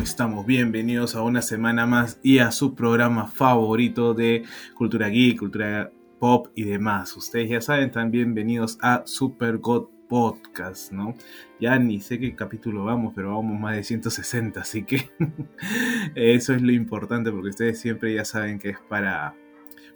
¿Cómo 0.00 0.08
estamos? 0.08 0.46
Bienvenidos 0.46 1.14
a 1.14 1.20
una 1.20 1.42
semana 1.42 1.84
más 1.84 2.18
y 2.22 2.38
a 2.38 2.52
su 2.52 2.74
programa 2.74 3.28
favorito 3.28 4.14
de 4.14 4.44
cultura 4.74 5.08
geek, 5.08 5.40
cultura 5.40 5.92
pop 6.18 6.46
y 6.54 6.64
demás. 6.64 7.14
Ustedes 7.18 7.50
ya 7.50 7.60
saben, 7.60 7.88
están 7.88 8.10
bienvenidos 8.10 8.78
a 8.80 9.02
Super 9.04 9.58
God 9.58 9.88
Podcast, 10.08 10.90
¿no? 10.90 11.14
Ya 11.60 11.78
ni 11.78 12.00
sé 12.00 12.18
qué 12.18 12.34
capítulo 12.34 12.86
vamos, 12.86 13.12
pero 13.14 13.36
vamos 13.36 13.60
más 13.60 13.76
de 13.76 13.84
160, 13.84 14.58
así 14.58 14.84
que 14.84 15.10
eso 16.14 16.54
es 16.54 16.62
lo 16.62 16.72
importante 16.72 17.30
porque 17.30 17.50
ustedes 17.50 17.78
siempre 17.78 18.14
ya 18.14 18.24
saben 18.24 18.58
que 18.58 18.70
es 18.70 18.78
para 18.88 19.34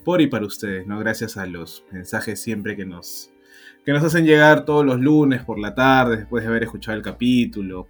por 0.04 0.20
y 0.20 0.26
para 0.26 0.44
ustedes, 0.44 0.86
¿no? 0.86 0.98
Gracias 0.98 1.38
a 1.38 1.46
los 1.46 1.86
mensajes 1.90 2.42
siempre 2.42 2.76
que 2.76 2.84
nos 2.84 3.32
que 3.86 3.92
nos 3.92 4.04
hacen 4.04 4.26
llegar 4.26 4.66
todos 4.66 4.84
los 4.84 5.00
lunes 5.00 5.42
por 5.44 5.58
la 5.58 5.74
tarde 5.74 6.18
después 6.18 6.42
de 6.42 6.50
haber 6.50 6.64
escuchado 6.64 6.96
el 6.96 7.02
capítulo, 7.02 7.88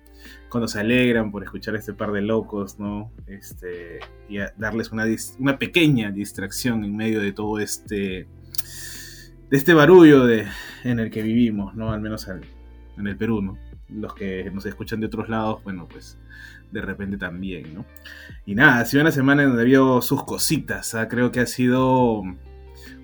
cuando 0.54 0.68
se 0.68 0.78
alegran 0.78 1.32
por 1.32 1.42
escuchar 1.42 1.74
este 1.74 1.94
par 1.94 2.12
de 2.12 2.22
locos, 2.22 2.78
¿no? 2.78 3.10
Este, 3.26 3.98
y 4.28 4.38
darles 4.56 4.92
una, 4.92 5.04
una 5.40 5.58
pequeña 5.58 6.12
distracción 6.12 6.84
en 6.84 6.96
medio 6.96 7.20
de 7.20 7.32
todo 7.32 7.58
este 7.58 8.28
de 9.50 9.56
este 9.56 9.74
barullo 9.74 10.24
de, 10.26 10.46
en 10.84 11.00
el 11.00 11.10
que 11.10 11.22
vivimos, 11.22 11.74
¿no? 11.74 11.90
Al 11.90 12.00
menos 12.00 12.28
en 12.28 13.04
el 13.04 13.16
Perú, 13.16 13.42
¿no? 13.42 13.58
Los 13.88 14.14
que 14.14 14.48
nos 14.52 14.64
escuchan 14.64 15.00
de 15.00 15.06
otros 15.06 15.28
lados, 15.28 15.60
bueno, 15.64 15.88
pues 15.90 16.20
de 16.70 16.80
repente 16.80 17.16
también, 17.16 17.74
¿no? 17.74 17.84
Y 18.46 18.54
nada, 18.54 18.78
ha 18.78 18.84
sido 18.84 19.00
una 19.00 19.10
semana 19.10 19.42
en 19.42 19.48
donde 19.48 19.64
vio 19.64 20.02
sus 20.02 20.22
cositas, 20.22 20.94
¿ah? 20.94 21.08
creo 21.08 21.32
que 21.32 21.40
ha 21.40 21.46
sido 21.46 22.22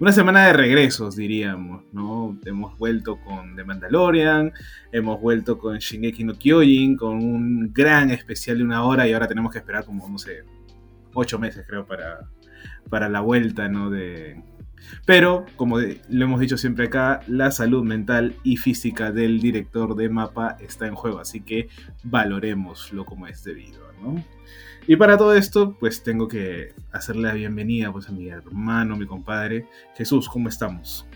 una 0.01 0.13
semana 0.13 0.47
de 0.47 0.55
regresos, 0.55 1.15
diríamos, 1.15 1.85
¿no? 1.93 2.39
Hemos 2.47 2.77
vuelto 2.79 3.21
con 3.21 3.55
The 3.55 3.65
Mandalorian, 3.65 4.51
hemos 4.93 5.21
vuelto 5.21 5.59
con 5.59 5.77
Shingeki 5.77 6.25
no 6.25 6.39
Kyojin, 6.39 6.97
con 6.97 7.17
un 7.23 7.71
gran 7.71 8.11
especial 8.11 8.59
de 8.59 8.65
una 8.65 8.83
hora 8.85 9.07
y 9.07 9.13
ahora 9.13 9.29
tenemos 9.29 9.53
que 9.53 9.59
esperar 9.59 9.85
como, 9.85 10.09
no 10.09 10.19
sé, 10.19 10.45
ocho 11.13 11.39
meses 11.39 11.67
creo 11.69 11.85
para, 11.85 12.31
para 12.89 13.11
la 13.11 13.21
vuelta, 13.21 13.69
¿no? 13.69 13.91
De... 13.91 14.43
Pero, 15.05 15.45
como 15.57 15.79
lo 15.79 16.25
hemos 16.25 16.41
dicho 16.41 16.57
siempre 16.57 16.87
acá, 16.87 17.21
la 17.27 17.51
salud 17.51 17.85
mental 17.85 18.35
y 18.43 18.57
física 18.57 19.13
del 19.13 19.39
director 19.39 19.95
de 19.97 20.09
mapa 20.09 20.57
está 20.61 20.87
en 20.87 20.95
juego, 20.95 21.19
así 21.19 21.43
que 21.43 21.69
valoremoslo 22.05 23.05
como 23.05 23.27
es 23.27 23.45
debido, 23.45 23.93
¿no? 24.03 24.25
Y 24.91 24.97
para 24.97 25.17
todo 25.17 25.37
esto, 25.37 25.77
pues 25.79 26.03
tengo 26.03 26.27
que 26.27 26.75
hacerle 26.91 27.29
la 27.29 27.35
bienvenida 27.35 27.93
pues, 27.93 28.09
a 28.09 28.11
mi 28.11 28.27
hermano, 28.27 28.97
mi 28.97 29.07
compadre. 29.07 29.69
Jesús, 29.97 30.29
¿cómo 30.29 30.49
estamos? 30.49 31.07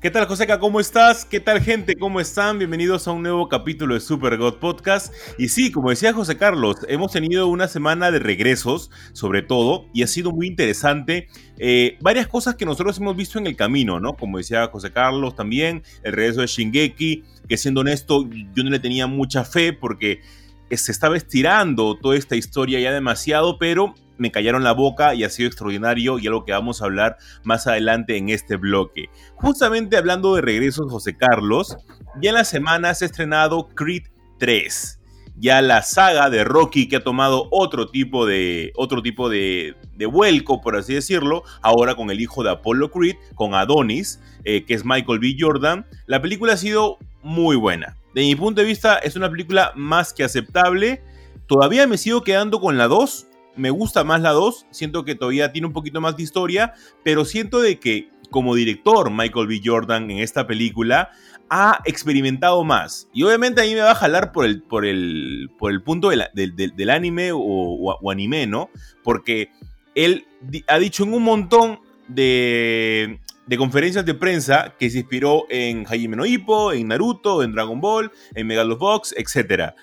¿Qué 0.00 0.10
tal, 0.10 0.24
Joseca? 0.24 0.58
¿Cómo 0.58 0.80
estás? 0.80 1.26
¿Qué 1.26 1.38
tal, 1.38 1.60
gente? 1.60 1.94
¿Cómo 1.96 2.20
están? 2.20 2.56
Bienvenidos 2.56 3.06
a 3.06 3.12
un 3.12 3.22
nuevo 3.22 3.50
capítulo 3.50 3.92
de 3.92 4.00
Super 4.00 4.38
God 4.38 4.54
Podcast. 4.60 5.12
Y 5.36 5.50
sí, 5.50 5.70
como 5.70 5.90
decía 5.90 6.14
José 6.14 6.38
Carlos, 6.38 6.78
hemos 6.88 7.12
tenido 7.12 7.48
una 7.48 7.68
semana 7.68 8.10
de 8.10 8.18
regresos, 8.18 8.90
sobre 9.12 9.42
todo, 9.42 9.84
y 9.92 10.02
ha 10.02 10.06
sido 10.06 10.32
muy 10.32 10.46
interesante. 10.46 11.28
Eh, 11.58 11.98
varias 12.00 12.28
cosas 12.28 12.54
que 12.54 12.64
nosotros 12.64 12.96
hemos 12.96 13.14
visto 13.14 13.38
en 13.38 13.46
el 13.46 13.56
camino, 13.56 14.00
¿no? 14.00 14.14
Como 14.14 14.38
decía 14.38 14.68
José 14.68 14.90
Carlos 14.90 15.36
también, 15.36 15.82
el 16.02 16.14
regreso 16.14 16.40
de 16.40 16.46
Shingeki, 16.46 17.24
que 17.46 17.58
siendo 17.58 17.82
honesto, 17.82 18.26
yo 18.54 18.64
no 18.64 18.70
le 18.70 18.78
tenía 18.78 19.06
mucha 19.06 19.44
fe 19.44 19.74
porque 19.74 20.22
se 20.70 20.92
estaba 20.92 21.16
estirando 21.16 21.96
toda 21.96 22.16
esta 22.16 22.36
historia 22.36 22.80
ya 22.80 22.92
demasiado, 22.92 23.58
pero 23.58 23.94
me 24.18 24.30
callaron 24.30 24.64
la 24.64 24.72
boca 24.72 25.14
y 25.14 25.24
ha 25.24 25.30
sido 25.30 25.48
extraordinario 25.48 26.18
y 26.18 26.26
algo 26.26 26.44
que 26.44 26.52
vamos 26.52 26.80
a 26.80 26.86
hablar 26.86 27.16
más 27.44 27.66
adelante 27.66 28.16
en 28.16 28.30
este 28.30 28.56
bloque. 28.56 29.10
Justamente 29.36 29.96
hablando 29.96 30.34
de 30.34 30.42
regresos, 30.42 30.90
José 30.90 31.16
Carlos, 31.16 31.76
ya 32.20 32.30
en 32.30 32.36
la 32.36 32.44
semana 32.44 32.94
se 32.94 33.04
ha 33.04 33.06
estrenado 33.06 33.68
Creed 33.68 34.04
3. 34.38 35.00
Ya 35.38 35.60
la 35.60 35.82
saga 35.82 36.30
de 36.30 36.44
Rocky 36.44 36.88
que 36.88 36.96
ha 36.96 37.04
tomado 37.04 37.48
otro 37.50 37.88
tipo 37.88 38.24
de, 38.24 38.72
otro 38.74 39.02
tipo 39.02 39.28
de, 39.28 39.76
de 39.94 40.06
vuelco, 40.06 40.62
por 40.62 40.76
así 40.76 40.94
decirlo, 40.94 41.42
ahora 41.60 41.94
con 41.94 42.10
el 42.10 42.20
hijo 42.22 42.42
de 42.42 42.50
Apollo 42.50 42.90
Creed, 42.90 43.16
con 43.34 43.54
Adonis, 43.54 44.18
eh, 44.44 44.64
que 44.64 44.72
es 44.72 44.86
Michael 44.86 45.18
B. 45.18 45.36
Jordan. 45.38 45.84
La 46.06 46.22
película 46.22 46.54
ha 46.54 46.56
sido 46.56 46.96
muy 47.26 47.56
buena 47.56 47.96
de 48.16 48.22
mi 48.22 48.34
punto 48.34 48.62
de 48.62 48.66
vista, 48.66 48.96
es 48.96 49.14
una 49.14 49.28
película 49.28 49.72
más 49.76 50.14
que 50.14 50.24
aceptable. 50.24 51.02
Todavía 51.46 51.86
me 51.86 51.98
sigo 51.98 52.22
quedando 52.22 52.60
con 52.60 52.78
la 52.78 52.88
2. 52.88 53.26
Me 53.56 53.68
gusta 53.68 54.04
más 54.04 54.22
la 54.22 54.30
2. 54.30 54.68
Siento 54.70 55.04
que 55.04 55.14
todavía 55.14 55.52
tiene 55.52 55.66
un 55.66 55.74
poquito 55.74 56.00
más 56.00 56.16
de 56.16 56.22
historia. 56.22 56.72
Pero 57.04 57.26
siento 57.26 57.60
de 57.60 57.78
que 57.78 58.08
como 58.30 58.54
director 58.54 59.10
Michael 59.10 59.48
B. 59.48 59.60
Jordan 59.62 60.10
en 60.10 60.20
esta 60.20 60.46
película 60.46 61.10
ha 61.50 61.82
experimentado 61.84 62.64
más. 62.64 63.06
Y 63.12 63.22
obviamente 63.22 63.60
a 63.60 63.64
mí 63.64 63.74
me 63.74 63.82
va 63.82 63.90
a 63.90 63.96
jalar 63.96 64.32
por 64.32 64.46
el, 64.46 64.62
por 64.62 64.86
el, 64.86 65.50
por 65.58 65.70
el 65.70 65.82
punto 65.82 66.08
del, 66.08 66.90
anime 66.90 67.32
o, 67.32 67.38
o, 67.38 68.10
anime, 68.10 68.46
¿no? 68.46 68.70
Porque 69.04 69.50
él 69.94 70.26
ha 70.68 70.78
dicho 70.78 71.04
en 71.04 71.12
un 71.12 71.22
montón 71.22 71.80
de, 72.08 73.20
de 73.46 73.56
conferencias 73.56 74.04
de 74.04 74.14
prensa 74.14 74.74
que 74.78 74.90
se 74.90 74.98
inspiró 74.98 75.46
en 75.48 75.86
Hajime 75.86 76.16
no 76.16 76.26
Ippo, 76.26 76.72
en 76.72 76.88
Naruto, 76.88 77.42
en 77.42 77.52
Dragon 77.52 77.80
Ball, 77.80 78.10
en 78.34 78.46
Megalobox, 78.46 79.14
etc. 79.16 79.74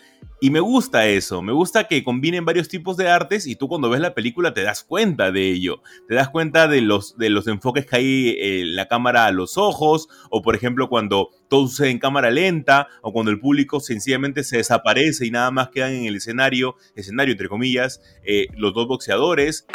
Y 0.42 0.50
me 0.50 0.60
gusta 0.60 1.08
eso, 1.08 1.42
me 1.42 1.54
gusta 1.54 1.88
que 1.88 2.04
combinen 2.04 2.44
varios 2.44 2.68
tipos 2.68 2.98
de 2.98 3.08
artes 3.08 3.48
y 3.48 3.56
tú 3.56 3.70
cuando 3.70 3.90
ves 3.90 4.02
la 4.02 4.14
película 4.14 4.54
te 4.54 4.62
das 4.62 4.84
cuenta 4.84 5.32
de 5.32 5.50
ello. 5.50 5.82
Te 6.10 6.16
das 6.16 6.28
cuenta 6.28 6.68
de 6.68 6.82
los, 6.82 7.18
de 7.18 7.30
los 7.30 7.48
enfoques 7.48 7.86
que 7.86 7.96
hay 7.96 8.36
en 8.38 8.76
la 8.76 8.90
cámara 8.90 9.26
a 9.26 9.32
los 9.32 9.58
ojos, 9.58 10.10
o 10.30 10.42
por 10.42 10.58
ejemplo 10.58 10.90
cuando 10.90 11.30
todo 11.50 11.68
sucede 11.68 11.92
en 11.92 12.00
cámara 12.00 12.30
lenta, 12.30 12.90
o 13.02 13.14
cuando 13.14 13.32
el 13.32 13.40
público 13.40 13.80
sencillamente 13.80 14.44
se 14.44 14.58
desaparece 14.58 15.26
y 15.26 15.32
nada 15.32 15.50
más 15.52 15.70
quedan 15.70 15.94
en 15.94 16.06
el 16.06 16.18
escenario, 16.18 16.76
escenario 16.96 17.32
entre 17.32 17.48
comillas, 17.48 18.02
eh, 18.26 18.48
los 18.58 18.74
dos 18.74 18.88
boxeadores. 18.88 19.66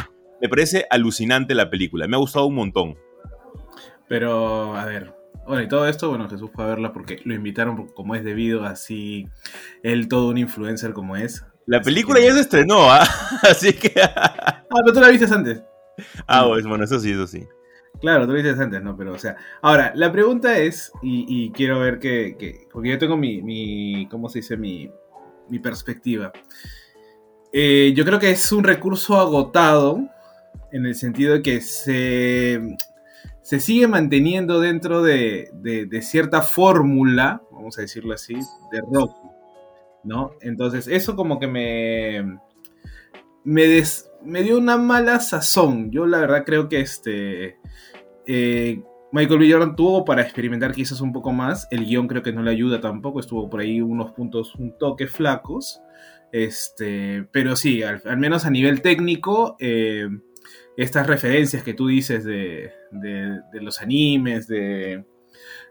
Me 0.42 0.50
parece 0.50 0.84
alucinante 0.90 1.54
la 1.54 1.70
película, 1.70 2.06
me 2.06 2.16
ha 2.16 2.20
gustado 2.20 2.44
un 2.44 2.56
montón. 2.56 3.07
Pero, 4.08 4.76
a 4.76 4.84
ver. 4.84 5.14
Bueno, 5.46 5.62
y 5.62 5.68
todo 5.68 5.88
esto, 5.88 6.10
bueno, 6.10 6.28
Jesús 6.28 6.50
fue 6.52 6.64
a 6.64 6.68
verla 6.68 6.92
porque 6.92 7.20
lo 7.24 7.34
invitaron 7.34 7.88
como 7.88 8.14
es 8.14 8.24
debido, 8.24 8.64
así. 8.64 9.28
Él 9.82 10.08
todo 10.08 10.28
un 10.28 10.38
influencer 10.38 10.92
como 10.92 11.16
es. 11.16 11.44
La 11.66 11.80
película 11.80 12.20
ya 12.20 12.32
se 12.32 12.40
estrenó, 12.40 12.90
¿ah? 12.90 13.06
Así 13.42 13.72
que. 13.72 13.92
ah, 14.00 14.64
pero 14.68 14.92
tú 14.92 15.00
la 15.00 15.08
viste 15.08 15.32
antes. 15.32 15.62
Ah, 16.26 16.44
pues, 16.48 16.66
bueno, 16.66 16.84
eso 16.84 16.98
sí, 16.98 17.12
eso 17.12 17.26
sí. 17.26 17.46
Claro, 18.00 18.26
tú 18.26 18.32
la 18.32 18.42
viste 18.42 18.62
antes, 18.62 18.82
¿no? 18.82 18.96
Pero, 18.96 19.12
o 19.12 19.18
sea. 19.18 19.36
Ahora, 19.60 19.92
la 19.94 20.10
pregunta 20.10 20.56
es, 20.58 20.92
y, 21.02 21.50
quiero 21.52 21.78
ver 21.78 21.98
que, 21.98 22.66
Porque 22.72 22.90
yo 22.90 22.98
tengo 22.98 23.16
mi, 23.16 23.42
mi. 23.42 24.08
¿Cómo 24.10 24.28
se 24.28 24.38
dice? 24.38 24.56
Mi, 24.56 24.90
mi 25.48 25.58
perspectiva. 25.58 26.32
Eh, 27.52 27.92
yo 27.96 28.04
creo 28.04 28.18
que 28.18 28.30
es 28.30 28.52
un 28.52 28.64
recurso 28.64 29.18
agotado 29.18 30.08
en 30.72 30.86
el 30.86 30.94
sentido 30.94 31.34
de 31.34 31.42
que 31.42 31.60
se 31.60 32.76
se 33.48 33.60
sigue 33.60 33.88
manteniendo 33.88 34.60
dentro 34.60 35.02
de, 35.02 35.48
cierta 36.02 36.42
fórmula, 36.42 37.42
vamos 37.50 37.78
a 37.78 37.80
decirlo 37.80 38.12
así, 38.12 38.34
de 38.34 38.82
rock, 38.92 39.16
¿no? 40.04 40.32
Entonces, 40.42 40.86
eso 40.86 41.16
como 41.16 41.38
que 41.38 41.46
me, 41.46 42.40
me, 43.44 44.42
dio 44.42 44.58
una 44.58 44.76
mala 44.76 45.18
sazón. 45.20 45.90
Yo 45.90 46.04
la 46.04 46.18
verdad 46.18 46.44
creo 46.44 46.68
que 46.68 46.80
este... 46.80 47.56
Eh, 48.26 48.82
Michael 49.12 49.38
B. 49.38 49.50
Jordan 49.50 49.76
tuvo 49.76 50.04
para 50.04 50.20
experimentar 50.20 50.72
quizás 50.72 51.00
un 51.00 51.14
poco 51.14 51.32
más. 51.32 51.66
El 51.70 51.86
guion 51.86 52.06
creo 52.06 52.22
que 52.22 52.34
no 52.34 52.42
le 52.42 52.50
ayuda 52.50 52.82
tampoco. 52.82 53.18
Estuvo 53.18 53.48
por 53.48 53.60
ahí 53.60 53.80
unos 53.80 54.12
puntos 54.12 54.56
un 54.56 54.76
toque 54.76 55.06
flacos. 55.06 55.80
Este, 56.32 57.26
pero 57.32 57.56
sí, 57.56 57.82
al, 57.82 58.18
menos 58.18 58.44
a 58.44 58.50
nivel 58.50 58.82
técnico, 58.82 59.56
eh, 59.58 60.06
estas 60.76 61.06
referencias 61.06 61.62
que 61.62 61.72
tú 61.72 61.86
dices 61.86 62.24
de, 62.24 62.72
los 62.90 63.80
animes, 63.80 64.46
de, 64.48 65.04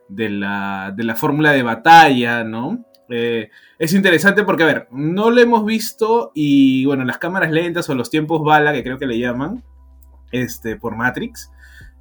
la, 0.09 1.15
fórmula 1.15 1.51
de 1.51 1.63
batalla, 1.63 2.43
¿no? 2.43 2.85
Eh, 3.09 3.49
es 3.79 3.93
interesante 3.93 4.43
porque, 4.43 4.63
a 4.63 4.67
ver, 4.67 4.87
no 4.91 5.31
lo 5.31 5.39
hemos 5.39 5.65
visto 5.65 6.31
y, 6.35 6.85
bueno, 6.85 7.05
las 7.05 7.17
cámaras 7.17 7.51
lentas 7.51 7.89
o 7.89 7.95
los 7.95 8.09
tiempos 8.09 8.43
bala, 8.43 8.73
que 8.73 8.83
creo 8.83 8.97
que 8.97 9.07
le 9.07 9.19
llaman, 9.19 9.63
este, 10.31 10.75
por 10.75 10.95
Matrix, 10.95 11.51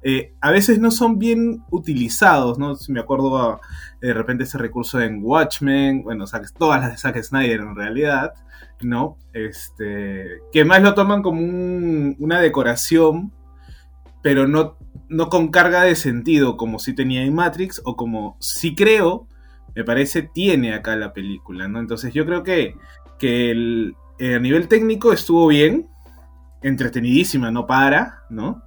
eh, 0.03 0.33
a 0.41 0.51
veces 0.51 0.79
no 0.79 0.91
son 0.91 1.17
bien 1.17 1.63
utilizados, 1.71 2.59
¿no? 2.59 2.75
Si 2.75 2.91
me 2.91 2.99
acuerdo 2.99 3.59
de 3.99 4.13
repente 4.13 4.43
ese 4.43 4.57
recurso 4.57 5.01
en 5.01 5.21
Watchmen, 5.23 6.03
bueno, 6.03 6.25
todas 6.57 6.81
las 6.81 6.91
de 6.91 6.97
Zack 6.97 7.21
Snyder 7.23 7.61
en 7.61 7.75
realidad, 7.75 8.33
¿no? 8.81 9.17
Este, 9.33 10.39
que 10.51 10.65
más 10.65 10.81
lo 10.81 10.93
toman 10.93 11.23
como 11.23 11.41
una 12.19 12.39
decoración, 12.39 13.33
pero 14.21 14.47
no, 14.47 14.77
no 15.09 15.29
con 15.29 15.49
carga 15.49 15.83
de 15.83 15.95
sentido 15.95 16.57
como 16.57 16.79
si 16.79 16.93
tenía 16.93 17.23
en 17.23 17.35
Matrix 17.35 17.81
o 17.85 17.95
como 17.95 18.37
si 18.39 18.75
creo, 18.75 19.27
me 19.75 19.83
parece, 19.83 20.23
tiene 20.23 20.73
acá 20.73 20.95
la 20.95 21.13
película, 21.13 21.67
¿no? 21.67 21.79
Entonces 21.79 22.13
yo 22.13 22.25
creo 22.25 22.43
que, 22.43 22.75
que 23.19 23.93
eh, 24.19 24.35
a 24.35 24.39
nivel 24.39 24.67
técnico 24.67 25.13
estuvo 25.13 25.47
bien, 25.47 25.87
entretenidísima, 26.61 27.51
no 27.51 27.67
para, 27.67 28.23
¿no? 28.29 28.63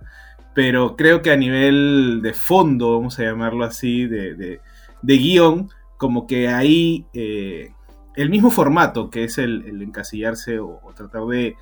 Pero 0.54 0.96
creo 0.96 1.22
que 1.22 1.30
a 1.30 1.36
nivel 1.36 2.20
de 2.22 2.32
fondo, 2.32 2.92
vamos 2.92 3.18
a 3.18 3.24
llamarlo 3.24 3.64
así, 3.64 4.06
de, 4.06 4.34
de, 4.34 5.16
guion, 5.16 5.68
como 5.96 6.26
que 6.26 6.48
ahí 6.48 7.06
eh, 7.12 7.72
el 8.16 8.30
mismo 8.30 8.50
formato, 8.50 9.10
que 9.10 9.24
es 9.24 9.38
el, 9.38 9.82
encasillarse 9.82 10.58
o, 10.58 10.80
tratar 10.94 11.24
de, 11.26 11.56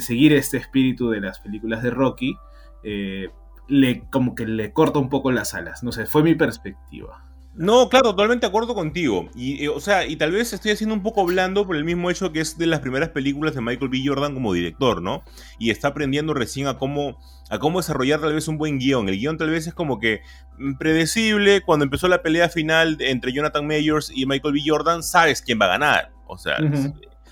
seguir 0.00 0.32
este 0.32 0.56
espíritu 0.56 1.10
de 1.10 1.20
las 1.20 1.40
películas 1.40 1.82
de 1.82 1.90
Rocky, 1.90 2.36
eh, 2.82 3.28
le, 3.68 4.00
como 4.10 4.34
que 4.34 4.46
le 4.46 4.72
corta 4.72 4.98
un 4.98 5.08
poco 5.08 5.30
las 5.30 5.54
alas. 5.54 5.82
No 5.82 5.92
sé, 5.92 6.06
fue 6.06 6.22
mi 6.22 6.34
perspectiva. 6.34 7.24
No, 7.58 7.88
claro, 7.88 8.10
totalmente 8.10 8.46
de 8.46 8.50
acuerdo 8.50 8.72
contigo. 8.74 9.28
Y, 9.34 9.66
o 9.66 9.80
sea, 9.80 10.06
y 10.06 10.14
tal 10.14 10.30
vez 10.30 10.52
estoy 10.52 10.70
haciendo 10.70 10.94
un 10.94 11.02
poco 11.02 11.26
blando 11.26 11.66
por 11.66 11.74
el 11.74 11.84
mismo 11.84 12.08
hecho 12.08 12.30
que 12.30 12.40
es 12.40 12.56
de 12.56 12.66
las 12.66 12.78
primeras 12.78 13.08
películas 13.08 13.54
de 13.56 13.60
Michael 13.60 13.88
B. 13.88 14.00
Jordan 14.04 14.32
como 14.32 14.52
director, 14.52 15.02
¿no? 15.02 15.24
Y 15.58 15.70
está 15.70 15.88
aprendiendo 15.88 16.34
recién 16.34 16.68
a 16.68 16.78
cómo, 16.78 17.18
a 17.50 17.58
cómo 17.58 17.80
desarrollar 17.80 18.20
tal 18.20 18.32
vez 18.32 18.46
un 18.46 18.58
buen 18.58 18.78
guion. 18.78 19.08
El 19.08 19.18
guion 19.18 19.38
tal 19.38 19.50
vez 19.50 19.66
es 19.66 19.74
como 19.74 19.98
que 19.98 20.20
mm, 20.56 20.74
predecible. 20.74 21.60
Cuando 21.62 21.84
empezó 21.84 22.06
la 22.06 22.22
pelea 22.22 22.48
final 22.48 22.96
entre 23.00 23.32
Jonathan 23.32 23.66
Mayors 23.66 24.12
y 24.14 24.24
Michael 24.26 24.54
B. 24.54 24.60
Jordan, 24.64 25.02
sabes 25.02 25.42
quién 25.42 25.58
va 25.60 25.64
a 25.64 25.70
ganar. 25.70 26.12
O 26.28 26.38
sea, 26.38 26.58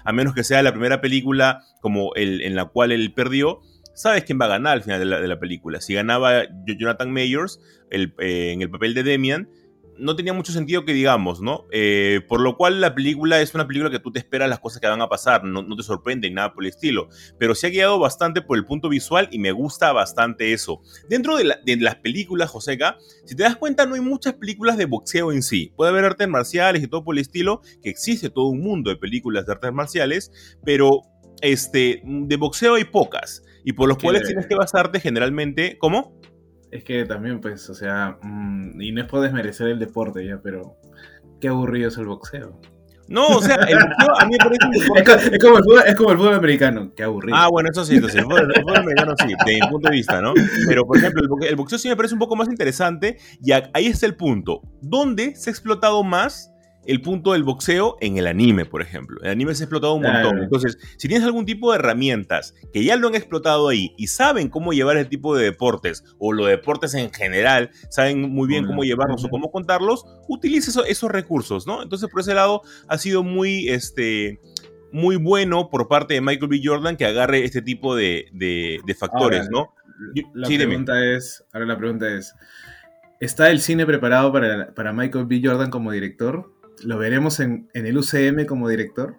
a 0.03 0.13
menos 0.13 0.35
que 0.35 0.43
sea 0.43 0.61
la 0.65 0.73
primera 0.73 1.01
película 1.01 1.63
como 1.81 2.15
el, 2.17 2.41
en 2.43 2.57
la 2.57 2.65
cual 2.65 2.91
él 2.91 3.13
perdió, 3.13 3.61
sabes 3.97 4.25
quién 4.25 4.39
va 4.41 4.45
a 4.45 4.49
ganar 4.49 4.75
al 4.75 4.83
final 4.83 5.01
de 5.01 5.27
la, 5.27 5.41
película. 5.41 5.81
Si 5.81 5.95
ganaba 5.95 6.43
Jonathan 6.67 7.11
Mayors 7.11 7.61
eh, 7.91 8.53
en 8.53 8.63
el 8.63 8.71
papel 8.71 8.95
de 8.95 9.03
Demian, 9.03 9.49
no 9.99 10.17
tenía 10.17 10.33
mucho 10.33 10.53
sentido 10.53 10.85
que 10.85 10.93
digamos, 10.93 11.41
¿no? 11.41 11.65
Eh, 11.71 12.21
por 12.29 12.41
lo 12.41 12.57
cual 12.57 12.81
la 12.81 12.95
película 12.95 13.41
es 13.41 13.55
una 13.55 13.67
película 13.67 13.91
que 13.91 13.99
tú 13.99 14.13
te 14.13 14.19
esperas 14.19 14.49
las 14.49 14.61
cosas 14.61 14.81
que 14.81 14.87
van 14.87 15.01
a 15.01 15.09
pasar, 15.09 15.45
no, 15.45 15.65
te 15.77 15.83
sorprende 15.83 16.31
nada 16.31 16.53
por 16.53 16.65
el 16.65 16.71
estilo, 16.71 17.09
pero 17.39 17.55
se 17.55 17.67
ha 17.67 17.71
guiado 17.71 17.99
bastante 17.99 18.43
por 18.43 18.59
el 18.59 18.65
punto 18.65 18.89
visual 18.89 19.29
y 19.31 19.39
me 19.39 19.53
gusta 19.53 19.93
bastante 19.93 20.53
eso. 20.53 20.83
Dentro 21.09 21.37
de, 21.37 21.45
las 21.79 21.95
películas, 21.97 22.51
Joseca, 22.51 22.99
si 23.25 23.35
te 23.35 23.43
das 23.43 23.57
cuenta 23.57 23.87
no 23.87 23.95
hay 23.95 24.01
muchas 24.01 24.35
películas 24.35 24.77
de 24.77 24.87
boxeo 24.87 25.33
en 25.33 25.43
sí, 25.43 25.73
puede 25.77 25.91
haber 25.91 26.05
artes 26.05 26.29
marciales 26.29 26.83
y 26.83 26.89
todo 26.89 27.05
por 27.05 27.15
el 27.15 27.21
estilo, 27.21 27.63
que 27.83 27.91
existe 27.91 28.31
todo 28.31 28.47
un 28.47 28.61
mundo 28.61 28.91
de 28.91 28.97
películas 28.97 29.47
de 29.47 29.53
artes 29.53 29.73
marciales, 29.73 30.31
pero 30.65 31.03
este, 31.43 32.03
de 32.05 32.37
boxeo 32.37 32.75
hay 32.75 32.85
pocas, 32.85 33.43
y 33.67 33.73
por 33.73 33.89
los 33.89 33.99
cuales 33.99 34.23
tienes 34.23 34.47
que 34.47 34.55
basarte 34.55 35.01
generalmente, 35.01 35.77
¿cómo? 35.77 36.21
Es 36.71 36.85
que 36.85 37.05
también, 37.05 37.41
pues, 37.41 37.69
o 37.69 37.75
sea, 37.75 38.17
mm, 38.23 38.81
y 38.81 38.93
no 38.93 39.03
es 39.03 39.09
por 39.09 39.21
desmerecer 39.21 39.67
el 39.67 39.81
deporte 39.81 40.25
ya, 40.25 40.41
pero 40.41 40.77
qué 41.41 41.49
aburrido 41.49 41.89
es 41.89 41.99
el 41.99 42.07
boxeo. 42.07 42.61
No, 43.09 43.27
o 43.27 43.43
sea, 43.43 43.57
el 43.57 43.77
boxeo 43.77 44.21
a 44.21 44.25
mí 44.25 44.33
me 44.33 44.39
parece 44.39 45.35
es, 45.35 45.41
como, 45.43 45.59
el 45.59 46.17
fútbol, 46.17 46.35
americano, 46.35 46.93
qué 46.95 47.03
aburrido. 47.03 47.37
Ah, 47.37 47.49
bueno, 47.51 47.69
eso 47.69 47.85
sí, 47.85 47.97
entonces, 47.97 48.21
el 48.21 48.27
fútbol, 48.27 48.77
americano 48.77 49.15
sí, 49.19 49.35
de 49.45 49.55
mi 49.55 49.69
punto 49.69 49.89
de 49.89 49.97
vista, 49.97 50.23
¿no? 50.23 50.33
Pero, 50.69 50.87
por 50.87 50.99
ejemplo, 50.99 51.23
el 51.43 51.57
boxeo, 51.57 51.79
sí 51.81 51.89
me 51.89 51.97
parece 51.97 52.15
un 52.15 52.21
poco 52.21 52.37
más 52.37 52.49
interesante 52.49 53.19
y 53.43 53.51
ahí 53.51 53.87
está 53.87 54.07
el 54.07 54.15
punto. 54.15 54.63
¿Dónde 54.81 55.35
se 55.35 55.51
ha 55.51 55.53
explotado 55.53 56.05
más 56.05 56.53
el 56.87 57.01
punto 57.03 57.33
del 57.33 57.43
boxeo 57.43 57.97
en 58.01 58.17
el 58.17 58.27
anime, 58.27 58.65
por 58.65 58.83
ejemplo. 58.83 59.21
El 59.23 59.31
anime 59.31 59.55
se 59.55 59.63
ha 59.63 59.67
explotado 59.67 59.95
un 59.95 60.03
montón. 60.03 60.43
Entonces, 60.43 60.79
si 60.97 61.09
tienes 61.09 61.27
algún 61.27 61.45
tipo 61.45 61.73
de 61.73 61.79
herramientas 61.79 62.55
que 62.73 62.85
ya 62.85 62.97
lo 62.97 63.09
han 63.09 63.15
explotado 63.15 63.69
ahí 63.69 63.95
y 63.97 64.07
saben 64.07 64.49
cómo 64.49 64.73
llevar 64.73 64.97
ese 64.97 65.09
tipo 65.09 65.37
de 65.37 65.45
deportes 65.45 66.05
o 66.19 66.33
los 66.33 66.49
deportes 66.49 66.95
en 66.95 67.13
general, 67.13 67.71
saben 67.91 68.31
muy 68.31 68.49
bien 68.49 68.67
cómo 68.67 68.85
llevarlos 68.85 69.25
o 69.25 69.29
cómo 69.29 69.51
contarlos, 69.51 70.05
utilice 70.29 70.71
esos 70.89 71.11
recursos, 71.11 71.67
¿no? 71.67 71.83
Entonces, 71.83 72.09
por 72.11 72.21
ese 72.21 72.35
lado, 72.35 72.63
ha 72.89 72.99
sido 72.99 73.23
muy, 73.23 73.69
este, 73.69 74.41
muy 74.93 75.17
bueno 75.17 75.71
por 75.71 75.89
parte 75.89 76.15
de 76.15 76.21
Michael 76.21 76.49
B. 76.49 76.61
Jordan 76.63 76.97
que 76.97 77.07
agarre 77.07 77.45
este 77.45 77.63
tipo 77.63 77.97
de, 77.97 78.81
factores, 78.99 79.49
¿no? 79.51 79.75
La 80.35 80.47
pregunta 80.47 81.05
es, 81.05 81.45
ahora 81.53 81.67
la 81.67 81.79
pregunta 81.79 82.09
es, 82.15 82.35
¿está 83.21 83.51
el 83.51 83.61
cine 83.61 83.87
preparado 83.87 84.33
para, 84.33 84.75
para 84.75 84.93
Michael 84.93 85.27
B. 85.27 85.41
Jordan 85.43 85.71
como 85.71 85.91
director? 85.91 86.56
¿Lo 86.83 86.99
veremos 86.99 87.41
en, 87.41 87.69
el 87.75 87.97
UCM 87.97 88.47
como 88.47 88.69
director? 88.69 89.17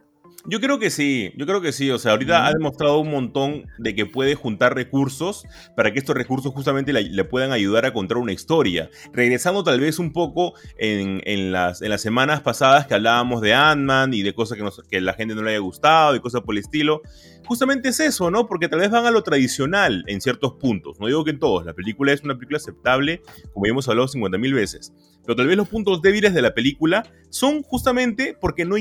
Yo 0.50 0.62
creo 0.62 0.80
que 0.80 0.90
sí, 0.90 1.34
yo 1.36 1.46
creo 1.46 1.60
que 1.60 1.74
sí. 1.74 1.92
O 1.92 2.00
sea, 2.00 2.14
ahorita 2.14 2.48
ha 2.48 2.54
demostrado 2.54 3.00
un 3.00 3.12
montón 3.12 3.66
de 3.78 3.96
que 3.96 4.06
puede 4.06 4.36
juntar 4.36 4.76
recursos 4.76 5.46
para 5.76 5.92
que 5.92 6.00
estos 6.00 6.16
recursos 6.16 6.54
justamente 6.54 6.94
le, 6.94 7.24
puedan 7.26 7.52
ayudar 7.52 7.86
a 7.86 7.92
contar 7.92 8.18
una 8.18 8.32
historia. 8.32 8.90
Regresando 9.12 9.64
tal 9.66 9.82
vez 9.82 10.00
un 10.00 10.14
poco 10.14 10.54
en, 10.78 11.52
las, 11.52 11.82
en 11.82 11.90
las 11.90 12.02
semanas 12.02 12.42
pasadas 12.42 12.88
que 12.88 12.94
hablábamos 12.94 13.42
de 13.42 13.54
Ant-Man 13.54 14.14
y 14.14 14.22
de 14.22 14.34
cosas 14.34 14.58
que, 14.58 14.66
que 14.90 15.02
la 15.02 15.14
gente 15.14 15.36
no 15.36 15.42
le 15.42 15.50
haya 15.50 15.60
gustado 15.60 16.16
y 16.16 16.22
cosas 16.22 16.42
por 16.42 16.56
el 16.56 16.60
estilo 16.60 17.02
justamente 17.48 17.90
es 17.90 18.00
eso, 18.00 18.30
¿no? 18.30 18.46
Porque 18.46 18.68
tal 18.68 18.80
vez 18.80 18.92
van 18.92 19.06
a 19.06 19.12
lo 19.12 19.24
tradicional 19.24 20.04
en 20.08 20.22
ciertos 20.22 20.54
puntos. 20.54 21.00
No 21.00 21.08
digo 21.08 21.24
que 21.24 21.32
en 21.32 21.40
todos. 21.40 21.66
La 21.66 21.74
película 21.74 22.12
es 22.12 22.22
una 22.22 22.36
película 22.36 22.58
aceptable, 22.58 23.22
como 23.54 23.66
ya 23.66 23.72
hemos 23.72 23.88
hablado 23.88 24.08
50.000 24.08 24.54
veces. 24.54 24.94
Pero 25.28 25.36
tal 25.36 25.48
vez 25.48 25.58
los 25.58 25.68
puntos 25.68 26.02
débiles 26.02 26.34
de 26.34 26.42
la 26.42 26.54
película 26.54 27.04
son 27.30 27.62
justamente 27.62 28.34
porque 28.40 28.64
no, 28.64 28.78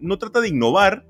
no 0.00 0.18
trata 0.18 0.42
de 0.42 0.48
innovar 0.48 1.06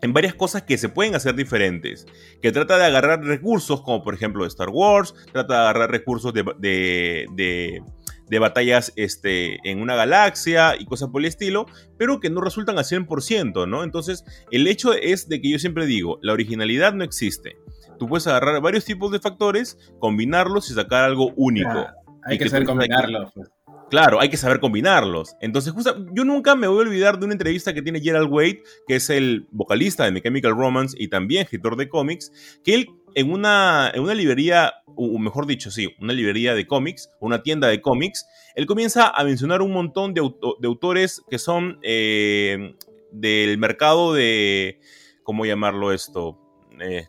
en 0.00 0.12
varias 0.12 0.32
cosas 0.34 0.62
que 0.62 0.78
se 0.78 0.88
pueden 0.88 1.16
hacer 1.16 1.34
diferentes. 1.34 2.06
Que 2.40 2.52
trata 2.52 2.78
de 2.78 2.84
agarrar 2.84 3.20
recursos, 3.24 3.82
como 3.82 4.04
por 4.04 4.14
ejemplo 4.14 4.46
Star 4.46 4.68
Wars, 4.70 5.12
trata 5.32 5.54
de 5.54 5.60
agarrar 5.60 5.90
recursos 5.90 6.32
de, 6.32 6.44
de, 6.60 8.38
batallas 8.38 8.92
este, 8.94 9.58
en 9.68 9.82
una 9.82 9.96
galaxia 9.96 10.76
y 10.78 10.86
cosas 10.86 11.08
por 11.08 11.20
el 11.20 11.26
estilo, 11.26 11.66
pero 11.98 12.20
que 12.20 12.30
no 12.30 12.40
resultan 12.40 12.78
al 12.78 12.84
100%, 12.84 13.68
¿no? 13.68 13.82
Entonces, 13.82 14.24
el 14.52 14.68
hecho 14.68 14.92
es 14.92 15.28
de 15.28 15.40
que 15.40 15.50
yo 15.50 15.58
siempre 15.58 15.84
digo, 15.84 16.20
la 16.22 16.32
originalidad 16.32 16.94
no 16.94 17.02
existe. 17.02 17.56
Tú 17.98 18.06
puedes 18.06 18.28
agarrar 18.28 18.62
varios 18.62 18.84
tipos 18.84 19.10
de 19.10 19.18
factores, 19.18 19.76
combinarlos 19.98 20.70
y 20.70 20.74
sacar 20.74 21.02
algo 21.02 21.32
único. 21.34 21.88
hay 22.22 22.38
que 22.38 22.48
saber 22.48 22.66
combinarlos. 22.66 23.32
Pues. 23.34 23.50
Claro, 23.90 24.20
hay 24.20 24.28
que 24.28 24.36
saber 24.36 24.60
combinarlos. 24.60 25.36
Entonces, 25.40 25.72
justo, 25.72 26.06
yo 26.12 26.24
nunca 26.24 26.54
me 26.54 26.68
voy 26.68 26.78
a 26.78 26.88
olvidar 26.88 27.18
de 27.18 27.24
una 27.24 27.34
entrevista 27.34 27.74
que 27.74 27.82
tiene 27.82 28.00
Gerald 28.00 28.30
Wade, 28.30 28.62
que 28.86 28.96
es 28.96 29.10
el 29.10 29.48
vocalista 29.50 30.04
de 30.04 30.12
Mechanical 30.12 30.56
Romance 30.56 30.96
y 30.98 31.08
también 31.08 31.42
escritor 31.42 31.76
de 31.76 31.88
cómics, 31.88 32.32
que 32.62 32.74
él 32.74 32.88
en 33.16 33.32
una, 33.32 33.90
en 33.92 34.02
una 34.02 34.14
librería, 34.14 34.74
o 34.86 35.18
mejor 35.18 35.46
dicho, 35.46 35.72
sí, 35.72 35.92
una 36.00 36.12
librería 36.12 36.54
de 36.54 36.68
cómics, 36.68 37.10
una 37.18 37.42
tienda 37.42 37.66
de 37.66 37.80
cómics, 37.80 38.26
él 38.54 38.66
comienza 38.66 39.08
a 39.08 39.24
mencionar 39.24 39.62
un 39.62 39.72
montón 39.72 40.14
de, 40.14 40.20
autores 40.20 41.22
que 41.28 41.38
son 41.38 41.80
eh, 41.82 42.76
del 43.10 43.58
mercado 43.58 44.14
de, 44.14 44.80
¿cómo 45.24 45.46
llamarlo 45.46 45.92
esto? 45.92 46.39
Eh, 46.80 47.08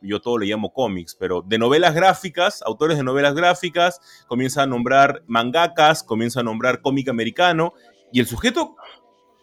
yo 0.00 0.20
todo 0.20 0.38
le 0.38 0.46
llamo 0.46 0.72
cómics, 0.72 1.14
pero 1.14 1.42
de 1.42 1.58
novelas 1.58 1.94
gráficas, 1.94 2.62
autores 2.62 2.96
de 2.96 3.04
novelas 3.04 3.34
gráficas, 3.34 4.00
comienza 4.26 4.62
a 4.62 4.66
nombrar 4.66 5.22
mangakas, 5.26 6.02
comienza 6.02 6.40
a 6.40 6.42
nombrar 6.42 6.80
cómic 6.80 7.08
americano, 7.08 7.74
y 8.12 8.20
el 8.20 8.26
sujeto 8.26 8.76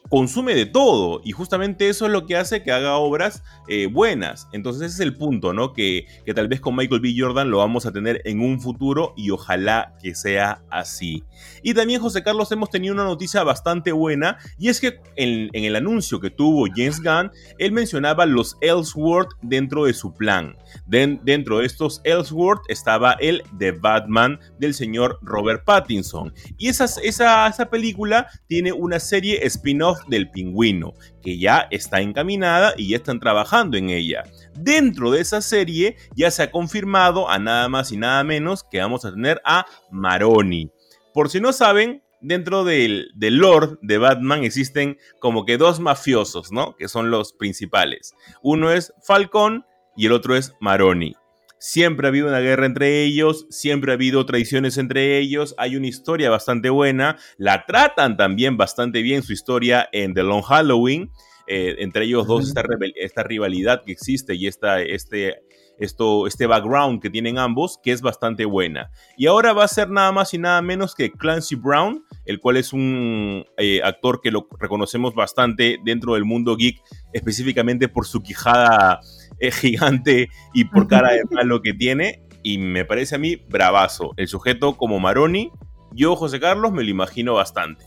consume 0.10 0.56
de 0.56 0.66
todo 0.66 1.22
y 1.24 1.32
justamente 1.32 1.88
eso 1.88 2.08
es 2.08 2.12
lo 2.12 2.26
que 2.26 2.36
hace 2.36 2.64
que 2.64 2.72
haga 2.72 2.98
obras 2.98 3.44
eh, 3.68 3.88
buenas. 3.88 4.48
Entonces 4.52 4.84
ese 4.84 4.96
es 4.96 5.00
el 5.02 5.16
punto, 5.16 5.54
¿no? 5.54 5.74
Que, 5.74 6.08
que, 6.26 6.34
tal 6.34 6.48
vez 6.48 6.60
con 6.60 6.76
Michael 6.76 7.02
B. 7.02 7.14
Jordan 7.16 7.52
lo 7.52 7.60
vamos 7.60 7.86
a 7.86 7.92
tener 7.92 8.22
en 8.26 8.42
un 8.42 8.60
futuro 8.60 9.14
y 9.16 9.30
ojalá 9.30 9.94
que 10.02 10.16
sea 10.16 10.62
así. 10.70 11.24
Y 11.62 11.74
también 11.74 12.02
José 12.02 12.24
Carlos 12.24 12.52
hemos 12.52 12.70
tenido 12.70 12.94
una 12.94 13.04
noticia 13.04 13.44
bastante 13.44 13.92
buena 13.92 14.38
y 14.58 14.70
es 14.70 14.82
que 14.82 15.00
en, 15.16 15.50
el 15.54 15.76
anuncio 15.76 16.20
que 16.20 16.32
tuvo 16.32 16.66
James 16.76 17.02
Gunn, 17.02 17.32
él 17.60 17.72
mencionaba 17.72 18.26
los 18.26 18.58
Ellsworth 18.62 19.30
dentro 19.42 19.86
de 19.86 19.94
su 19.94 20.14
plan. 20.14 20.56
dentro 20.88 21.60
de 21.60 21.66
estos 21.66 22.02
Ellsworth 22.04 22.62
estaba 22.68 23.14
el 23.14 23.44
de 23.54 23.72
Batman 23.72 24.40
del 24.58 24.74
señor 24.74 25.20
Robert 25.22 25.64
Pattinson. 25.66 26.34
Y 26.58 26.70
esa, 26.70 26.86
esa 27.04 27.70
película 27.70 28.28
tiene 28.48 28.72
una 28.72 29.00
serie 29.00 29.46
spin-off 29.46 29.99
del 30.08 30.30
pingüino, 30.30 30.94
que 31.22 31.38
ya 31.38 31.68
está 31.72 32.02
encaminada 32.02 32.74
y 32.78 32.90
ya 32.90 32.98
están 32.98 33.20
trabajando 33.20 33.78
en 33.78 33.90
ella. 33.90 34.24
Dentro 34.56 35.12
de 35.12 35.22
esa 35.22 35.42
serie 35.42 35.98
ya 36.16 36.32
se 36.32 36.44
ha 36.44 36.52
confirmado 36.52 37.30
a 37.30 37.40
nada 37.40 37.70
más 37.70 37.92
y 37.92 37.98
nada 37.98 38.24
menos 38.24 38.64
que 38.64 38.80
vamos 38.80 39.06
a 39.06 39.12
tener 39.12 39.42
a 39.46 39.66
Maroni. 39.92 40.72
Por 41.14 41.30
si 41.30 41.42
no 41.42 41.54
saben, 41.54 42.04
dentro 42.22 42.64
del, 42.64 43.12
del 43.16 43.38
Lord 43.38 43.80
de 43.82 43.98
Batman 43.98 44.44
existen 44.44 44.98
como 45.20 45.46
que 45.46 45.58
dos 45.58 45.80
mafiosos, 45.80 46.52
¿no? 46.52 46.76
Que 46.76 46.88
son 46.88 47.12
los 47.12 47.34
principales. 47.34 48.14
Uno 48.42 48.72
es 48.72 48.94
Falcon 49.04 49.66
y 49.96 50.06
el 50.06 50.12
otro 50.14 50.36
es 50.36 50.54
Maroni. 50.60 51.16
Siempre 51.60 52.08
ha 52.08 52.10
habido 52.10 52.30
una 52.30 52.40
guerra 52.40 52.66
entre 52.66 53.04
ellos, 53.04 53.46
siempre 53.50 53.92
ha 53.92 53.96
habido 53.96 54.26
traiciones 54.26 54.78
entre 54.78 55.18
ellos, 55.20 55.56
hay 55.58 55.76
una 55.76 55.88
historia 55.88 56.30
bastante 56.30 56.70
buena, 56.70 57.18
la 57.38 57.66
tratan 57.66 58.16
también 58.16 58.56
bastante 58.56 59.02
bien 59.02 59.24
su 59.24 59.34
historia 59.34 59.90
en 59.92 60.14
The 60.14 60.24
Long 60.24 60.42
Halloween, 60.42 61.12
eh, 61.48 61.76
entre 61.80 62.06
ellos 62.06 62.28
dos 62.28 62.48
esta, 62.48 62.64
esta, 62.96 63.24
rivalidad 63.24 63.84
que 63.84 63.92
existe 63.92 64.36
y 64.36 64.48
esta, 64.48 64.82
este, 64.82 65.42
esto, 65.80 66.28
este 66.28 66.46
background 66.46 67.02
que 67.02 67.10
tienen 67.10 67.38
ambos, 67.38 67.80
que 67.82 67.92
es 67.92 68.02
bastante 68.02 68.46
buena. 68.46 68.92
Y 69.18 69.28
ahora 69.28 69.52
va 69.54 69.64
a 69.64 69.68
ser 69.68 69.90
nada 69.90 70.12
más 70.12 70.34
y 70.34 70.38
nada 70.38 70.62
menos 70.62 70.94
que 70.94 71.12
Clancy 71.12 71.56
Brown, 71.56 72.06
el 72.26 72.40
cual 72.40 72.58
es 72.58 72.72
un 72.72 73.46
eh, 73.58 73.82
actor 73.84 74.22
que 74.22 74.32
lo 74.32 74.48
reconocemos 74.60 75.16
bastante 75.16 75.78
dentro 75.84 76.14
del 76.14 76.24
mundo 76.24 76.56
geek, 76.56 76.82
específicamente 77.14 77.88
por 77.88 78.06
su 78.06 78.22
quijada 78.22 79.02
eh, 79.40 79.52
gigante 79.52 80.30
y 80.54 80.66
por 80.66 80.88
cara 80.88 81.14
de 81.14 81.24
malo 81.32 81.62
que 81.62 81.74
tiene. 81.74 82.22
Y 82.42 82.58
me 82.58 82.86
parece 82.86 83.16
a 83.16 83.18
mí 83.18 83.36
bravazo. 83.36 84.14
El 84.18 84.28
sujeto 84.28 84.78
como 84.78 85.00
Maroni, 85.00 85.52
yo, 85.92 86.16
José 86.16 86.40
Carlos, 86.40 86.72
me 86.72 86.84
lo 86.84 86.90
imagino 86.90 87.34
bastante. 87.34 87.86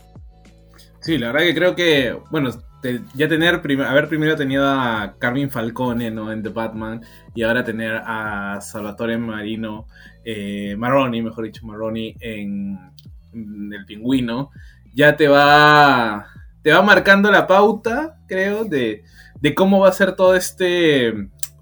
Sí, 1.01 1.17
la 1.17 1.31
verdad 1.31 1.47
que 1.47 1.55
creo 1.55 1.75
que, 1.75 2.17
bueno, 2.31 2.49
ya 3.13 3.27
tener, 3.27 3.61
haber 3.85 4.07
primero 4.07 4.35
tenido 4.35 4.65
a 4.65 5.15
Carmen 5.17 5.51
Falcone 5.51 6.11
¿no? 6.11 6.31
en 6.31 6.43
The 6.43 6.49
Batman 6.49 7.01
y 7.33 7.43
ahora 7.43 7.63
tener 7.63 8.01
a 8.05 8.59
Salvatore 8.61 9.17
Marino, 9.17 9.87
eh, 10.23 10.75
Maroni, 10.77 11.21
mejor 11.21 11.45
dicho, 11.45 11.65
Maroni 11.65 12.15
en, 12.19 12.77
El 13.33 13.85
Pingüino, 13.85 14.51
ya 14.93 15.15
te 15.15 15.27
va, 15.27 16.27
te 16.61 16.71
va 16.71 16.81
marcando 16.81 17.31
la 17.31 17.47
pauta, 17.47 18.17
creo, 18.27 18.65
de, 18.65 19.03
de 19.39 19.55
cómo 19.55 19.79
va 19.79 19.89
a 19.89 19.93
ser 19.93 20.15
todo 20.15 20.35
este 20.35 21.13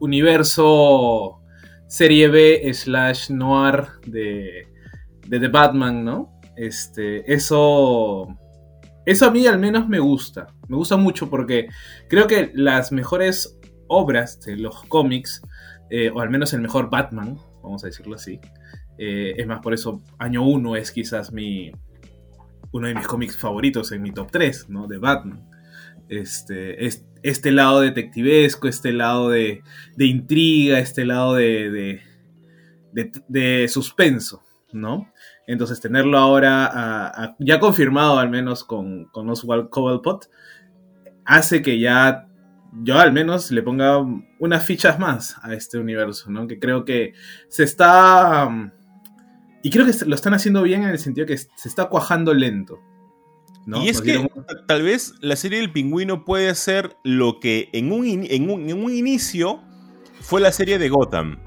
universo 0.02 1.42
serie 1.88 2.28
B 2.28 2.74
slash 2.74 3.30
noir 3.30 3.88
de, 4.06 4.68
de 5.28 5.40
The 5.40 5.48
Batman, 5.48 6.04
¿no? 6.04 6.42
Este, 6.58 7.32
eso 7.34 8.28
eso 9.06 9.26
a 9.26 9.32
mí 9.32 9.48
al 9.48 9.60
menos 9.60 9.88
me 9.88 10.00
gusta. 10.00 10.48
Me 10.68 10.78
gusta 10.78 10.96
mucho 10.96 11.30
porque 11.30 11.68
creo 12.08 12.28
que 12.28 12.52
las 12.54 12.92
mejores 12.92 13.60
obras 13.88 14.40
de 14.42 14.58
los 14.58 14.84
cómics, 14.86 15.42
eh, 15.90 16.10
o 16.10 16.22
al 16.22 16.30
menos 16.30 16.54
el 16.54 16.62
mejor 16.62 16.90
Batman, 16.90 17.38
vamos 17.64 17.84
a 17.84 17.88
decirlo 17.88 18.16
así, 18.16 18.40
eh, 18.98 19.34
es 19.38 19.48
más 19.48 19.60
por 19.60 19.74
eso 19.74 20.02
Año 20.20 20.44
1 20.44 20.76
es 20.76 20.92
quizás 20.92 21.34
mi, 21.34 21.72
uno 22.72 22.88
de 22.88 22.96
mis 22.96 23.08
cómics 23.08 23.36
favoritos 23.36 23.92
en 23.92 24.02
mi 24.02 24.12
top 24.12 24.30
3, 24.32 24.70
¿no? 24.70 24.88
De 24.88 24.98
Batman. 24.98 25.50
Este, 26.08 26.86
este 27.24 27.52
lado 27.52 27.82
detectivesco, 27.82 28.68
este 28.68 28.94
lado 28.94 29.30
de, 29.30 29.62
intriga, 29.98 30.80
este 30.80 31.06
lado 31.06 31.36
de, 31.36 32.02
de, 32.92 33.12
de 33.28 33.68
suspenso, 33.68 34.44
¿no? 34.72 35.12
Entonces, 35.48 35.82
tenerlo 35.82 36.18
ahora 36.18 37.36
ya 37.40 37.60
confirmado, 37.60 38.20
al 38.20 38.30
menos 38.30 38.64
con, 38.64 39.06
con 39.06 39.30
Oswald 39.30 39.70
Cobblepot, 39.70 40.30
hace 41.26 41.62
que 41.62 41.80
ya 41.80 42.28
yo 42.84 42.98
al 42.98 43.12
menos 43.12 43.52
le 43.52 43.62
ponga 43.64 43.98
unas 44.40 44.66
fichas 44.66 44.98
más 44.98 45.36
a 45.42 45.54
este 45.54 45.78
universo, 45.78 46.32
¿no? 46.32 46.48
Que 46.48 46.60
creo 46.60 46.86
que 46.86 47.14
se 47.50 47.64
está... 47.64 48.50
Y 49.64 49.70
creo 49.70 49.86
que 49.86 50.06
lo 50.06 50.16
están 50.16 50.34
haciendo 50.34 50.64
bien 50.64 50.84
en 50.84 50.90
el 50.90 51.00
sentido 51.00 51.28
que 51.28 51.38
se 51.38 51.68
está 51.68 51.86
cuajando 51.90 52.34
lento. 52.34 52.80
¿No? 53.66 53.84
Y 53.84 53.90
es 53.90 54.02
que 54.02 54.28
tal 54.68 54.84
vez 54.84 55.14
la 55.22 55.36
serie 55.36 55.60
del 55.60 55.72
pingüino 55.72 56.26
puede 56.26 56.54
ser 56.56 56.96
lo 57.04 57.40
que 57.40 57.70
en 57.74 57.92
un, 57.92 58.06
en 58.06 58.50
un 58.50 58.94
inicio 58.94 59.62
fue 60.22 60.42
la 60.42 60.52
serie 60.52 60.80
de 60.80 60.90
Gotham. 60.90 61.40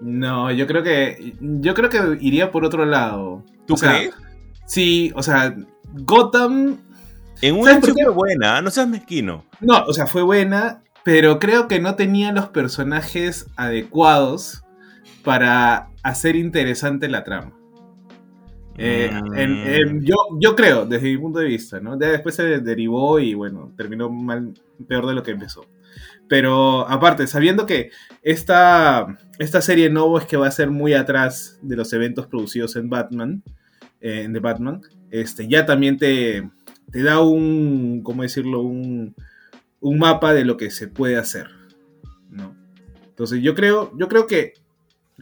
No, 0.00 0.50
yo 0.50 0.66
creo 0.66 0.82
que. 0.82 1.34
Yo 1.40 1.74
creo 1.74 1.90
que 1.90 2.18
iría 2.20 2.50
por 2.50 2.64
otro 2.64 2.84
lado. 2.84 3.44
¿Tú 3.66 3.74
crees? 3.74 4.14
Sí, 4.66 5.12
o 5.14 5.22
sea, 5.22 5.54
Gotham. 5.92 6.78
En 7.42 7.56
una 7.56 7.72
inicio 7.72 7.94
fue 7.94 8.08
buena, 8.10 8.60
no 8.60 8.70
seas 8.70 8.88
mezquino. 8.88 9.44
No, 9.60 9.84
o 9.84 9.92
sea, 9.92 10.06
fue 10.06 10.22
buena, 10.22 10.82
pero 11.04 11.38
creo 11.38 11.68
que 11.68 11.80
no 11.80 11.94
tenía 11.94 12.32
los 12.32 12.48
personajes 12.48 13.46
adecuados 13.56 14.62
para 15.24 15.88
hacer 16.02 16.36
interesante 16.36 17.08
la 17.08 17.24
trama. 17.24 17.52
Eh, 18.78 19.10
mm. 19.12 20.04
yo, 20.04 20.16
yo 20.38 20.56
creo, 20.56 20.86
desde 20.86 21.10
mi 21.10 21.18
punto 21.18 21.38
de 21.38 21.46
vista, 21.46 21.80
¿no? 21.80 21.96
después 21.96 22.34
se 22.34 22.60
derivó 22.60 23.18
y 23.18 23.34
bueno, 23.34 23.72
terminó 23.76 24.08
mal, 24.08 24.54
peor 24.88 25.06
de 25.06 25.14
lo 25.14 25.22
que 25.22 25.32
empezó. 25.32 25.66
Pero 26.28 26.88
aparte, 26.88 27.26
sabiendo 27.26 27.66
que 27.66 27.90
esta, 28.22 29.18
esta 29.38 29.60
serie 29.60 29.90
nuevo 29.90 30.18
es 30.18 30.26
que 30.26 30.36
va 30.36 30.46
a 30.46 30.52
ser 30.52 30.70
muy 30.70 30.94
atrás 30.94 31.58
de 31.60 31.76
los 31.76 31.92
eventos 31.92 32.26
producidos 32.26 32.76
en 32.76 32.88
Batman, 32.88 33.42
eh, 34.00 34.22
en 34.22 34.32
The 34.32 34.38
Batman, 34.38 34.80
este, 35.10 35.48
ya 35.48 35.66
también 35.66 35.98
te, 35.98 36.48
te 36.90 37.02
da 37.02 37.20
un, 37.20 38.02
¿cómo 38.02 38.22
decirlo? 38.22 38.62
Un, 38.62 39.14
un 39.80 39.98
mapa 39.98 40.32
de 40.32 40.44
lo 40.44 40.56
que 40.56 40.70
se 40.70 40.88
puede 40.88 41.16
hacer, 41.16 41.48
¿no? 42.30 42.54
Entonces 43.08 43.42
yo 43.42 43.54
creo, 43.54 43.92
yo 43.98 44.08
creo 44.08 44.26
que 44.26 44.54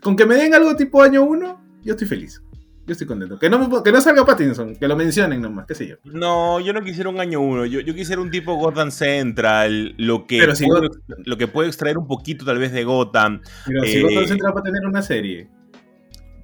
con 0.02 0.14
que 0.14 0.26
me 0.26 0.37
den 0.37 0.55
algo 0.55 0.76
tipo 0.76 1.02
año 1.02 1.23
1, 1.25 1.61
yo 1.83 1.93
estoy 1.93 2.07
feliz. 2.07 2.43
Yo 2.88 2.92
estoy 2.92 3.07
contento. 3.07 3.38
Que 3.38 3.50
no, 3.50 3.83
que 3.83 3.92
no 3.92 4.00
salga 4.00 4.25
Pattinson, 4.25 4.75
que 4.75 4.88
lo 4.88 4.97
mencionen 4.97 5.42
nomás, 5.42 5.66
qué 5.66 5.75
sé 5.75 5.87
yo. 5.87 5.97
No, 6.04 6.59
yo 6.59 6.73
no 6.73 6.83
quisiera 6.83 7.11
un 7.11 7.21
año 7.21 7.38
uno. 7.38 7.66
Yo, 7.66 7.80
yo 7.80 7.95
quisiera 7.95 8.23
un 8.23 8.30
tipo 8.30 8.54
Gotham 8.54 8.90
Central, 8.90 9.95
lo 9.99 10.26
que, 10.26 10.38
puede, 10.38 10.88
lo 11.26 11.37
que 11.37 11.49
puede 11.49 11.68
extraer 11.68 11.99
un 11.99 12.07
poquito 12.07 12.47
tal 12.47 12.57
vez 12.57 12.73
de 12.73 12.85
Gotham. 12.85 13.42
Pero 13.66 13.85
si 13.85 14.00
Gotham 14.00 14.23
eh, 14.23 14.28
Central 14.28 14.57
va 14.57 14.61
a 14.61 14.62
tener 14.62 14.87
una 14.87 15.02
serie. 15.02 15.50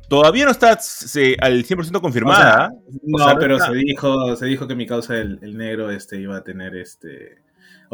Todavía 0.07 0.45
no 0.45 0.51
está 0.51 0.73
al 0.73 1.65
100% 1.65 2.01
confirmada. 2.03 2.71
no, 3.05 3.39
pero 3.41 3.59
se, 3.59 3.73
dijo, 3.73 4.37
se 4.37 4.45
dijo 4.45 4.69
que 4.69 4.75
mi 4.75 4.87
causa, 4.87 5.17
el, 5.17 5.39
el, 5.41 5.57
negro, 5.57 5.91
este, 5.91 6.21
iba 6.21 6.37
a 6.37 6.45
tener 6.45 6.77
este 6.77 7.39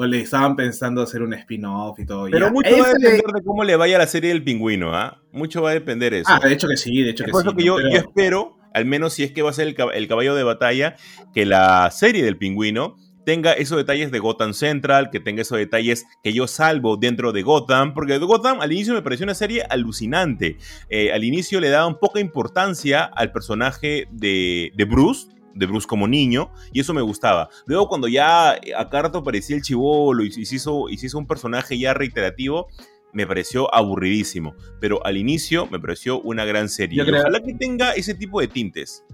o 0.01 0.07
le 0.07 0.23
estaban 0.23 0.57
pensando 0.57 1.03
hacer 1.03 1.21
un 1.21 1.35
spin-off 1.35 1.99
y 1.99 2.07
todo. 2.07 2.27
Pero 2.31 2.51
mucho 2.51 2.71
va 2.71 2.87
a 2.87 2.93
depender 2.95 3.33
de 3.35 3.43
cómo 3.45 3.65
le 3.65 3.77
vaya 3.77 3.99
la 3.99 4.07
serie 4.07 4.31
del 4.31 4.43
pingüino, 4.43 4.97
¿ah? 4.97 5.21
Mucho 5.31 5.61
va 5.61 5.71
a 5.71 5.75
depender 5.75 6.15
eso. 6.15 6.31
Ah, 6.33 6.41
de 6.43 6.55
hecho 6.55 6.69
que 6.69 6.79
sí, 6.79 7.03
de 7.03 7.11
hecho 7.11 7.25
que 7.25 7.31
por 7.31 7.43
eso 7.43 7.55
que 7.55 7.65
yo, 7.65 7.79
espero, 7.79 8.57
al 8.73 8.87
menos 8.87 9.13
si 9.13 9.25
es 9.25 9.33
que 9.33 9.43
va 9.43 9.51
a 9.51 9.53
ser 9.53 9.69
el, 9.69 10.09
caballo 10.09 10.35
de 10.35 10.43
batalla, 10.43 10.97
que 11.35 11.45
la 11.45 11.91
serie 11.91 12.25
del 12.25 12.39
pingüino 12.39 12.97
tenga 13.27 13.53
esos 13.53 13.77
detalles 13.77 14.11
de 14.11 14.21
Gotham 14.21 14.55
Central, 14.55 15.11
que 15.11 15.21
tenga 15.21 15.43
esos 15.43 15.59
detalles 15.59 16.07
que 16.23 16.33
yo 16.33 16.47
salvo 16.47 16.97
dentro 16.97 17.33
de 17.33 17.43
Gotham, 17.43 17.93
porque 17.93 18.17
Gotham 18.17 18.63
al 18.63 18.73
inicio 18.73 18.95
me 18.95 19.03
pareció 19.03 19.25
una 19.25 19.35
serie 19.35 19.65
alucinante. 19.69 20.57
Eh, 20.89 21.13
al 21.13 21.25
inicio 21.25 21.61
le 21.61 21.69
daban 21.69 21.99
poca 21.99 22.21
importancia 22.21 23.05
al 23.05 23.33
personaje 23.33 24.09
de, 24.11 24.73
de 24.75 24.85
Bruce, 24.87 25.29
de 25.55 25.67
Bruce 25.67 25.87
como 25.87 26.07
niño, 26.09 26.51
y 26.73 26.81
eso 26.81 26.95
me 26.95 27.03
gustaba. 27.03 27.49
Luego, 27.67 27.89
cuando 27.89 28.09
ya 28.09 28.53
a 28.53 28.89
Carto 28.91 29.19
aparecía 29.19 29.57
el 29.57 29.63
chivolo 29.63 30.23
y 30.25 30.31
se 30.31 30.55
hizo, 30.55 30.89
y 30.89 30.99
se 30.99 31.07
hizo 31.07 31.19
un 31.19 31.27
personaje 31.27 31.79
ya 31.79 31.95
reiterativo, 31.95 32.69
me 33.13 33.27
pareció 33.27 33.73
aburridísimo. 33.75 34.55
Pero 34.81 35.05
al 35.05 35.17
inicio 35.17 35.67
me 35.67 35.79
pareció 35.79 36.21
una 36.21 36.45
gran 36.45 36.69
serie. 36.69 37.03
Ojalá 37.03 37.41
que 37.41 37.55
tenga 37.55 37.93
ese 37.93 38.15
tipo 38.15 38.41
de 38.41 38.49
tintes. 38.49 39.05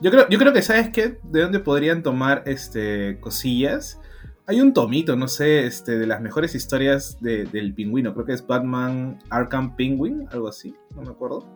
Yo 0.00 0.10
creo, 0.10 0.28
yo 0.28 0.38
creo 0.38 0.52
que, 0.52 0.62
¿sabes 0.62 0.90
qué? 0.90 1.18
De 1.24 1.40
dónde 1.40 1.58
podrían 1.58 2.02
tomar 2.02 2.44
este, 2.46 3.18
cosillas. 3.20 4.00
Hay 4.46 4.60
un 4.60 4.72
tomito, 4.72 5.16
no 5.16 5.28
sé, 5.28 5.66
este, 5.66 5.98
de 5.98 6.06
las 6.06 6.20
mejores 6.20 6.54
historias 6.54 7.20
del 7.20 7.74
pingüino. 7.74 8.14
Creo 8.14 8.24
que 8.24 8.32
es 8.32 8.46
Batman 8.46 9.18
Arkham 9.28 9.76
Penguin, 9.76 10.26
algo 10.30 10.48
así, 10.48 10.74
no 10.94 11.02
me 11.02 11.10
acuerdo. 11.10 11.46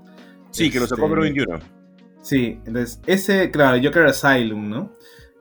Sí, 0.50 0.70
que 0.70 0.80
lo 0.80 0.86
sacó 0.86 1.06
este, 1.06 1.20
21. 1.20 1.81
Sí, 2.22 2.60
entonces 2.64 3.00
ese, 3.06 3.50
claro, 3.50 3.80
Joker 3.82 4.06
Asylum, 4.06 4.70
¿no? 4.70 4.92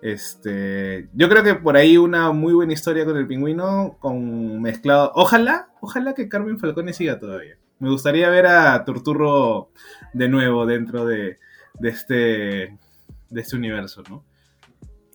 Este, 0.01 1.09
yo 1.13 1.29
creo 1.29 1.43
que 1.43 1.53
por 1.53 1.77
ahí 1.77 1.95
una 1.95 2.31
muy 2.31 2.53
buena 2.53 2.73
historia 2.73 3.05
con 3.05 3.15
el 3.17 3.27
pingüino, 3.27 3.97
con 3.99 4.59
mezclado. 4.61 5.11
Ojalá, 5.13 5.69
ojalá 5.79 6.15
que 6.15 6.27
Carmen 6.27 6.59
Falcone 6.59 6.93
siga 6.93 7.19
todavía. 7.19 7.57
Me 7.77 7.89
gustaría 7.89 8.29
ver 8.29 8.47
a 8.47 8.83
Turturro 8.83 9.69
de 10.13 10.27
nuevo 10.27 10.65
dentro 10.65 11.05
de, 11.05 11.37
este, 11.83 12.15
de 12.15 13.41
este 13.41 13.55
universo, 13.55 14.03
¿no? 14.09 14.23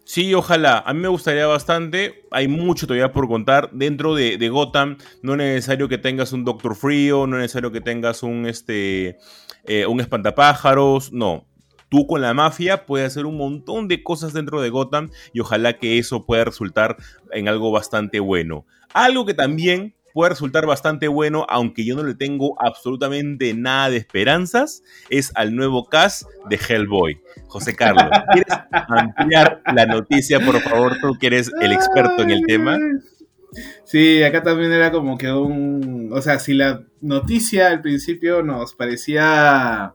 Sí, 0.04 0.32
ojalá. 0.35 0.85
A 0.87 0.94
mí 0.94 1.00
me 1.00 1.08
gustaría 1.08 1.49
bastante. 1.49 2.25
Hay 2.30 2.46
mucho 2.46 2.87
todavía 2.87 3.12
por 3.12 3.26
contar. 3.26 3.70
Dentro 3.73 4.14
de, 4.14 4.49
Gotham, 4.49 4.99
no 5.23 5.32
es 5.32 5.38
necesario 5.38 5.88
que 5.88 5.99
tengas 5.99 6.32
un 6.32 6.44
Doctor 6.44 6.76
Frío, 6.76 7.26
no 7.26 7.37
es 7.37 7.42
necesario 7.42 7.73
que 7.73 7.80
tengas 7.80 8.23
un, 8.23 8.46
este, 8.46 9.18
eh, 9.64 9.85
un 9.87 10.00
espantapájaros. 10.00 11.12
No, 11.12 11.44
tú 11.88 12.07
con 12.07 12.21
la 12.21 12.35
mafia 12.35 12.87
puedes 12.87 13.09
hacer 13.09 13.26
un 13.26 13.37
montón 13.37 13.88
de 13.88 14.02
cosas 14.02 14.33
dentro 14.33 14.61
de 14.61 14.71
Gotham 14.71 15.11
y 15.33 15.40
ojalá 15.40 15.78
que 15.78 15.99
eso 15.99 16.26
pueda 16.26 16.45
resultar 16.45 16.97
en 17.33 17.49
algo 17.49 17.71
bastante 17.71 18.21
bueno. 18.21 18.66
Algo 18.93 19.26
que 19.26 19.35
también 19.35 19.95
puede 20.16 20.31
resultar 20.31 20.64
bastante 20.64 21.09
bueno, 21.09 21.45
aunque 21.50 21.85
yo 21.85 21.95
no 21.95 22.02
le 22.02 22.14
tengo 22.14 22.57
absolutamente 22.59 23.52
nada 23.52 23.90
de 23.90 23.99
esperanzas, 23.99 24.83
es 25.11 25.31
al 25.35 25.55
nuevo 25.55 25.90
cast 25.90 26.23
de 26.49 26.57
Hellboy. 26.57 27.21
José 27.49 27.76
Carlos, 27.76 28.09
¿quieres 28.33 28.55
ampliar 28.71 29.61
la 29.75 29.85
noticia, 29.85 30.40
por 30.40 30.59
favor, 30.62 30.97
tú 31.02 31.19
que 31.19 31.26
eres 31.26 31.52
el 31.61 31.71
experto 31.71 32.23
en 32.23 32.31
el 32.31 32.47
tema? 32.47 32.78
Sí, 33.85 34.23
acá 34.23 34.43
también 34.43 34.73
era 34.73 34.90
como 34.90 35.19
que 35.19 35.31
un... 35.31 36.09
O 36.11 36.23
sea, 36.23 36.38
si 36.38 36.55
la 36.55 36.83
noticia 37.02 37.69
al 37.69 37.83
principio 37.83 38.43
nos 38.43 38.75
parecía, 38.75 39.93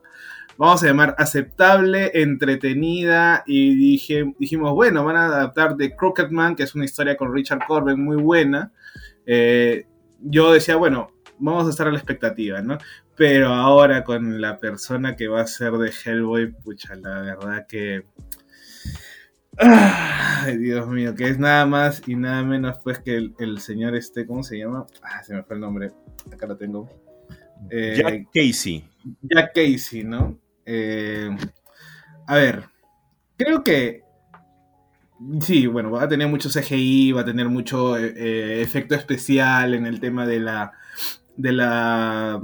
vamos 0.62 0.84
a 0.84 0.86
llamar, 0.86 1.16
aceptable, 1.18 2.12
entretenida, 2.22 3.44
y 3.48 3.74
dije, 3.74 4.32
dijimos, 4.38 4.76
bueno, 4.76 5.04
van 5.04 5.16
a 5.16 5.26
adaptar 5.26 5.76
The 5.76 5.96
Crooked 5.96 6.30
Man, 6.30 6.56
que 6.56 6.62
es 6.62 6.76
una 6.76 6.86
historia 6.86 7.18
con 7.18 7.34
Richard 7.34 7.66
Corbin 7.68 8.00
muy 8.00 8.18
buena. 8.18 8.72
Eh, 9.26 9.88
yo 10.20 10.54
decía, 10.54 10.76
bueno, 10.76 11.10
vamos 11.40 11.66
a 11.66 11.72
estar 11.72 11.88
a 11.88 11.92
la 11.92 11.98
expectativa, 11.98 12.62
¿no? 12.62 12.78
Pero 13.18 13.48
ahora 13.48 14.04
con 14.04 14.40
la 14.40 14.60
persona 14.60 15.16
que 15.16 15.28
va 15.28 15.42
a 15.42 15.48
ser 15.48 15.72
de 15.74 15.92
Hellboy, 15.92 16.52
pucha, 16.52 16.94
la 16.94 17.22
verdad 17.22 17.66
que 17.68 18.06
Ay, 19.58 20.58
Dios 20.58 20.88
mío, 20.88 21.16
que 21.16 21.28
es 21.28 21.40
nada 21.40 21.66
más 21.66 22.04
y 22.08 22.16
nada 22.16 22.44
menos 22.44 22.78
pues 22.84 23.00
que 23.00 23.32
el, 23.40 23.60
señor 23.60 23.96
este, 23.96 24.28
¿cómo 24.28 24.44
se 24.44 24.60
llama? 24.60 24.86
Ah, 25.02 25.24
se 25.24 25.34
me 25.34 25.42
fue 25.42 25.56
el 25.56 25.62
nombre, 25.62 25.92
acá 26.32 26.46
lo 26.46 26.56
tengo. 26.56 26.88
Eh, 27.72 27.96
Jack 27.98 28.28
Casey. 28.32 28.88
Jack 29.24 29.56
Casey, 29.56 30.04
¿no? 30.04 30.38
Eh, 30.74 31.30
a 32.28 32.36
ver, 32.36 32.64
creo 33.36 33.62
que 33.62 34.04
sí, 35.42 35.68
bueno, 35.68 35.92
va 35.92 36.04
a 36.04 36.08
tener 36.08 36.30
mucho 36.30 36.50
CGI, 36.50 37.12
va 37.12 37.22
a 37.22 37.26
tener 37.26 37.50
mucho 37.50 37.98
eh, 37.98 38.62
efecto 38.62 38.96
especial 38.96 39.74
en 39.74 39.86
el 39.86 40.00
tema 40.00 40.26
de 40.26 40.40
la 40.40 40.72
de 41.36 41.52
la 41.52 42.42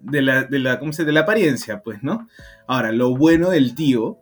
de 0.00 0.22
la, 0.22 0.42
de 0.42 0.58
la, 0.58 0.80
¿cómo 0.80 0.92
se? 0.92 1.04
de 1.04 1.12
la 1.12 1.20
apariencia, 1.20 1.80
pues, 1.82 2.02
¿no? 2.02 2.28
Ahora, 2.66 2.90
lo 2.90 3.16
bueno 3.16 3.50
del 3.50 3.76
tío 3.76 4.18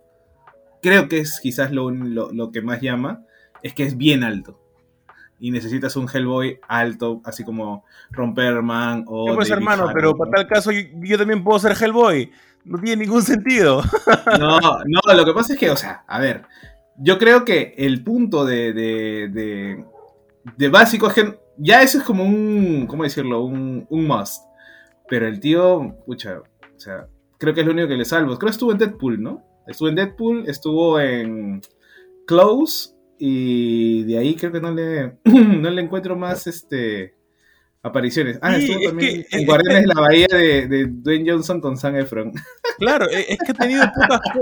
creo 0.82 1.08
que 1.08 1.18
es 1.20 1.40
quizás 1.40 1.72
lo, 1.72 1.90
que 2.52 2.62
más 2.62 2.80
llama, 2.80 3.24
es 3.62 3.74
que 3.74 3.84
es 3.84 3.96
bien 3.96 4.24
alto. 4.24 4.60
Y 5.38 5.52
necesitas 5.52 5.96
un 5.96 6.06
Hellboy 6.06 6.60
alto, 6.68 7.22
así 7.24 7.44
como 7.44 7.84
Romperman 8.10 9.04
o. 9.06 9.34
Pues 9.34 9.50
hermano, 9.50 9.90
pero 9.94 10.14
para 10.14 10.30
tal 10.32 10.46
caso 10.46 10.70
yo, 10.70 11.16
también 11.16 11.42
puedo 11.42 11.58
ser 11.58 11.72
Hellboy. 11.80 12.30
No 12.64 12.78
tiene 12.78 13.04
ningún 13.04 13.22
sentido. 13.22 13.82
No, 14.38 14.58
no, 14.60 15.14
lo 15.14 15.24
que 15.24 15.32
pasa 15.32 15.54
es 15.54 15.58
que, 15.58 15.70
o 15.70 15.76
sea, 15.76 16.04
a 16.06 16.20
ver, 16.20 16.42
yo 16.98 17.18
creo 17.18 17.44
que 17.44 17.74
el 17.76 18.02
punto 18.04 18.44
de, 18.44 18.72
de, 18.72 19.84
de, 20.56 20.68
básico 20.68 21.08
es 21.08 21.14
que 21.14 21.38
ya 21.56 21.82
eso 21.82 21.98
es 21.98 22.04
como 22.04 22.24
un, 22.24 22.86
¿cómo 22.86 23.02
decirlo? 23.02 23.44
Un, 23.44 23.86
un 23.88 24.06
must. 24.06 24.44
Pero 25.08 25.26
el 25.26 25.40
tío, 25.40 25.96
pucha, 26.06 26.38
o 26.38 26.80
sea, 26.80 27.06
creo 27.38 27.54
que 27.54 27.60
es 27.60 27.66
lo 27.66 27.72
único 27.72 27.88
que 27.88 27.96
le 27.96 28.04
salvo. 28.04 28.38
Creo 28.38 28.48
que 28.48 28.52
estuvo 28.52 28.72
en 28.72 28.78
Deadpool, 28.78 29.22
¿no? 29.22 29.44
Estuvo 29.66 29.88
en 29.88 29.96
Deadpool, 29.96 30.44
estuvo 30.48 31.00
en 31.00 31.60
Close 32.26 32.94
y 33.18 34.04
de 34.04 34.18
ahí 34.18 34.34
creo 34.36 34.52
que 34.52 34.60
no 34.60 34.72
le, 34.72 35.18
no 35.24 35.70
le 35.70 35.82
encuentro 35.82 36.16
más 36.16 36.46
este 36.46 37.14
apariciones. 37.82 38.38
Ah, 38.42 38.56
estuvo 38.56 38.80
también 38.88 39.26
en 39.30 39.46
Guardianes 39.46 39.82
de 39.82 39.86
la 39.86 40.00
Bahía 40.00 40.26
de, 40.30 40.86
Dwayne 40.88 41.30
Johnson 41.30 41.60
con 41.60 41.76
Sam 41.76 41.96
Efron. 41.96 42.32
Claro, 42.78 43.10
e, 43.10 43.26
es 43.28 43.38
que 43.38 43.52
ha 43.52 43.54
tenido 43.54 43.84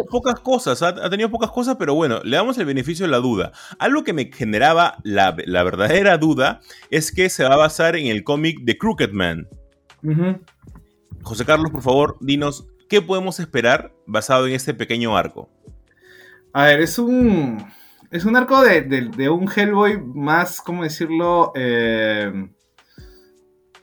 pocas, 0.08 0.38
cosas, 0.38 0.80
ha, 0.82 1.10
tenido 1.10 1.28
pocas 1.28 1.50
cosas, 1.50 1.74
pero 1.76 1.94
bueno, 1.94 2.20
le 2.22 2.36
damos 2.36 2.56
el 2.58 2.66
beneficio 2.66 3.04
de 3.04 3.10
la 3.10 3.18
duda. 3.18 3.50
Algo 3.80 4.04
que 4.04 4.12
me 4.12 4.30
generaba 4.32 4.98
la, 5.02 5.32
verdadera 5.32 6.18
duda 6.18 6.60
es 6.90 7.10
que 7.10 7.30
se 7.30 7.42
va 7.42 7.54
a 7.54 7.56
basar 7.56 7.96
en 7.96 8.06
el 8.06 8.22
cómic 8.22 8.60
de 8.60 8.78
Crooked 8.78 9.10
Man. 9.10 9.48
José 11.22 11.44
Carlos, 11.44 11.72
por 11.72 11.82
favor, 11.82 12.16
dinos 12.20 12.68
¿Qué 12.88 13.02
podemos 13.02 13.38
esperar 13.38 13.92
basado 14.06 14.46
en 14.46 14.54
este 14.54 14.72
pequeño 14.72 15.16
arco? 15.16 15.50
A 16.54 16.64
ver, 16.64 16.80
es 16.80 16.98
un. 16.98 17.66
Es 18.10 18.24
un 18.24 18.36
arco 18.36 18.62
de, 18.62 19.28
un 19.28 19.50
Hellboy 19.54 20.00
más, 20.00 20.62
¿cómo 20.62 20.82
decirlo? 20.82 21.52
Eh, 21.54 22.48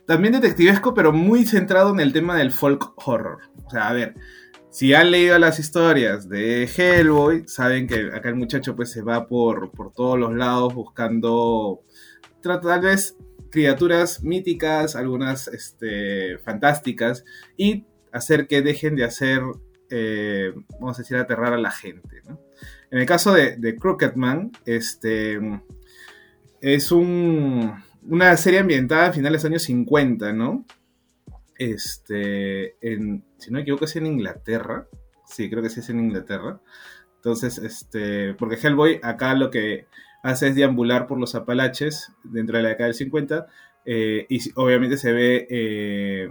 también 0.06 0.34
detectivesco, 0.34 0.94
pero 0.94 1.12
muy 1.12 1.44
centrado 1.44 1.92
en 1.92 2.00
el 2.00 2.12
tema 2.12 2.36
del 2.36 2.52
folk 2.52 2.92
horror. 3.06 3.38
O 3.64 3.70
sea, 3.70 3.88
a 3.88 3.92
ver, 3.92 4.14
si 4.70 4.94
han 4.94 5.10
leído 5.10 5.38
las 5.38 5.58
historias 5.58 6.28
de 6.28 6.64
Hellboy, 6.64 7.44
saben 7.46 7.86
que 7.86 8.10
acá 8.14 8.28
el 8.28 8.36
muchacho 8.36 8.76
pues 8.76 8.90
se 8.90 9.02
va 9.02 9.26
por, 9.26 9.70
por 9.72 9.92
todos 9.92 10.18
los 10.18 10.34
lados 10.34 10.74
buscando 10.74 11.82
tal 12.42 12.80
vez 12.80 13.16
criaturas 13.50 14.22
míticas, 14.22 14.94
algunas 14.94 15.48
este, 15.48 16.38
fantásticas, 16.38 17.24
y 17.56 17.86
hacer 18.12 18.46
que 18.46 18.62
dejen 18.62 18.96
de 18.96 19.04
hacer, 19.04 19.40
eh, 19.90 20.52
vamos 20.78 20.98
a 20.98 21.02
decir, 21.02 21.16
aterrar 21.16 21.54
a 21.54 21.58
la 21.58 21.70
gente. 21.70 22.22
En 22.90 22.98
el 22.98 23.06
caso 23.06 23.32
de, 23.32 23.56
de 23.56 23.76
Crooked 23.76 24.14
Man, 24.14 24.52
este, 24.64 25.40
es 26.60 26.92
una 28.08 28.36
serie 28.36 28.60
ambientada 28.60 29.08
a 29.08 29.12
finales 29.12 29.42
de 29.42 29.48
los 29.48 29.52
años 29.52 29.62
50, 29.64 30.32
¿no? 30.32 30.64
Este, 31.58 32.76
si 32.80 33.50
no 33.50 33.56
me 33.56 33.60
equivoco, 33.62 33.84
es 33.84 33.96
en 33.96 34.06
Inglaterra. 34.06 34.86
Sí, 35.26 35.50
creo 35.50 35.62
que 35.62 35.70
sí 35.70 35.80
es 35.80 35.90
en 35.90 36.00
Inglaterra. 36.00 36.60
Entonces, 37.16 37.58
este, 37.58 38.34
porque 38.34 38.56
Hellboy 38.56 39.00
acá 39.02 39.34
lo 39.34 39.50
que 39.50 39.86
hace 40.22 40.48
es 40.48 40.54
deambular 40.54 41.06
por 41.06 41.18
los 41.18 41.34
Apalaches 41.34 42.12
dentro 42.24 42.56
de 42.56 42.62
la 42.62 42.68
década 42.70 42.86
del 42.86 42.94
50 42.94 43.46
eh, 43.84 44.26
y 44.28 44.40
obviamente 44.56 44.96
se 44.96 45.12
ve 45.12 45.46
eh, 45.48 46.28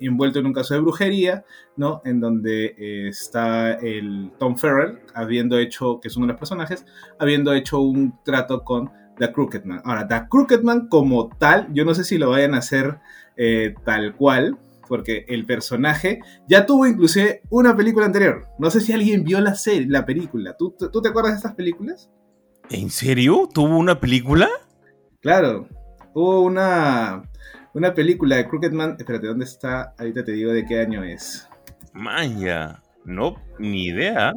envuelto 0.00 0.38
en 0.38 0.46
un 0.46 0.52
caso 0.52 0.74
de 0.74 0.80
brujería, 0.80 1.44
¿no? 1.76 2.02
En 2.04 2.20
donde 2.20 2.74
eh, 2.78 3.08
está 3.08 3.72
el 3.72 4.30
Tom 4.38 4.56
Ferrell, 4.56 5.00
habiendo 5.14 5.58
hecho, 5.58 6.00
que 6.00 6.08
es 6.08 6.16
uno 6.16 6.26
de 6.26 6.32
los 6.32 6.38
personajes, 6.38 6.86
habiendo 7.18 7.52
hecho 7.52 7.80
un 7.80 8.22
trato 8.24 8.62
con 8.64 8.90
The 9.18 9.32
Crooked 9.32 9.64
Man. 9.64 9.80
Ahora, 9.84 10.06
The 10.06 10.28
Crooked 10.28 10.62
Man 10.62 10.88
como 10.88 11.28
tal, 11.28 11.68
yo 11.72 11.84
no 11.84 11.94
sé 11.94 12.04
si 12.04 12.18
lo 12.18 12.30
vayan 12.30 12.54
a 12.54 12.58
hacer 12.58 12.98
eh, 13.36 13.74
tal 13.84 14.14
cual, 14.16 14.58
porque 14.88 15.24
el 15.28 15.46
personaje 15.46 16.20
ya 16.48 16.66
tuvo 16.66 16.86
inclusive 16.86 17.42
una 17.50 17.76
película 17.76 18.06
anterior. 18.06 18.46
No 18.58 18.70
sé 18.70 18.80
si 18.80 18.92
alguien 18.92 19.24
vio 19.24 19.40
la 19.40 19.54
serie, 19.54 19.86
la 19.88 20.04
película. 20.04 20.56
¿Tú, 20.58 20.74
¿Tú, 20.78 21.02
te 21.02 21.08
acuerdas 21.08 21.32
de 21.32 21.36
estas 21.36 21.54
películas? 21.54 22.10
¿En 22.70 22.90
serio? 22.90 23.48
¿Tuvo 23.52 23.78
una 23.78 24.00
película? 24.00 24.48
Claro, 25.20 25.68
hubo 26.14 26.42
una 26.42 27.22
una 27.74 27.94
película 27.94 28.36
de 28.36 28.48
Crooked 28.48 28.72
Man. 28.72 28.96
Espérate, 28.98 29.26
¿dónde 29.26 29.44
está? 29.44 29.94
Ahorita 29.98 30.24
te 30.24 30.32
digo 30.32 30.52
de 30.52 30.64
qué 30.64 30.80
año 30.80 31.04
es. 31.04 31.48
Maya, 31.92 32.82
no, 33.04 33.36
ni 33.58 33.86
idea. 33.86 34.32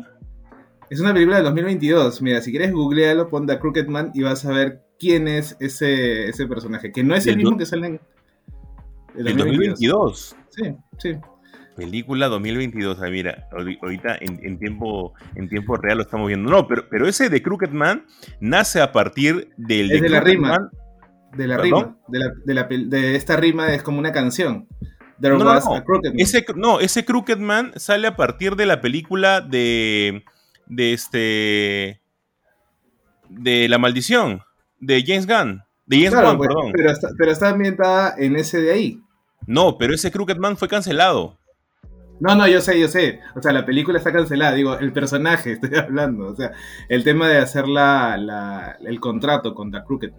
Es 0.91 0.99
una 0.99 1.13
película 1.13 1.37
de 1.37 1.43
2022. 1.43 2.21
Mira, 2.21 2.41
si 2.41 2.51
quieres 2.51 2.73
googlealo, 2.73 3.29
pon 3.29 3.47
The 3.47 3.57
Crooked 3.57 3.87
Man 3.87 4.11
y 4.13 4.23
vas 4.23 4.45
a 4.45 4.51
ver 4.51 4.83
quién 4.99 5.29
es 5.29 5.55
ese, 5.61 6.27
ese 6.27 6.45
personaje. 6.47 6.91
Que 6.91 7.01
no 7.01 7.15
es 7.15 7.25
el 7.27 7.37
mismo 7.37 7.57
que 7.57 7.65
sale 7.65 7.87
en. 7.87 8.01
El 9.15 9.37
2022. 9.37 10.35
Sí, 10.49 10.75
sí. 10.97 11.15
Película 11.77 12.27
2022. 12.27 12.97
Ah, 13.01 13.09
mira, 13.09 13.47
ahorita 13.81 14.17
en, 14.19 14.59
tiempo, 14.59 15.13
en 15.35 15.47
tiempo 15.47 15.77
real 15.77 15.99
lo 15.99 16.03
estamos 16.03 16.27
viendo. 16.27 16.51
No, 16.51 16.67
pero, 16.67 16.83
pero 16.89 17.07
ese 17.07 17.29
de 17.29 17.41
Crooked 17.41 17.69
Man 17.69 18.05
nace 18.41 18.81
a 18.81 18.91
partir 18.91 19.53
del. 19.55 19.87
de, 19.87 20.09
la 20.09 20.19
rima 20.19 20.69
de 21.37 21.47
la 21.47 21.57
rima, 21.57 21.97
de, 22.09 23.15
esta 23.15 23.37
rima 23.37 23.73
es 23.73 23.81
como 23.81 23.97
una 23.97 24.11
canción. 24.11 24.67
no, 25.19 25.37
no, 25.37 25.81
Ese, 26.17 26.45
no, 26.57 26.81
ese 26.81 27.05
Crooked 27.05 27.37
Man 27.37 27.71
sale 27.77 28.07
a 28.07 28.17
partir 28.17 28.57
de 28.57 28.65
la 28.65 28.81
película 28.81 29.39
de, 29.39 30.25
de 30.67 30.93
este, 30.93 32.01
de 33.29 33.67
La 33.69 33.77
Maldición, 33.77 34.41
de 34.79 35.03
James 35.05 35.27
Gunn. 35.27 35.63
De 35.85 35.97
James 35.97 36.13
Gunn, 36.13 36.37
pues, 36.37 36.47
perdón. 36.47 36.71
Pero 36.73 36.91
está, 36.91 37.09
pero 37.17 37.31
está 37.31 37.49
ambientada 37.49 38.15
en 38.17 38.35
ese 38.35 38.61
de 38.61 38.71
ahí. 38.71 39.01
No, 39.47 39.77
pero 39.77 39.93
ese 39.93 40.11
Crooked 40.11 40.37
Man 40.37 40.57
fue 40.57 40.67
cancelado. 40.67 41.37
No, 42.19 42.35
no, 42.35 42.47
yo 42.47 42.61
sé, 42.61 42.79
yo 42.79 42.87
sé. 42.87 43.19
O 43.35 43.41
sea, 43.41 43.51
la 43.51 43.65
película 43.65 43.97
está 43.97 44.13
cancelada. 44.13 44.53
Digo, 44.53 44.77
el 44.77 44.93
personaje, 44.93 45.53
estoy 45.61 45.75
hablando. 45.77 46.27
O 46.27 46.35
sea, 46.35 46.51
el 46.87 47.03
tema 47.03 47.27
de 47.27 47.39
hacer 47.39 47.67
la, 47.67 48.77
el 48.85 48.99
contrato 48.99 49.55
con 49.55 49.71
The 49.71 49.83
Crooked 49.85 50.11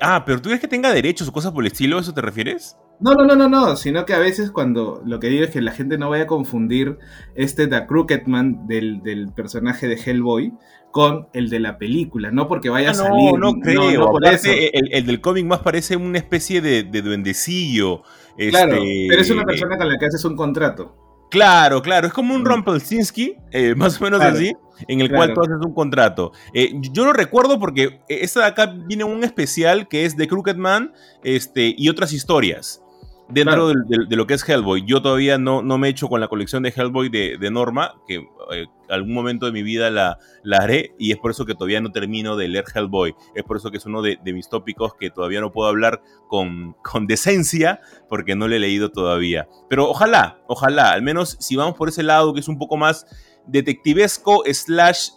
Ah, 0.00 0.22
pero 0.24 0.40
tú 0.40 0.48
crees 0.48 0.60
que 0.60 0.68
tenga 0.68 0.92
derechos 0.92 1.28
o 1.28 1.32
cosas 1.32 1.52
por 1.52 1.62
el 1.62 1.68
estilo, 1.72 1.96
¿a 1.96 2.00
eso 2.00 2.12
te 2.12 2.20
refieres? 2.20 2.76
No, 3.00 3.14
no, 3.14 3.24
no, 3.24 3.36
no, 3.36 3.48
no, 3.48 3.76
sino 3.76 4.04
que 4.04 4.12
a 4.12 4.18
veces 4.18 4.50
cuando 4.50 5.00
lo 5.04 5.20
que 5.20 5.28
digo 5.28 5.44
es 5.44 5.50
que 5.50 5.60
la 5.60 5.70
gente 5.70 5.98
no 5.98 6.10
vaya 6.10 6.24
a 6.24 6.26
confundir 6.26 6.98
este 7.36 7.68
The 7.68 7.86
Crooked 7.86 8.26
Man 8.26 8.66
del, 8.66 9.30
personaje 9.36 9.86
de 9.86 9.94
Hellboy 9.94 10.52
con 10.90 11.28
el 11.32 11.48
de 11.48 11.60
la 11.60 11.78
película, 11.78 12.32
no 12.32 12.48
porque 12.48 12.70
vaya 12.70 12.88
a 12.88 12.90
ah, 12.92 12.94
salir. 12.94 13.32
No, 13.38 13.52
no 13.52 13.60
creo. 13.60 14.10
por 14.10 14.26
eso. 14.26 14.50
El, 14.50 15.06
del 15.06 15.20
cómic 15.20 15.46
más 15.46 15.60
parece 15.60 15.96
una 15.96 16.18
especie 16.18 16.60
de, 16.60 16.82
duendecillo. 16.82 18.02
Claro, 18.36 18.74
este, 18.74 19.06
pero 19.08 19.22
es 19.22 19.30
una 19.30 19.44
persona 19.44 19.76
con 19.78 19.88
la 19.88 19.96
que 19.96 20.06
haces 20.06 20.24
un 20.24 20.36
contrato. 20.36 20.96
Claro, 21.30 21.82
claro, 21.82 22.06
es 22.06 22.12
como 22.12 22.34
un 22.34 22.42
mm. 22.42 22.46
Rumpelsinski, 22.46 23.36
eh, 23.52 23.74
más 23.76 24.00
o 24.00 24.04
menos 24.04 24.20
así, 24.22 24.52
en 24.88 25.00
el 25.00 25.10
cual 25.10 25.34
tú 25.34 25.42
haces 25.42 25.58
un 25.64 25.74
contrato. 25.74 26.32
Eh, 26.54 26.72
yo 26.92 27.04
lo 27.04 27.12
recuerdo 27.12 27.60
porque 27.60 28.00
esta 28.08 28.40
de 28.40 28.46
acá 28.46 28.74
viene 28.86 29.04
un 29.04 29.22
especial 29.22 29.88
que 29.88 30.04
es 30.04 30.16
de 30.16 30.26
Crooked 30.26 30.56
Man 30.56 30.92
este, 31.22 31.74
y 31.76 31.88
otras 31.90 32.12
historias. 32.12 32.82
Dentro 33.28 33.68
de, 33.68 34.16
lo 34.16 34.26
que 34.26 34.34
es 34.34 34.48
Hellboy. 34.48 34.84
Yo 34.86 35.02
todavía 35.02 35.38
no, 35.38 35.62
no 35.62 35.78
me 35.78 35.88
he 35.88 35.90
hecho 35.90 36.08
con 36.08 36.20
la 36.20 36.28
colección 36.28 36.62
de 36.62 36.72
Hellboy 36.74 37.08
de, 37.08 37.50
Norma, 37.50 37.94
que 38.06 38.26
eh, 38.52 38.66
algún 38.88 39.14
momento 39.14 39.46
de 39.46 39.52
mi 39.52 39.62
vida 39.62 39.90
la, 39.90 40.18
la, 40.42 40.58
haré, 40.58 40.94
y 40.98 41.12
es 41.12 41.18
por 41.18 41.30
eso 41.30 41.44
que 41.44 41.54
todavía 41.54 41.80
no 41.80 41.92
termino 41.92 42.36
de 42.36 42.48
leer 42.48 42.64
Hellboy. 42.74 43.14
Es 43.34 43.44
por 43.44 43.56
eso 43.56 43.70
que 43.70 43.78
es 43.78 43.86
uno 43.86 44.02
de, 44.02 44.18
mis 44.24 44.48
tópicos 44.48 44.94
que 44.94 45.10
todavía 45.10 45.40
no 45.40 45.52
puedo 45.52 45.68
hablar 45.68 46.02
con, 46.28 46.74
con 46.82 47.06
decencia, 47.06 47.80
porque 48.08 48.34
no 48.34 48.48
lo 48.48 48.54
he 48.54 48.58
leído 48.58 48.90
todavía. 48.90 49.48
Pero 49.68 49.88
ojalá, 49.88 50.40
ojalá, 50.46 50.92
al 50.92 51.02
menos 51.02 51.36
si 51.40 51.56
vamos 51.56 51.76
por 51.76 51.88
ese 51.88 52.02
lado 52.02 52.34
que 52.34 52.40
es 52.40 52.48
un 52.48 52.58
poco 52.58 52.76
más 52.76 53.06
detectivesco 53.46 54.42
slash 54.46 55.10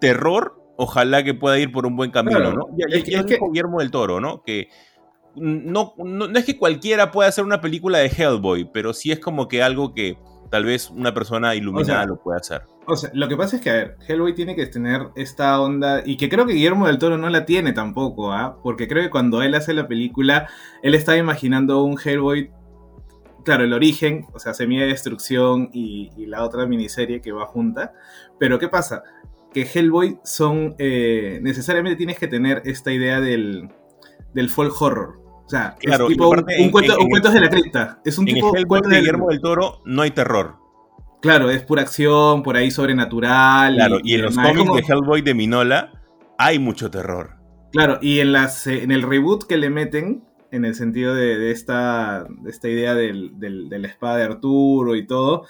terror, 0.00 0.60
ojalá 0.76 1.22
que 1.22 1.34
pueda 1.34 1.58
ir 1.58 1.70
por 1.70 1.86
un 1.86 1.96
buen 1.96 2.10
camino, 2.10 2.52
¿no? 2.52 2.66
Y, 2.76 2.96
es, 2.96 3.04
que, 3.04 3.38
Guillermo 3.38 3.80
del 3.80 3.90
Toro, 3.90 4.20
¿no? 4.20 4.42
Que 4.42 4.68
no, 5.36 5.94
no, 5.98 6.26
es 6.26 6.44
que 6.44 6.58
cualquiera 6.58 7.10
pueda 7.10 7.28
hacer 7.28 7.44
una 7.44 7.60
película 7.60 7.98
de 7.98 8.08
Hellboy, 8.08 8.70
pero 8.72 8.92
sí 8.92 9.12
es 9.12 9.18
como 9.18 9.48
que 9.48 9.62
algo 9.62 9.94
que 9.94 10.18
tal 10.50 10.64
vez 10.64 10.90
una 10.90 11.14
persona 11.14 11.54
iluminada 11.54 12.04
lo 12.04 12.20
pueda 12.20 12.38
hacer. 12.38 12.62
O 12.86 12.96
sea, 12.96 13.10
lo 13.14 13.28
que 13.28 13.36
pasa 13.36 13.56
es 13.56 13.62
que, 13.62 13.70
a 13.70 13.74
ver, 13.74 13.96
Hellboy 14.06 14.34
tiene 14.34 14.56
que 14.56 14.66
tener 14.66 15.08
esta 15.14 15.60
onda, 15.60 16.02
y 16.04 16.16
que 16.16 16.28
creo 16.28 16.46
que 16.46 16.52
Guillermo 16.52 16.86
del 16.86 16.98
Toro 16.98 17.16
no 17.16 17.30
la 17.30 17.46
tiene 17.46 17.72
tampoco, 17.72 18.32
¿ah? 18.32 18.58
Porque 18.62 18.88
creo 18.88 19.02
que 19.04 19.10
cuando 19.10 19.40
él 19.42 19.54
hace 19.54 19.72
la 19.72 19.88
película, 19.88 20.48
él 20.82 20.94
estaba 20.94 21.16
imaginando 21.16 21.82
un 21.84 21.96
Hellboy, 21.98 22.50
claro, 23.44 23.64
el 23.64 23.72
origen, 23.72 24.26
o 24.34 24.38
sea, 24.38 24.52
Semilla 24.52 24.82
de 24.82 24.88
Destrucción 24.88 25.70
y, 25.72 26.10
la 26.26 26.44
otra 26.44 26.66
miniserie 26.66 27.20
que 27.22 27.32
va 27.32 27.46
junta, 27.46 27.94
pero 28.38 28.58
¿qué 28.58 28.68
pasa? 28.68 29.04
Que 29.54 29.62
Hellboy 29.62 30.18
son, 30.24 30.74
eh, 30.78 31.38
necesariamente 31.42 31.96
tienes 31.96 32.18
que 32.18 32.26
tener 32.26 32.62
esta 32.64 32.90
idea 32.92 33.20
del, 33.20 33.70
del 34.34 34.50
folk 34.50 34.80
horror, 34.82 35.21
o 35.44 35.48
sea, 35.48 35.76
es 35.80 35.98
tipo 36.08 36.28
un, 36.28 36.70
cuento, 36.70 37.30
de 37.30 37.40
la 37.40 37.50
cripta. 37.50 38.00
Es 38.04 38.18
un 38.18 38.24
tipo 38.24 38.54
el 38.56 38.66
cuento 38.66 38.88
de 38.88 39.00
Guillermo 39.00 39.28
del 39.28 39.40
Toro 39.40 39.82
no 39.84 40.02
hay 40.02 40.10
terror. 40.10 40.56
Claro, 41.20 41.50
es 41.50 41.62
pura 41.62 41.82
acción, 41.82 42.42
por 42.42 42.56
ahí 42.56 42.70
sobrenatural. 42.70 43.76
Claro, 43.76 43.98
y, 44.02 44.14
en 44.14 44.22
los 44.22 44.34
cómics 44.34 44.74
de 44.74 44.92
Hellboy 44.92 45.22
de 45.22 45.34
Minola 45.34 45.92
hay 46.38 46.58
mucho 46.58 46.90
terror. 46.90 47.36
Claro, 47.70 47.98
y 48.02 48.20
en, 48.20 48.32
las, 48.32 48.66
eh, 48.66 48.82
en 48.82 48.90
el 48.90 49.02
reboot 49.02 49.44
que 49.44 49.56
le 49.56 49.70
meten, 49.70 50.24
en 50.50 50.64
el 50.64 50.74
sentido 50.74 51.14
de, 51.14 51.50
esta, 51.50 52.26
esta 52.46 52.68
idea 52.68 52.94
del, 52.94 53.38
de 53.38 53.78
la 53.78 53.88
espada 53.88 54.16
de 54.16 54.24
Arturo 54.24 54.96
y 54.96 55.06
todo, 55.06 55.46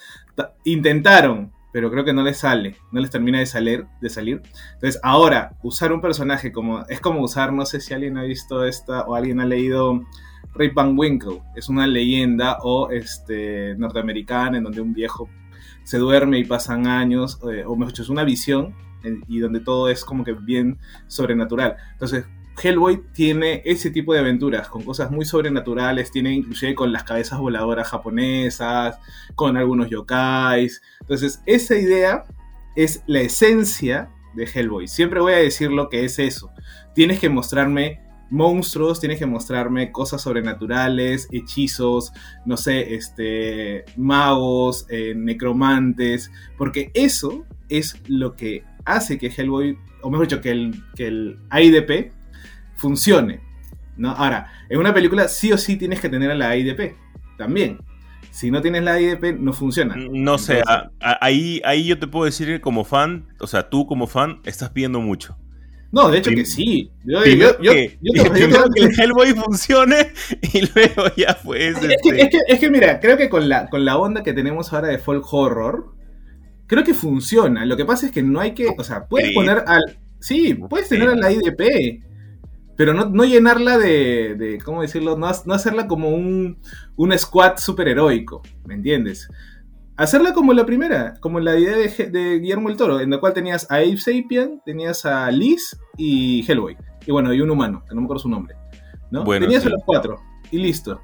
intentaron 0.64 1.52
pero 1.72 1.90
creo 1.90 2.04
que 2.04 2.12
no 2.12 2.22
les 2.22 2.38
sale, 2.38 2.76
no 2.90 3.00
les 3.00 3.10
termina 3.10 3.38
de 3.38 3.46
salir, 3.46 3.86
de 4.00 4.10
salir. 4.10 4.42
Entonces, 4.74 5.00
ahora, 5.02 5.56
usar 5.62 5.92
un 5.92 6.00
personaje 6.00 6.52
como, 6.52 6.84
es 6.88 7.00
como 7.00 7.22
usar, 7.22 7.52
no 7.52 7.64
sé 7.64 7.80
si 7.80 7.94
alguien 7.94 8.18
ha 8.18 8.22
visto 8.22 8.64
esta 8.64 9.02
o 9.02 9.14
alguien 9.14 9.40
ha 9.40 9.46
leído 9.46 10.02
Ray 10.54 10.68
Van 10.68 10.98
Winkle, 10.98 11.40
es 11.56 11.68
una 11.68 11.86
leyenda 11.86 12.58
o 12.62 12.90
este, 12.90 13.74
norteamericana 13.76 14.58
en 14.58 14.64
donde 14.64 14.82
un 14.82 14.92
viejo 14.92 15.28
se 15.82 15.98
duerme 15.98 16.38
y 16.38 16.44
pasan 16.44 16.86
años, 16.86 17.40
eh, 17.50 17.64
o 17.66 17.74
mejor 17.74 17.92
dicho, 17.92 18.02
es 18.02 18.08
una 18.08 18.24
visión 18.24 18.74
eh, 19.02 19.20
y 19.26 19.38
donde 19.38 19.60
todo 19.60 19.88
es 19.88 20.04
como 20.04 20.24
que 20.24 20.32
bien 20.32 20.78
sobrenatural. 21.06 21.76
Entonces, 21.92 22.26
Hellboy 22.60 23.02
tiene 23.12 23.62
ese 23.64 23.90
tipo 23.90 24.12
de 24.12 24.20
aventuras, 24.20 24.68
con 24.68 24.82
cosas 24.82 25.10
muy 25.10 25.24
sobrenaturales, 25.24 26.10
tiene 26.10 26.32
inclusive 26.32 26.74
con 26.74 26.92
las 26.92 27.04
cabezas 27.04 27.38
voladoras 27.38 27.88
japonesas, 27.88 28.98
con 29.34 29.56
algunos 29.56 29.88
yokais. 29.88 30.82
Entonces, 31.00 31.42
esa 31.46 31.76
idea 31.76 32.24
es 32.76 33.02
la 33.06 33.20
esencia 33.20 34.10
de 34.34 34.44
Hellboy. 34.44 34.88
Siempre 34.88 35.20
voy 35.20 35.32
a 35.34 35.38
decir 35.38 35.70
lo 35.70 35.88
que 35.88 36.04
es 36.04 36.18
eso. 36.18 36.50
Tienes 36.94 37.18
que 37.18 37.28
mostrarme 37.28 38.00
monstruos, 38.30 38.98
tienes 38.98 39.18
que 39.18 39.26
mostrarme 39.26 39.92
cosas 39.92 40.22
sobrenaturales, 40.22 41.28
hechizos, 41.30 42.12
no 42.46 42.56
sé, 42.56 42.94
este, 42.94 43.84
magos, 43.96 44.86
eh, 44.88 45.12
necromantes, 45.14 46.30
porque 46.56 46.90
eso 46.94 47.44
es 47.68 47.96
lo 48.08 48.34
que 48.34 48.64
hace 48.84 49.18
que 49.18 49.28
Hellboy, 49.28 49.78
o 50.00 50.10
mejor 50.10 50.26
dicho, 50.26 50.40
que 50.40 50.50
el, 50.50 50.82
que 50.94 51.06
el 51.08 51.38
IDP 51.52 52.12
funcione. 52.82 53.40
¿no? 53.96 54.10
Ahora, 54.10 54.52
en 54.68 54.78
una 54.78 54.92
película 54.92 55.28
sí 55.28 55.52
o 55.52 55.58
sí 55.58 55.76
tienes 55.76 56.00
que 56.00 56.08
tener 56.08 56.30
a 56.30 56.34
la 56.34 56.56
IDP, 56.56 56.96
también. 57.38 57.78
Si 58.30 58.50
no 58.50 58.60
tienes 58.60 58.82
la 58.82 59.00
IDP, 59.00 59.38
no 59.38 59.52
funciona. 59.52 59.94
No 59.96 60.38
sé, 60.38 60.62
ahí, 61.00 61.60
ahí 61.64 61.84
yo 61.84 61.98
te 61.98 62.08
puedo 62.08 62.24
decir 62.24 62.48
que 62.48 62.60
como 62.60 62.84
fan, 62.84 63.28
o 63.38 63.46
sea, 63.46 63.68
tú 63.68 63.86
como 63.86 64.06
fan, 64.06 64.40
estás 64.44 64.70
pidiendo 64.70 65.00
mucho. 65.00 65.36
No, 65.92 66.10
de 66.10 66.18
hecho 66.18 66.30
que 66.30 66.46
sí. 66.46 66.90
Yo, 67.04 67.22
yo, 67.26 67.58
que, 67.58 67.98
el 68.00 68.98
Hellboy 68.98 69.34
funcione 69.34 70.12
y 70.54 70.62
luego 70.74 71.14
ya 71.16 71.38
pues. 71.44 71.76
Es, 71.76 71.98
que, 72.02 72.38
es, 72.48 72.58
que, 72.58 72.70
mira, 72.70 72.98
creo 72.98 73.18
que 73.18 73.28
con 73.28 73.46
la, 73.50 73.68
con 73.68 73.84
la 73.84 73.98
onda 73.98 74.22
que 74.22 74.32
tenemos 74.32 74.72
ahora 74.72 74.88
de 74.88 74.96
folk 74.96 75.30
horror, 75.30 75.94
creo 76.66 76.82
que 76.82 76.94
funciona. 76.94 77.66
Lo 77.66 77.76
que 77.76 77.84
pasa 77.84 78.06
es 78.06 78.12
que 78.12 78.22
no 78.22 78.40
hay 78.40 78.52
que. 78.54 78.68
O 78.78 78.82
sea, 78.82 79.04
puedes 79.04 79.34
poner 79.34 79.64
al. 79.66 79.98
Sí, 80.18 80.54
puedes 80.54 80.88
tener 80.88 81.10
a 81.10 81.14
la 81.14 81.30
IDP 81.30 82.02
pero 82.76 82.94
no, 82.94 83.24
llenarla 83.24 83.78
de, 83.78 84.58
¿cómo 84.64 84.82
decirlo? 84.82 85.16
No, 85.16 85.26
hacerla 85.26 85.86
como 85.86 86.10
un, 86.10 86.58
un 86.96 87.18
squad 87.18 87.58
superheroico, 87.58 88.42
¿me 88.64 88.74
entiendes? 88.74 89.28
Hacerla 89.96 90.32
como 90.32 90.52
la 90.52 90.64
primera, 90.64 91.14
como 91.20 91.38
la 91.38 91.58
idea 91.58 91.76
de, 91.76 92.40
Guillermo 92.40 92.70
el 92.70 92.76
Toro, 92.76 93.00
en 93.00 93.10
la 93.10 93.20
cual 93.20 93.34
tenías 93.34 93.70
a 93.70 93.76
Abe 93.76 93.96
Sapien, 93.98 94.60
tenías 94.64 95.04
a 95.04 95.30
Liz 95.30 95.78
y 95.96 96.44
Hellboy. 96.50 96.76
Y 97.06 97.12
bueno, 97.12 97.32
y 97.34 97.40
un 97.40 97.50
humano, 97.50 97.84
que 97.88 97.94
no 97.94 98.00
me 98.00 98.06
acuerdo 98.06 98.22
su 98.22 98.28
nombre. 98.28 98.56
¿no? 99.10 99.24
tenías 99.24 99.66
a 99.66 99.68
los 99.68 99.82
cuatro 99.84 100.31
y 100.52 100.58
listo. 100.58 101.00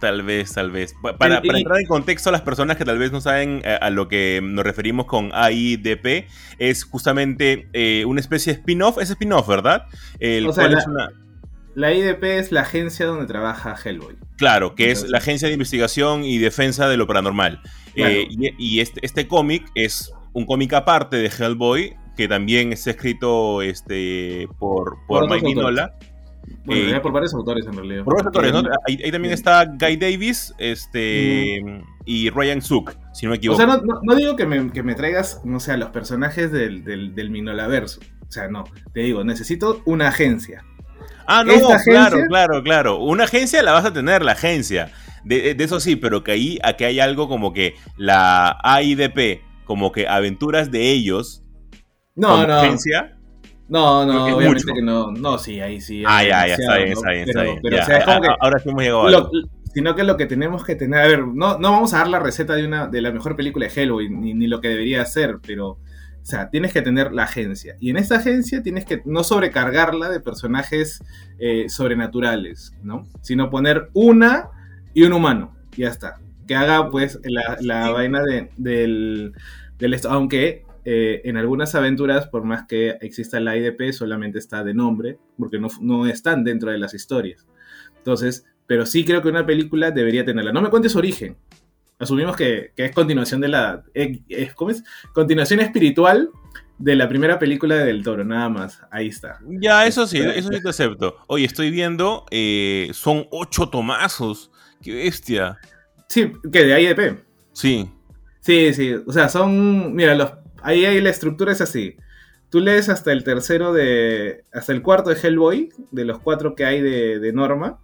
tal 0.00 0.22
vez, 0.22 0.52
tal 0.52 0.72
vez. 0.72 0.94
Para, 1.18 1.36
entrar 1.38 1.78
en 1.78 1.86
contexto 1.86 2.30
a 2.30 2.32
las 2.32 2.42
personas 2.42 2.76
que 2.76 2.84
tal 2.84 2.98
vez 2.98 3.12
no 3.12 3.20
saben 3.20 3.62
eh, 3.64 3.78
a, 3.80 3.90
lo 3.90 4.08
que 4.08 4.40
nos 4.42 4.64
referimos 4.64 5.06
con 5.06 5.30
AIDP, 5.32 6.26
es 6.58 6.82
justamente 6.82 7.68
eh, 7.72 8.04
una 8.06 8.20
especie 8.20 8.52
de 8.52 8.58
spin-off, 8.58 8.98
es 9.00 9.10
spin-off, 9.10 9.46
¿verdad? 9.46 9.86
El 10.18 10.52
cual 10.52 10.72
la, 10.72 10.78
es 10.78 10.86
una... 10.88 11.10
la 11.76 11.94
IDP 11.94 12.24
es 12.24 12.50
la 12.50 12.62
agencia 12.62 13.06
donde 13.06 13.26
trabaja 13.26 13.76
Hellboy. 13.82 14.16
Claro, 14.36 14.74
que 14.74 14.90
es 14.90 15.08
la 15.08 15.18
agencia 15.18 15.46
de 15.46 15.54
investigación 15.54 16.24
y 16.24 16.38
defensa 16.38 16.88
de 16.88 16.96
lo 16.96 17.06
paranormal. 17.06 17.62
Eh, 17.94 18.26
y, 18.28 18.80
este, 18.80 19.00
este 19.06 19.28
cómic 19.28 19.70
es 19.76 20.12
un 20.32 20.44
cómic 20.44 20.72
aparte 20.72 21.16
de 21.16 21.28
Hellboy, 21.28 21.96
que 22.16 22.26
también 22.26 22.72
es 22.72 22.84
escrito 22.88 23.62
este, 23.62 24.48
por, 24.58 24.96
por, 25.06 25.30
Mike 25.30 25.46
Minola. 25.46 25.94
Bueno, 26.66 26.96
eh, 26.96 27.00
por 27.00 27.12
varios 27.12 27.32
autores 27.32 27.64
en 27.66 27.74
realidad. 27.74 28.04
Por 28.04 28.14
varios 28.14 28.26
autores, 28.26 28.52
¿no? 28.52 28.62
Ahí, 28.86 29.10
también 29.10 29.32
está 29.32 29.64
Guy 29.64 29.96
Davis 29.96 30.52
este, 30.58 31.62
y 32.04 32.30
Ryan 32.30 32.60
Zook, 32.60 32.96
si 33.12 33.24
no 33.24 33.30
me 33.30 33.36
equivoco. 33.36 33.62
O 33.62 33.66
sea, 33.66 33.80
no, 34.02 34.14
digo 34.14 34.34
que 34.34 34.46
me, 34.46 34.72
que 34.72 34.82
me, 34.82 34.94
traigas, 34.94 35.40
no 35.44 35.60
sé, 35.60 35.76
los 35.76 35.90
personajes 35.90 36.50
del, 36.50 36.84
del, 36.84 37.14
del 37.14 37.30
Minolaverso. 37.30 38.00
O 38.28 38.32
sea, 38.32 38.48
no. 38.48 38.64
Te 38.92 39.00
digo, 39.00 39.22
necesito 39.22 39.80
una 39.84 40.08
agencia. 40.08 40.64
Ah, 41.26 41.44
no, 41.44 41.54
claro, 41.84 42.18
claro, 42.28 42.62
claro. 42.62 42.98
Una 42.98 43.24
agencia 43.24 43.62
la 43.62 43.72
vas 43.72 43.84
a 43.84 43.92
tener, 43.92 44.24
la 44.24 44.32
agencia. 44.32 44.90
De, 45.24 45.54
de 45.54 45.64
eso 45.64 45.80
sí, 45.80 45.96
pero 45.96 46.22
que 46.22 46.32
ahí 46.32 46.58
aquí 46.62 46.84
hay 46.84 47.00
algo 47.00 47.28
como 47.28 47.52
que 47.52 47.74
la 47.96 48.58
AIDP, 48.62 49.42
como 49.64 49.92
que 49.92 50.08
aventuras 50.08 50.70
de 50.70 50.90
ellos. 50.90 51.42
No, 52.14 52.46
no. 52.46 52.54
Agencia, 52.54 53.15
no, 53.68 54.06
no, 54.06 54.36
obviamente 54.36 54.72
que 54.72 54.82
no. 54.82 55.10
No, 55.10 55.38
sí, 55.38 55.60
ahí 55.60 55.80
sí. 55.80 56.04
Ah, 56.06 56.22
ya, 56.22 56.46
ya, 56.46 56.54
está 56.54 56.76
bien, 56.76 56.92
está 56.92 57.10
bien, 57.10 57.28
está 57.28 57.42
bien. 57.42 57.58
Pero, 57.62 57.82
o 57.82 57.84
sea, 57.84 57.98
es 57.98 58.04
como 58.04 58.20
que, 58.20 58.28
ahora 58.40 58.58
sí 58.58 58.68
hemos 58.68 58.82
llegado 58.82 59.06
a 59.06 59.10
lo, 59.10 59.30
Sino 59.74 59.94
que 59.94 60.04
lo 60.04 60.16
que 60.16 60.26
tenemos 60.26 60.64
que 60.64 60.76
tener. 60.76 61.00
A 61.00 61.06
ver, 61.06 61.26
no, 61.26 61.58
no 61.58 61.72
vamos 61.72 61.92
a 61.92 61.98
dar 61.98 62.08
la 62.08 62.18
receta 62.18 62.54
de 62.54 62.64
una 62.64 62.86
de 62.86 63.00
la 63.02 63.10
mejor 63.10 63.36
película 63.36 63.66
de 63.66 63.72
Halloween, 63.72 64.20
ni, 64.20 64.34
ni 64.34 64.46
lo 64.46 64.60
que 64.60 64.68
debería 64.68 65.04
ser, 65.04 65.38
pero. 65.44 65.70
O 65.70 66.28
sea, 66.28 66.50
tienes 66.50 66.72
que 66.72 66.82
tener 66.82 67.12
la 67.12 67.22
agencia. 67.22 67.76
Y 67.78 67.90
en 67.90 67.98
esa 67.98 68.16
agencia 68.16 68.60
tienes 68.60 68.84
que 68.84 69.00
no 69.04 69.22
sobrecargarla 69.22 70.08
de 70.08 70.18
personajes 70.18 71.04
eh, 71.38 71.66
sobrenaturales, 71.68 72.74
¿no? 72.82 73.06
Sino 73.20 73.48
poner 73.48 73.90
una 73.92 74.50
y 74.92 75.04
un 75.04 75.12
humano. 75.12 75.54
Y 75.76 75.82
ya 75.82 75.88
está. 75.88 76.18
Que 76.48 76.56
haga, 76.56 76.90
pues, 76.90 77.20
la, 77.22 77.56
la 77.60 77.90
vaina 77.90 78.22
de, 78.22 78.50
del, 78.56 79.34
del. 79.78 80.00
Aunque 80.08 80.65
eh, 80.88 81.22
en 81.24 81.36
algunas 81.36 81.74
aventuras, 81.74 82.28
por 82.28 82.44
más 82.44 82.68
que 82.68 82.90
exista 83.00 83.40
la 83.40 83.56
IDP, 83.56 83.90
solamente 83.92 84.38
está 84.38 84.62
de 84.62 84.72
nombre, 84.72 85.18
porque 85.36 85.58
no, 85.80 86.06
están 86.06 86.44
dentro 86.44 86.70
de 86.70 86.78
las 86.78 86.94
historias. 86.94 87.44
Entonces, 87.96 88.46
pero 88.68 88.86
sí 88.86 89.04
creo 89.04 89.20
que 89.20 89.28
una 89.28 89.44
película 89.44 89.90
debería 89.90 90.24
tenerla. 90.24 90.52
No 90.52 90.62
me 90.62 90.70
cuentes 90.70 90.94
origen. 90.94 91.36
Asumimos 91.98 92.36
que, 92.36 92.70
es 92.76 92.92
continuación 92.92 93.40
de 93.40 93.48
la. 93.48 93.82
Eh, 93.94 94.20
¿Cómo 94.54 94.70
es? 94.70 94.84
Continuación 95.12 95.58
espiritual 95.58 96.30
de 96.78 96.94
la 96.94 97.08
primera 97.08 97.40
película 97.40 97.74
de 97.74 97.86
Del 97.86 98.04
Toro, 98.04 98.22
nada 98.22 98.48
más. 98.48 98.80
Ahí 98.92 99.08
está. 99.08 99.40
Ya, 99.60 99.88
eso 99.88 100.06
sí, 100.06 100.20
eso 100.20 100.52
sí 100.52 100.62
te 100.62 100.68
acepto. 100.68 101.16
Oye, 101.26 101.46
estoy 101.46 101.72
viendo, 101.72 102.26
eh, 102.30 102.90
son 102.92 103.26
ocho 103.32 103.70
tomazos. 103.70 104.52
¡Qué 104.80 104.94
bestia! 104.94 105.58
Sí, 106.08 106.30
que 106.52 106.64
de 106.64 106.80
IDP. 106.80 107.24
Sí. 107.52 107.90
Sí, 108.38 108.72
sí. 108.72 108.94
O 109.04 109.12
sea, 109.12 109.28
son. 109.28 109.92
Mira, 109.92 110.14
los 110.14 110.45
ahí, 110.66 110.84
ahí 110.84 111.00
la 111.00 111.10
estructura 111.10 111.52
es 111.52 111.60
así. 111.60 111.96
Tú 112.50 112.60
lees 112.60 112.88
hasta 112.88 113.12
el 113.12 113.24
tercero 113.24 113.72
de. 113.72 114.44
hasta 114.52 114.72
el 114.72 114.82
cuarto 114.82 115.10
de 115.10 115.16
Hellboy, 115.20 115.70
de 115.90 116.04
los 116.04 116.20
cuatro 116.20 116.54
que 116.54 116.64
hay 116.64 116.80
de, 116.80 117.32
Norma. 117.32 117.80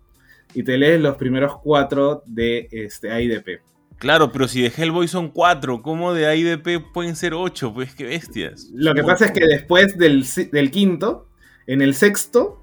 y 0.55 0.63
te 0.63 0.77
lees 0.77 1.01
los 1.01 1.17
primeros 1.17 1.57
cuatro 1.63 2.23
de 2.27 2.69
este, 2.71 3.11
AIDP. 3.11 3.61
Claro, 3.99 4.33
pero 4.33 4.49
si 4.49 4.63
de 4.63 4.73
Hellboy 4.77 5.07
son 5.07 5.31
cuatro, 5.31 5.81
¿cómo 5.81 6.13
de 6.13 6.27
AIDP 6.27 6.93
pueden 6.93 7.15
ser 7.17 7.35
ocho? 7.35 7.73
Pues 7.73 7.95
qué 7.95 8.05
bestias. 8.05 8.69
Lo 8.73 8.95
que 8.95 9.05
pasa 9.05 9.27
es 9.27 9.33
que 9.33 9.47
después 9.47 9.97
del, 9.97 10.71
quinto, 10.71 11.29
en 11.67 11.83
el 11.83 11.95
sexto, 11.95 12.61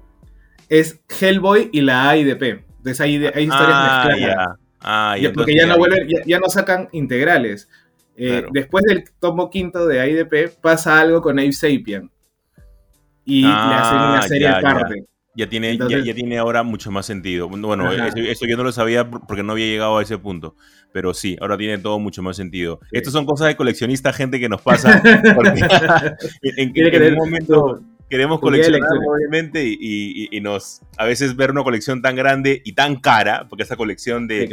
es 0.68 1.00
Hellboy 1.08 1.70
y 1.72 1.80
la 1.80 2.10
AIDP. 2.10 2.42
Entonces 2.42 3.00
hay, 3.00 3.16
hay 3.16 3.44
historias 3.44 3.70
ah, 3.72 4.04
mezcladas. 4.06 4.58
Ah, 4.82 5.16
porque 5.34 5.54
ya, 5.54 5.66
no 5.66 5.76
vuelven, 5.76 6.08
ya, 6.26 6.38
no 6.38 6.48
sacan 6.48 6.88
integrales. 6.92 7.68
Eh, 8.22 8.44
después 8.52 8.84
del 8.84 9.04
tomo 9.18 9.48
quinto 9.48 9.86
de 9.86 9.98
AIDP 9.98 10.50
pasa 10.60 11.00
algo 11.00 11.22
con 11.22 11.38
Abe 11.38 11.52
Sapien. 11.52 12.10
Y 13.24 13.42
le 13.42 13.48
hacen 13.48 13.96
una 13.96 14.18
ah, 14.18 14.22
serie 14.22 14.48
aparte. 14.48 15.06
Ya 15.34 15.48
tiene, 15.48 15.78
ya, 15.78 16.14
tiene 16.14 16.36
ahora 16.36 16.62
mucho 16.62 16.90
más 16.90 17.06
sentido. 17.06 17.48
Bueno, 17.48 17.90
eso, 17.90 18.46
yo 18.46 18.56
no 18.58 18.64
lo 18.64 18.72
sabía 18.72 19.08
porque 19.08 19.42
no 19.42 19.52
había 19.52 19.66
llegado 19.66 19.96
a 19.96 20.02
ese 20.02 20.18
punto. 20.18 20.54
Pero 20.92 21.14
sí, 21.14 21.38
ahora 21.40 21.56
tiene 21.56 21.78
todo 21.78 21.98
mucho 21.98 22.20
más 22.22 22.36
sentido. 22.36 22.80
Estas 22.92 23.14
son 23.14 23.24
cosas 23.24 23.48
de 23.48 23.56
coleccionista, 23.56 24.12
gente 24.12 24.38
que 24.38 24.50
nos 24.50 24.60
pasa. 24.60 25.00
en, 26.42 26.72
en, 26.74 27.12
un 27.12 27.14
momento, 27.14 27.80
queremos 28.10 28.40
coleccionar, 28.40 28.90
obviamente, 29.08 29.64
y, 29.64 30.40
nos 30.40 30.82
a 30.98 31.04
veces 31.04 31.36
ver 31.36 31.52
una 31.52 31.62
colección 31.62 32.02
tan 32.02 32.16
grande 32.16 32.60
y 32.64 32.72
tan 32.72 32.96
cara, 32.96 33.46
porque 33.48 33.62
esa 33.62 33.76
colección 33.76 34.26
de, 34.26 34.48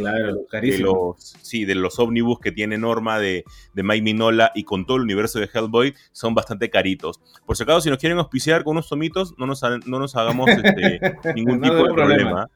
los 0.79 1.35
sí, 1.41 1.65
de 1.65 1.75
los 1.75 1.97
ómnibus 1.99 2.39
que 2.39 2.51
tiene 2.51 2.77
Norma 2.77 3.19
de, 3.19 3.43
de 3.73 3.83
Mike 3.83 4.03
Minola 4.03 4.51
y 4.53 4.63
con 4.63 4.85
todo 4.85 4.97
el 4.97 5.03
universo 5.03 5.39
de 5.39 5.49
Hellboy 5.51 5.95
son 6.11 6.35
bastante 6.35 6.69
caritos. 6.69 7.19
Por 7.45 7.57
si 7.57 7.63
acaso, 7.63 7.81
si 7.81 7.89
nos 7.89 7.97
quieren 7.97 8.19
auspiciar 8.19 8.63
con 8.63 8.71
unos 8.73 8.89
tomitos, 8.89 9.33
no 9.37 9.47
nos, 9.47 9.61
no 9.85 9.99
nos 9.99 10.15
hagamos 10.15 10.49
este, 10.49 10.99
ningún 11.35 11.59
tipo 11.59 11.75
de 11.75 11.93
problema. 11.93 12.49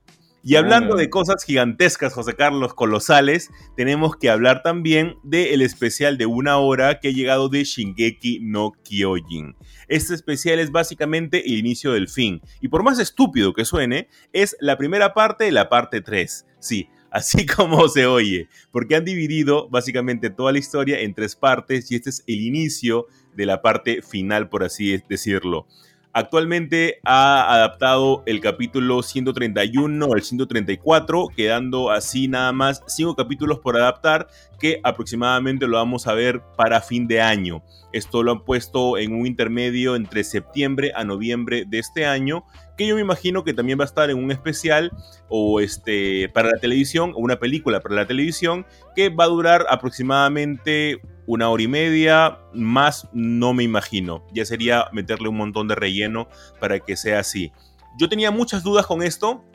Y 0.44 0.56
hablando 0.56 0.96
de 0.96 1.12
cosas 1.12 1.44
gigantescas, 1.44 2.14
José 2.14 2.34
Carlos, 2.34 2.74
colosales, 2.74 3.52
tenemos 3.78 4.16
que 4.16 4.32
hablar 4.32 4.64
también 4.64 5.18
del 5.22 5.62
especial 5.62 6.18
de 6.18 6.26
una 6.26 6.58
hora 6.58 7.00
que 7.00 7.10
ha 7.10 7.12
llegado 7.12 7.48
de 7.48 7.64
Shingeki 7.64 8.40
no 8.42 8.72
Kyojin. 8.84 9.56
Este 9.88 10.16
especial 10.16 10.58
es 10.58 10.72
básicamente 10.72 11.46
el 11.46 11.60
inicio 11.60 11.92
del 11.92 12.10
fin. 12.10 12.42
Y 12.60 12.70
por 12.70 12.82
más 12.82 12.98
estúpido 12.98 13.54
que 13.54 13.66
suene, 13.66 14.10
es 14.34 14.58
la 14.60 14.80
primera 14.80 15.14
parte 15.14 15.46
de 15.46 15.52
la 15.52 15.70
parte 15.70 16.02
3. 16.02 16.48
Sí, 16.60 16.90
así 17.12 17.46
como 17.46 17.88
se 17.88 18.08
oye, 18.08 18.48
porque 18.72 18.96
han 18.96 19.06
dividido 19.06 19.70
básicamente 19.70 20.32
toda 20.32 20.54
la 20.54 20.60
historia 20.60 21.02
en 21.02 21.14
tres 21.14 21.36
partes 21.36 21.92
y 21.92 21.96
este 21.96 22.10
es 22.10 22.24
el 22.26 22.42
inicio 22.42 23.06
de 23.36 23.46
la 23.46 23.62
parte 23.62 24.02
final, 24.02 24.50
por 24.50 24.64
así 24.64 24.98
decirlo. 25.08 25.68
Actualmente 26.14 27.00
ha 27.06 27.54
adaptado 27.54 28.22
el 28.26 28.42
capítulo 28.42 29.02
131 29.02 30.12
al 30.12 30.22
134, 30.22 31.30
quedando 31.34 31.90
así 31.90 32.28
nada 32.28 32.52
más 32.52 32.84
5 32.86 33.16
capítulos 33.16 33.60
por 33.60 33.78
adaptar 33.78 34.28
que 34.60 34.82
aproximadamente 34.84 35.68
lo 35.68 35.78
vamos 35.78 36.08
a 36.08 36.14
ver 36.14 36.42
para 36.58 36.82
fin 36.82 37.08
de 37.08 37.22
año. 37.22 37.64
Esto 37.94 38.24
lo 38.24 38.34
han 38.34 38.44
puesto 38.44 38.98
en 38.98 39.14
un 39.14 39.26
intermedio 39.26 39.96
entre 39.96 40.26
septiembre 40.26 40.92
a 40.96 41.06
noviembre 41.06 41.64
de 41.66 41.80
este 41.80 42.06
año, 42.06 42.44
que 42.82 42.88
yo 42.88 42.96
me 42.96 43.02
imagino 43.02 43.44
que 43.44 43.54
también 43.54 43.80
va 43.80 43.84
a 43.84 43.86
estar 43.86 44.10
en 44.10 44.18
un 44.18 44.32
especial 44.32 44.92
o 45.30 45.60
este 45.60 46.30
para 46.30 46.50
la 46.50 46.60
televisión 46.60 47.12
o 47.16 47.20
una 47.20 47.40
película 47.40 47.80
para 47.80 47.96
la 47.96 48.08
televisión 48.08 48.66
que 48.96 49.10
va 49.10 49.26
a 49.26 49.28
durar 49.28 49.66
aproximadamente 49.70 51.00
una 51.28 51.50
hora 51.50 51.62
y 51.62 51.68
media, 51.68 52.40
más 52.54 53.08
no 53.14 53.54
me 53.54 53.64
imagino. 53.64 54.26
Ya 54.34 54.46
sería 54.46 54.88
meterle 54.92 55.30
un 55.30 55.38
montón 55.38 55.68
de 55.68 55.76
relleno 55.76 56.28
para 56.60 56.80
que 56.80 56.98
sea 56.98 57.20
así. 57.20 57.52
Yo 58.00 58.10
tenía 58.10 58.32
muchas 58.32 58.64
dudas 58.64 58.88
con 58.88 59.04
esto, 59.04 59.46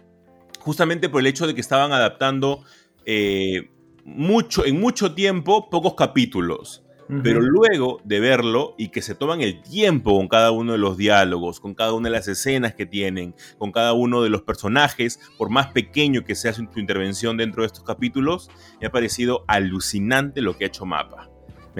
justamente 0.60 1.08
por 1.08 1.20
el 1.20 1.26
hecho 1.26 1.46
de 1.46 1.54
que 1.54 1.60
estaban 1.60 1.92
adaptando 1.92 2.62
eh, 3.04 3.70
mucho, 4.04 4.64
en 4.64 4.80
mucho 4.80 5.14
tiempo 5.14 5.68
pocos 5.68 5.94
capítulos. 5.94 6.85
Pero 7.22 7.40
luego 7.40 8.00
de 8.04 8.18
verlo 8.20 8.74
y 8.76 8.88
que 8.88 9.00
se 9.00 9.14
toman 9.14 9.40
el 9.40 9.62
tiempo 9.62 10.16
con 10.16 10.26
cada 10.28 10.50
uno 10.50 10.72
de 10.72 10.78
los 10.78 10.96
diálogos, 10.96 11.60
con 11.60 11.74
cada 11.74 11.92
una 11.92 12.08
de 12.08 12.14
las 12.14 12.26
escenas 12.26 12.74
que 12.74 12.86
tienen, 12.86 13.34
con 13.58 13.70
cada 13.70 13.92
uno 13.92 14.22
de 14.22 14.30
los 14.30 14.42
personajes, 14.42 15.20
por 15.38 15.50
más 15.50 15.68
pequeño 15.68 16.24
que 16.24 16.34
sea 16.34 16.52
su, 16.52 16.66
intervención 16.76 17.36
dentro 17.36 17.62
de 17.62 17.68
estos 17.68 17.84
capítulos, 17.84 18.50
me 18.80 18.88
ha 18.88 18.90
parecido 18.90 19.44
alucinante 19.46 20.40
lo 20.40 20.56
que 20.56 20.64
ha 20.64 20.68
hecho 20.68 20.84
Mapa 20.84 21.30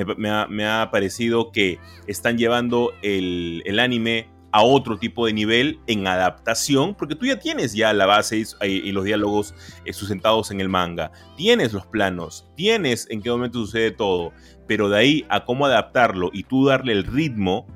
me, 0.05 0.67
ha, 0.67 0.91
parecido 0.91 1.51
que 1.53 1.79
están 2.07 2.37
llevando 2.37 2.93
el, 3.03 3.79
anime 3.81 4.29
a 4.57 4.63
otro 4.63 4.99
tipo 4.99 5.27
de 5.27 5.35
nivel 5.35 5.81
en 5.87 6.07
adaptación, 6.07 6.95
porque 6.95 7.15
tú 7.15 7.27
ya 7.27 7.39
tienes 7.39 7.75
ya 7.75 7.93
la 7.93 8.07
base 8.07 8.43
y, 8.63 8.91
los 8.91 9.05
diálogos 9.05 9.55
eh, 9.85 9.93
sustentados 9.93 10.51
en 10.51 10.63
el 10.63 10.71
manga, 10.71 11.13
tienes 11.37 11.75
los 11.75 11.85
planos, 11.85 12.49
tienes 12.57 13.07
en 13.11 13.21
qué 13.21 13.29
momento 13.29 13.59
sucede 13.59 13.91
todo, 13.91 14.33
pero 14.67 14.89
de 14.89 14.97
ahí 14.97 15.27
a 15.29 15.45
cómo 15.45 15.67
adaptarlo 15.67 16.31
y 16.33 16.45
tú 16.45 16.65
darle 16.65 16.95
el 16.95 17.05
ritmo 17.05 17.67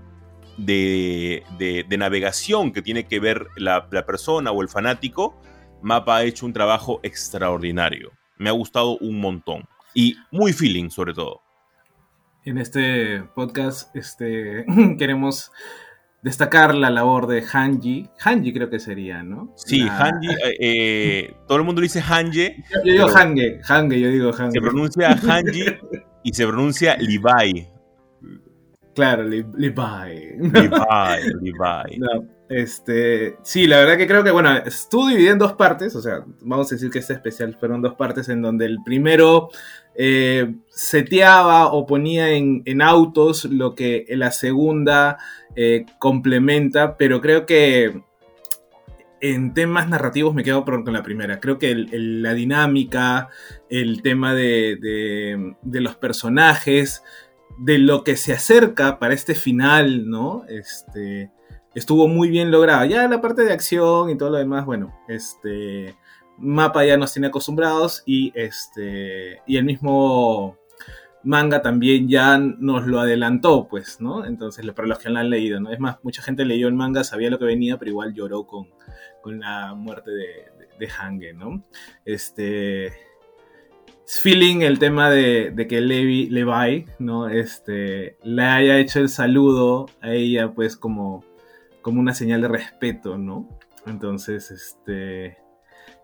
de, 0.56 1.44
navegación 1.98 2.72
que 2.72 2.80
tiene 2.80 3.04
que 3.04 3.20
ver 3.20 3.48
la, 3.58 3.86
la, 3.90 4.06
persona 4.06 4.50
o 4.50 4.62
el 4.62 4.70
fanático, 4.70 5.38
Mapa 5.82 6.16
ha 6.16 6.24
hecho 6.24 6.46
un 6.46 6.54
trabajo 6.54 6.98
extraordinario. 7.02 8.10
Me 8.38 8.48
ha 8.48 8.52
gustado 8.52 8.96
un 9.02 9.20
montón. 9.20 9.68
Y 9.92 10.16
muy 10.30 10.54
feeling 10.54 10.88
sobre 10.88 11.12
todo 11.12 11.42
en 12.44 12.58
este 12.58 13.22
podcast 13.34 13.94
este, 13.94 14.64
queremos 14.98 15.52
destacar 16.22 16.74
la 16.74 16.90
labor 16.90 17.26
de 17.26 17.42
Hanji. 17.42 18.08
Hanji 18.18 18.52
creo 18.52 18.70
que 18.70 18.78
sería, 18.78 19.22
¿no? 19.22 19.52
Sí, 19.56 19.86
Hanji. 19.88 20.28
Eh, 20.28 20.56
eh, 20.60 21.34
todo 21.46 21.58
el 21.58 21.64
mundo 21.64 21.80
dice 21.80 22.00
Hanji. 22.00 22.56
Yo, 22.84 22.92
digo 22.92 23.08
Hange, 23.08 23.60
Hange, 23.66 24.00
yo 24.00 24.08
digo 24.08 24.32
Hange. 24.36 24.52
Se 24.52 24.60
pronuncia 24.60 25.10
Hanji 25.10 25.64
y 26.22 26.32
se 26.32 26.46
pronuncia 26.46 26.96
Levi. 26.96 27.66
Claro, 28.94 29.24
Levi. 29.24 29.46
Levi, 29.56 30.30
Levi. 31.40 31.98
No, 31.98 32.08
este, 32.50 33.36
sí, 33.44 33.68
la 33.68 33.78
verdad 33.78 33.96
que 33.96 34.08
creo 34.08 34.24
que, 34.24 34.32
bueno, 34.32 34.50
estuvo 34.56 35.06
dividido 35.06 35.34
en 35.34 35.38
dos 35.38 35.52
partes, 35.52 35.94
o 35.94 36.02
sea, 36.02 36.24
vamos 36.40 36.70
a 36.70 36.74
decir 36.74 36.90
que 36.90 36.98
este 36.98 37.12
especial 37.12 37.54
fueron 37.54 37.80
dos 37.80 37.94
partes 37.94 38.28
en 38.28 38.42
donde 38.42 38.66
el 38.66 38.78
primero 38.84 39.50
eh, 39.94 40.56
seteaba 40.68 41.72
o 41.72 41.86
ponía 41.86 42.30
en, 42.30 42.82
autos 42.82 43.44
lo 43.44 43.76
que 43.76 44.04
la 44.08 44.32
segunda 44.32 45.18
eh, 45.56 45.86
complementa, 45.98 46.96
pero 46.96 47.20
creo 47.20 47.46
que 47.46 48.02
en 49.20 49.52
temas 49.52 49.88
narrativos 49.88 50.34
me 50.34 50.42
quedo 50.42 50.64
con 50.64 50.92
la 50.92 51.02
primera. 51.02 51.40
Creo 51.40 51.58
que 51.58 51.74
la 51.74 52.34
dinámica, 52.34 53.28
el 53.68 54.02
tema 54.02 54.34
de, 54.34 55.54
los 55.62 55.96
personajes, 55.96 57.02
de 57.58 57.78
lo 57.78 58.02
que 58.04 58.16
se 58.16 58.32
acerca 58.32 58.98
para 58.98 59.14
este 59.14 59.34
final, 59.34 60.08
¿no? 60.08 60.44
Este, 60.48 61.30
estuvo 61.74 62.08
muy 62.08 62.30
bien 62.30 62.50
logrado. 62.50 62.84
Ya 62.86 63.06
la 63.08 63.20
parte 63.20 63.44
de 63.44 63.52
acción 63.52 64.10
y 64.10 64.16
todo 64.16 64.30
lo 64.30 64.38
demás, 64.38 64.64
bueno, 64.64 64.94
este, 65.08 65.96
Mapa 66.38 66.84
ya 66.84 66.96
nos 66.96 67.12
tiene 67.12 67.28
acostumbrados 67.28 68.02
y, 68.06 68.32
este, 68.34 69.40
y 69.46 69.58
el 69.58 69.64
mismo 69.64 70.56
manga 71.22 71.62
también 71.62 72.08
ya 72.08 72.38
nos 72.38 72.86
lo 72.86 73.00
adelantó, 73.00 73.68
pues, 73.68 74.00
¿no? 74.00 74.24
Entonces, 74.24 74.64
para 74.72 74.88
los 74.88 74.98
que 74.98 75.10
lo 75.10 75.18
han 75.18 75.30
leído, 75.30 75.60
¿no? 75.60 75.70
Es 75.70 75.80
más, 75.80 75.98
mucha 76.02 76.22
gente 76.22 76.44
leyó 76.44 76.68
el 76.68 76.74
manga, 76.74 77.04
sabía 77.04 77.30
lo 77.30 77.38
que 77.38 77.44
venía, 77.44 77.78
pero 77.78 77.90
igual 77.90 78.14
lloró 78.14 78.46
con, 78.46 78.68
con 79.22 79.40
la 79.40 79.74
muerte 79.74 80.10
de, 80.10 80.46
de, 80.78 80.88
Hange, 80.88 81.34
¿no? 81.34 81.64
Este... 82.04 82.92
Feeling 84.06 84.62
el 84.62 84.80
tema 84.80 85.08
de, 85.08 85.52
de, 85.52 85.68
que 85.68 85.80
Levi, 85.80 86.28
Levi, 86.30 86.84
¿no? 86.98 87.28
Este, 87.28 88.16
le 88.24 88.42
haya 88.42 88.78
hecho 88.78 88.98
el 88.98 89.08
saludo 89.08 89.86
a 90.00 90.12
ella, 90.12 90.52
pues, 90.52 90.76
como, 90.76 91.24
como 91.80 92.00
una 92.00 92.12
señal 92.12 92.40
de 92.40 92.48
respeto, 92.48 93.18
¿no? 93.18 93.48
Entonces, 93.86 94.50
este 94.50 95.38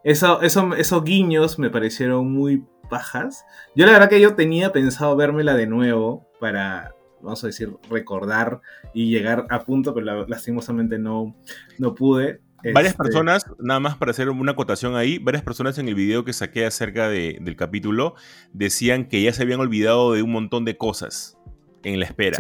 eso, 0.07 0.41
esos 0.41 1.03
guiños 1.03 1.59
me 1.59 1.69
parecieron 1.69 2.33
muy 2.33 2.65
pajas. 2.89 3.45
Yo 3.75 3.87
la 3.87 3.93
verdad 3.93 4.09
que 4.09 4.21
yo 4.21 4.35
tenía 4.35 4.73
pensado 4.73 5.17
vérmela 5.17 5.55
de 5.55 5.67
nuevo 5.67 6.27
para, 6.41 6.95
vamos 7.23 7.43
a 7.45 7.49
decir, 7.49 7.77
recordar 7.91 8.61
y 8.95 9.11
llegar 9.11 9.47
a 9.51 9.65
punto, 9.65 9.95
pero 9.95 10.27
lastimosamente 10.27 10.99
no, 10.99 11.37
no 11.79 11.95
pude. 11.95 12.41
Varias 12.73 12.93
este, 12.93 13.05
personas, 13.05 13.47
nada 13.61 13.81
más 13.81 13.97
para 13.97 14.11
hacer 14.11 14.29
una 14.29 14.53
acotación 14.53 14.97
ahí, 14.97 15.19
varias 15.19 15.43
personas 15.43 15.79
en 15.79 15.89
el 15.89 15.95
video 15.95 16.25
que 16.25 16.33
saqué 16.33 16.67
acerca 16.67 17.09
del 17.09 17.57
capítulo 17.57 18.15
decían 18.53 19.07
que 19.07 19.23
ya 19.23 19.33
se 19.33 19.43
habían 19.43 19.61
olvidado 19.61 20.13
de 20.13 20.23
un 20.23 20.33
montón 20.33 20.65
de 20.65 20.77
cosas 20.77 21.39
en 21.85 22.01
la 22.01 22.07
espera. 22.07 22.37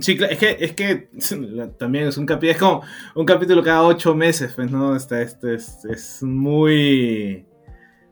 Sí, 0.00 0.18
es 0.18 0.38
que, 0.38 0.56
es 0.58 0.72
que 0.72 1.08
también 1.78 2.08
es 2.08 2.16
un 2.16 2.26
capítulo, 2.26 2.52
es 2.52 2.58
como 2.58 2.82
un 3.14 3.24
capítulo 3.24 3.62
cada 3.62 3.82
ocho 3.82 4.14
meses, 4.14 4.52
pues, 4.54 4.70
¿no? 4.70 4.96
Está, 4.96 5.22
este 5.22 5.54
es, 5.54 6.22
muy... 6.22 7.46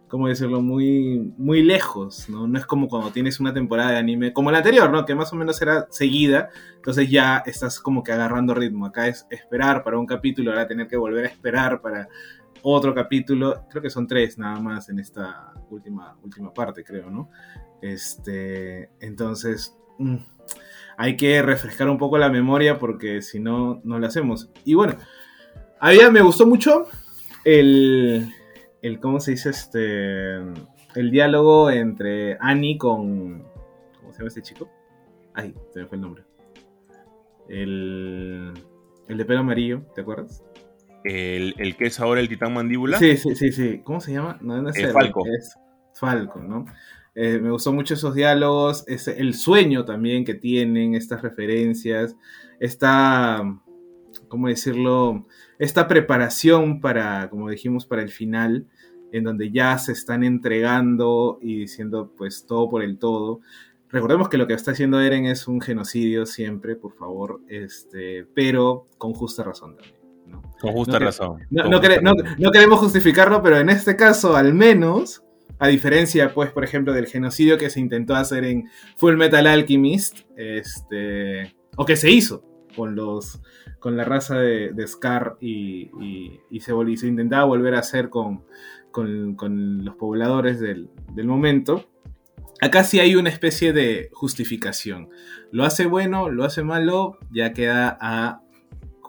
¿cómo 0.08 0.28
decirlo? 0.28 0.60
Muy, 0.60 1.32
muy 1.36 1.62
lejos, 1.62 2.28
¿no? 2.28 2.48
No 2.48 2.58
es 2.58 2.66
como 2.66 2.88
cuando 2.88 3.10
tienes 3.10 3.40
una 3.40 3.52
temporada 3.52 3.92
de 3.92 3.98
anime, 3.98 4.32
como 4.32 4.50
la 4.50 4.58
anterior, 4.58 4.90
¿no? 4.90 5.04
Que 5.04 5.14
más 5.14 5.32
o 5.32 5.36
menos 5.36 5.60
era 5.62 5.86
seguida, 5.90 6.48
entonces 6.76 7.10
ya 7.10 7.42
estás 7.46 7.80
como 7.80 8.02
que 8.02 8.12
agarrando 8.12 8.54
ritmo. 8.54 8.86
Acá 8.86 9.06
es 9.06 9.26
esperar 9.30 9.84
para 9.84 9.98
un 9.98 10.06
capítulo, 10.06 10.50
ahora 10.50 10.66
tener 10.66 10.88
que 10.88 10.96
volver 10.96 11.26
a 11.26 11.28
esperar 11.28 11.80
para 11.80 12.08
otro 12.62 12.94
capítulo. 12.94 13.66
Creo 13.70 13.82
que 13.82 13.90
son 13.90 14.06
tres 14.06 14.38
nada 14.38 14.58
más 14.60 14.88
en 14.88 14.98
esta 14.98 15.52
última, 15.70 16.16
última 16.22 16.52
parte, 16.52 16.82
creo, 16.82 17.10
¿no? 17.10 17.30
Este, 17.80 18.90
entonces, 19.00 19.76
mm, 19.98 20.16
hay 20.96 21.16
que 21.16 21.42
refrescar 21.42 21.88
un 21.88 21.98
poco 21.98 22.18
la 22.18 22.30
memoria 22.30 22.78
porque 22.78 23.22
si 23.22 23.38
no, 23.38 23.80
no 23.84 23.98
lo 23.98 24.06
hacemos. 24.06 24.50
Y 24.64 24.74
bueno, 24.74 24.96
a 25.80 25.90
mí 25.90 25.98
me 26.10 26.22
gustó 26.22 26.46
mucho 26.46 26.86
el, 27.44 28.32
el, 28.82 29.00
¿cómo 29.00 29.20
se 29.20 29.32
dice? 29.32 29.50
Este, 29.50 30.36
el 30.94 31.10
diálogo 31.10 31.70
entre 31.70 32.36
Annie 32.40 32.78
con, 32.78 33.44
¿cómo 34.00 34.12
se 34.12 34.18
llama 34.18 34.28
ese 34.28 34.42
chico? 34.42 34.70
Ay, 35.34 35.54
se 35.72 35.80
me 35.80 35.86
fue 35.86 35.96
el 35.96 36.02
nombre. 36.02 36.24
El, 37.48 38.52
el 39.08 39.16
de 39.16 39.24
pelo 39.24 39.40
amarillo, 39.40 39.82
¿te 39.94 40.02
acuerdas? 40.02 40.44
El, 41.04 41.54
el, 41.58 41.76
que 41.76 41.86
es 41.86 42.00
ahora 42.00 42.20
el 42.20 42.28
titán 42.28 42.52
mandíbula. 42.52 42.98
Sí, 42.98 43.16
sí, 43.16 43.34
sí, 43.34 43.52
sí. 43.52 43.80
¿Cómo 43.84 44.00
se 44.00 44.12
llama? 44.12 44.38
No, 44.40 44.60
no 44.60 44.70
es 44.70 44.76
el 44.78 44.92
Falco. 44.92 45.24
Es 45.26 45.56
Falco, 45.94 46.40
¿no? 46.40 46.66
Eh, 47.14 47.40
me 47.40 47.50
gustó 47.50 47.72
mucho 47.72 47.94
esos 47.94 48.14
diálogos, 48.14 48.84
es 48.86 49.08
el 49.08 49.34
sueño 49.34 49.84
también 49.84 50.24
que 50.24 50.34
tienen, 50.34 50.94
estas 50.94 51.20
referencias, 51.20 52.14
esta, 52.60 53.42
¿cómo 54.28 54.48
decirlo? 54.48 55.26
Esta 55.58 55.88
preparación 55.88 56.80
para, 56.80 57.28
como 57.30 57.50
dijimos, 57.50 57.86
para 57.86 58.02
el 58.02 58.10
final, 58.10 58.66
en 59.12 59.24
donde 59.24 59.50
ya 59.50 59.76
se 59.78 59.92
están 59.92 60.22
entregando 60.22 61.38
y 61.40 61.60
diciendo 61.60 62.12
pues 62.16 62.46
todo 62.46 62.68
por 62.68 62.82
el 62.82 62.98
todo. 62.98 63.40
Recordemos 63.90 64.28
que 64.28 64.36
lo 64.36 64.46
que 64.46 64.54
está 64.54 64.72
haciendo 64.72 65.00
Eren 65.00 65.24
es 65.24 65.48
un 65.48 65.60
genocidio 65.60 66.26
siempre, 66.26 66.76
por 66.76 66.94
favor, 66.94 67.40
este, 67.48 68.26
pero 68.34 68.86
con 68.98 69.14
justa 69.14 69.42
razón 69.42 69.76
también. 69.76 69.96
¿no? 70.26 70.42
Con 70.60 70.72
justa 70.72 70.98
razón. 70.98 71.46
No, 71.50 71.80
queremos 71.80 72.80
justificarlo, 72.80 73.42
pero 73.42 73.56
en 73.56 73.70
este 73.70 73.96
caso, 73.96 74.36
al 74.36 74.52
menos, 74.52 75.24
a 75.58 75.68
diferencia, 75.68 76.34
pues, 76.34 76.50
por 76.50 76.64
ejemplo, 76.64 76.92
del 76.92 77.06
genocidio 77.06 77.56
que 77.56 77.70
se 77.70 77.80
intentó 77.80 78.14
hacer 78.14 78.44
en 78.44 78.68
Full 78.96 79.16
Metal 79.16 79.46
Alchemist, 79.46 80.18
este, 80.36 81.56
o 81.76 81.86
que 81.86 81.96
se 81.96 82.10
hizo 82.10 82.44
con 82.78 82.94
los 82.94 83.42
con 83.80 83.96
la 83.96 84.04
raza 84.04 84.38
de, 84.38 84.86
Scar 84.86 85.36
y, 85.40 85.90
se, 86.60 86.72
se, 86.96 87.06
intentaba 87.06 87.44
volver 87.44 87.74
a 87.74 87.80
hacer 87.80 88.08
con, 88.08 88.44
con, 88.90 89.84
los 89.84 89.96
pobladores 89.96 90.60
del, 90.60 90.88
del, 91.12 91.26
momento. 91.26 91.88
Acá 92.60 92.84
sí 92.84 93.00
hay 93.00 93.16
una 93.16 93.30
especie 93.30 93.72
de 93.72 94.10
justificación. 94.12 95.10
Lo 95.52 95.64
hace 95.64 95.86
bueno, 95.86 96.28
lo 96.28 96.44
hace 96.44 96.62
malo, 96.62 97.18
ya 97.30 97.52
queda 97.52 97.96
a 98.00 98.42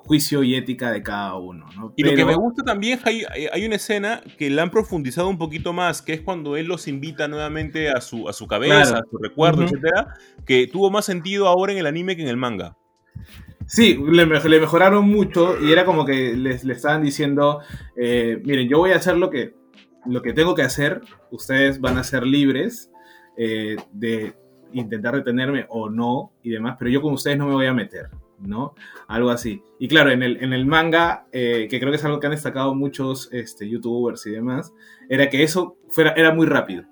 juicio 0.09 0.41
y 0.41 0.55
ética 0.55 0.91
de 0.91 1.03
cada 1.03 1.35
uno. 1.35 1.67
Y 1.95 2.03
lo 2.03 2.15
que 2.15 2.25
me 2.25 2.35
gusta 2.35 2.63
también, 2.63 2.99
hay, 3.03 3.25
hay 3.51 3.63
una 3.63 3.75
escena 3.75 4.21
que 4.39 4.49
la 4.49 4.63
han 4.63 4.71
profundizado 4.71 5.29
un 5.29 5.37
poquito 5.37 5.71
más, 5.71 6.01
que 6.01 6.13
es 6.13 6.21
cuando 6.21 6.57
él 6.57 6.65
los 6.65 6.87
invita 6.87 7.27
nuevamente 7.27 7.91
a 7.91 8.01
su, 8.01 8.27
a 8.27 8.33
su 8.33 8.47
cabeza, 8.47 8.97
a 8.97 9.03
su 9.09 9.17
recuerdo, 9.19 9.63
etcétera, 9.63 10.15
que 10.47 10.65
tuvo 10.65 10.89
más 10.89 11.05
sentido 11.05 11.47
ahora 11.47 11.73
en 11.73 11.77
el 11.77 11.85
anime 11.85 12.15
que 12.15 12.23
en 12.23 12.27
el 12.27 12.37
manga. 12.37 12.75
Sí, 13.69 14.03
le, 14.03 14.25
mejoraron 14.25 15.07
mucho 15.07 15.61
y 15.61 15.71
era 15.71 15.85
como 15.85 16.03
que 16.03 16.35
les, 16.35 16.63
le 16.63 16.73
estaban 16.73 17.03
diciendo, 17.03 17.61
eh, 17.95 18.41
miren, 18.43 18.67
yo 18.67 18.79
voy 18.79 18.93
a 18.93 18.95
hacer 18.95 19.15
lo 19.15 19.29
que, 19.29 19.53
lo 20.07 20.23
que 20.23 20.33
tengo 20.33 20.55
que 20.55 20.63
hacer, 20.63 21.01
ustedes 21.29 21.79
van 21.79 21.99
a 21.99 22.03
ser 22.03 22.25
libres 22.25 22.89
eh, 23.37 23.75
de 23.93 24.33
intentar 24.73 25.15
detenerme 25.15 25.67
o 25.69 25.87
no 25.87 26.33
y 26.41 26.49
demás, 26.49 26.77
pero 26.79 26.89
yo 26.89 26.99
con 26.99 27.13
ustedes 27.13 27.37
no 27.37 27.45
me 27.45 27.53
voy 27.53 27.67
a 27.67 27.73
meter. 27.75 28.09
¿no? 28.39 28.73
Algo 29.07 29.29
así. 29.29 29.61
Y 29.77 29.87
claro, 29.87 30.09
en 30.09 30.23
el, 30.23 30.43
en 30.43 30.53
el 30.53 30.65
manga, 30.65 31.27
eh, 31.31 31.67
que 31.69 31.79
creo 31.79 31.91
que 31.91 31.97
es 31.97 32.05
algo 32.05 32.19
que 32.19 32.25
han 32.25 32.31
destacado 32.31 32.73
muchos 32.73 33.29
este, 33.31 33.69
youtubers 33.69 34.25
y 34.25 34.31
demás, 34.31 34.73
era 35.09 35.29
que 35.29 35.43
eso 35.43 35.77
fuera, 35.89 36.13
era 36.13 36.33
muy 36.33 36.47
rápido. 36.47 36.85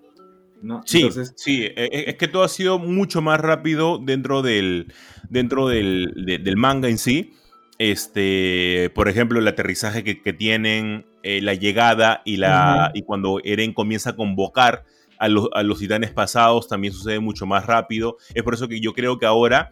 ¿No? 0.61 0.81
Sí, 0.85 1.09
sí, 1.35 1.63
e, 1.63 1.73
e, 1.75 2.09
es 2.09 2.15
que 2.15 2.27
todo 2.27 2.43
ha 2.43 2.49
sido 2.49 2.79
mucho 2.79 3.21
más 3.21 3.39
rápido 3.39 3.99
dentro 3.99 4.41
del, 4.41 4.93
dentro 5.29 5.67
del, 5.67 6.13
del 6.15 6.57
manga 6.57 6.89
en 6.89 6.97
sí. 6.97 7.33
Este, 7.79 8.91
por 8.95 9.07
ejemplo, 9.07 9.39
el 9.39 9.47
aterrizaje 9.47 10.03
que, 10.03 10.21
que 10.21 10.33
tienen, 10.33 11.05
eh, 11.23 11.41
la 11.41 11.53
llegada 11.53 12.21
y, 12.25 12.37
la, 12.37 12.91
y 12.93 13.03
cuando 13.03 13.39
Eren 13.43 13.73
comienza 13.73 14.11
a 14.11 14.15
convocar 14.15 14.85
a 15.19 15.27
los, 15.27 15.49
a 15.53 15.63
los 15.63 15.79
titanes 15.79 16.11
pasados 16.11 16.67
también 16.67 16.93
sucede 16.93 17.19
mucho 17.19 17.45
más 17.45 17.65
rápido. 17.65 18.17
Es 18.33 18.43
por 18.43 18.53
eso 18.53 18.67
que 18.67 18.79
yo 18.79 18.93
creo 18.93 19.19
que 19.19 19.25
ahora 19.25 19.71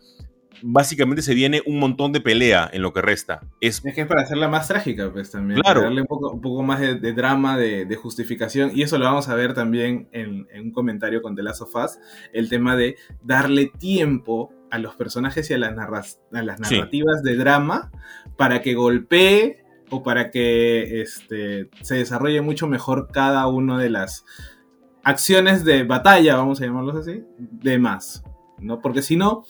básicamente 0.67 1.21
se 1.21 1.35
viene 1.35 1.61
un 1.67 1.77
montón 1.77 2.11
de 2.11 2.21
pelea 2.21 2.67
en 2.73 2.81
lo 2.81 2.91
que 2.91 3.01
resta. 3.01 3.41
Es, 3.61 3.81
que 3.81 4.01
es 4.01 4.07
para 4.07 4.23
hacerla 4.23 4.47
más 4.47 4.67
trágica, 4.67 5.11
pues 5.13 5.29
también. 5.29 5.61
Claro. 5.61 5.81
darle 5.81 6.01
un 6.01 6.07
poco, 6.07 6.31
un 6.31 6.41
poco 6.41 6.63
más 6.63 6.79
de, 6.79 7.13
drama, 7.13 7.55
de, 7.55 7.95
justificación. 7.95 8.71
Y 8.73 8.81
eso 8.81 8.97
lo 8.97 9.05
vamos 9.05 9.29
a 9.29 9.35
ver 9.35 9.53
también 9.53 10.09
en, 10.11 10.47
un 10.59 10.71
comentario 10.71 11.21
con 11.21 11.35
The 11.35 11.43
Last 11.43 11.61
of 11.61 11.75
Us. 11.75 11.99
El 12.33 12.49
tema 12.49 12.75
de 12.75 12.95
darle 13.21 13.71
tiempo 13.77 14.51
a 14.71 14.79
los 14.79 14.95
personajes 14.95 15.49
y 15.51 15.53
a 15.53 15.59
las, 15.59 16.19
las 16.31 16.59
narrativas 16.59 17.21
de 17.21 17.35
drama 17.35 17.91
para 18.35 18.63
que 18.63 18.73
golpee 18.73 19.63
o 19.91 20.01
para 20.01 20.31
que 20.31 21.01
este, 21.01 21.69
se 21.81 21.95
desarrolle 21.95 22.41
mucho 22.41 22.65
mejor 22.65 23.09
cada 23.11 23.45
una 23.47 23.77
de 23.77 23.91
las 23.91 24.25
acciones 25.03 25.63
de 25.63 25.83
batalla, 25.83 26.35
vamos 26.37 26.59
a 26.59 26.65
llamarlos 26.65 26.95
así, 26.95 27.23
de 27.37 27.77
más. 27.77 28.23
¿no? 28.59 28.81
Porque 28.81 29.01
si 29.01 29.15
no, 29.15 29.43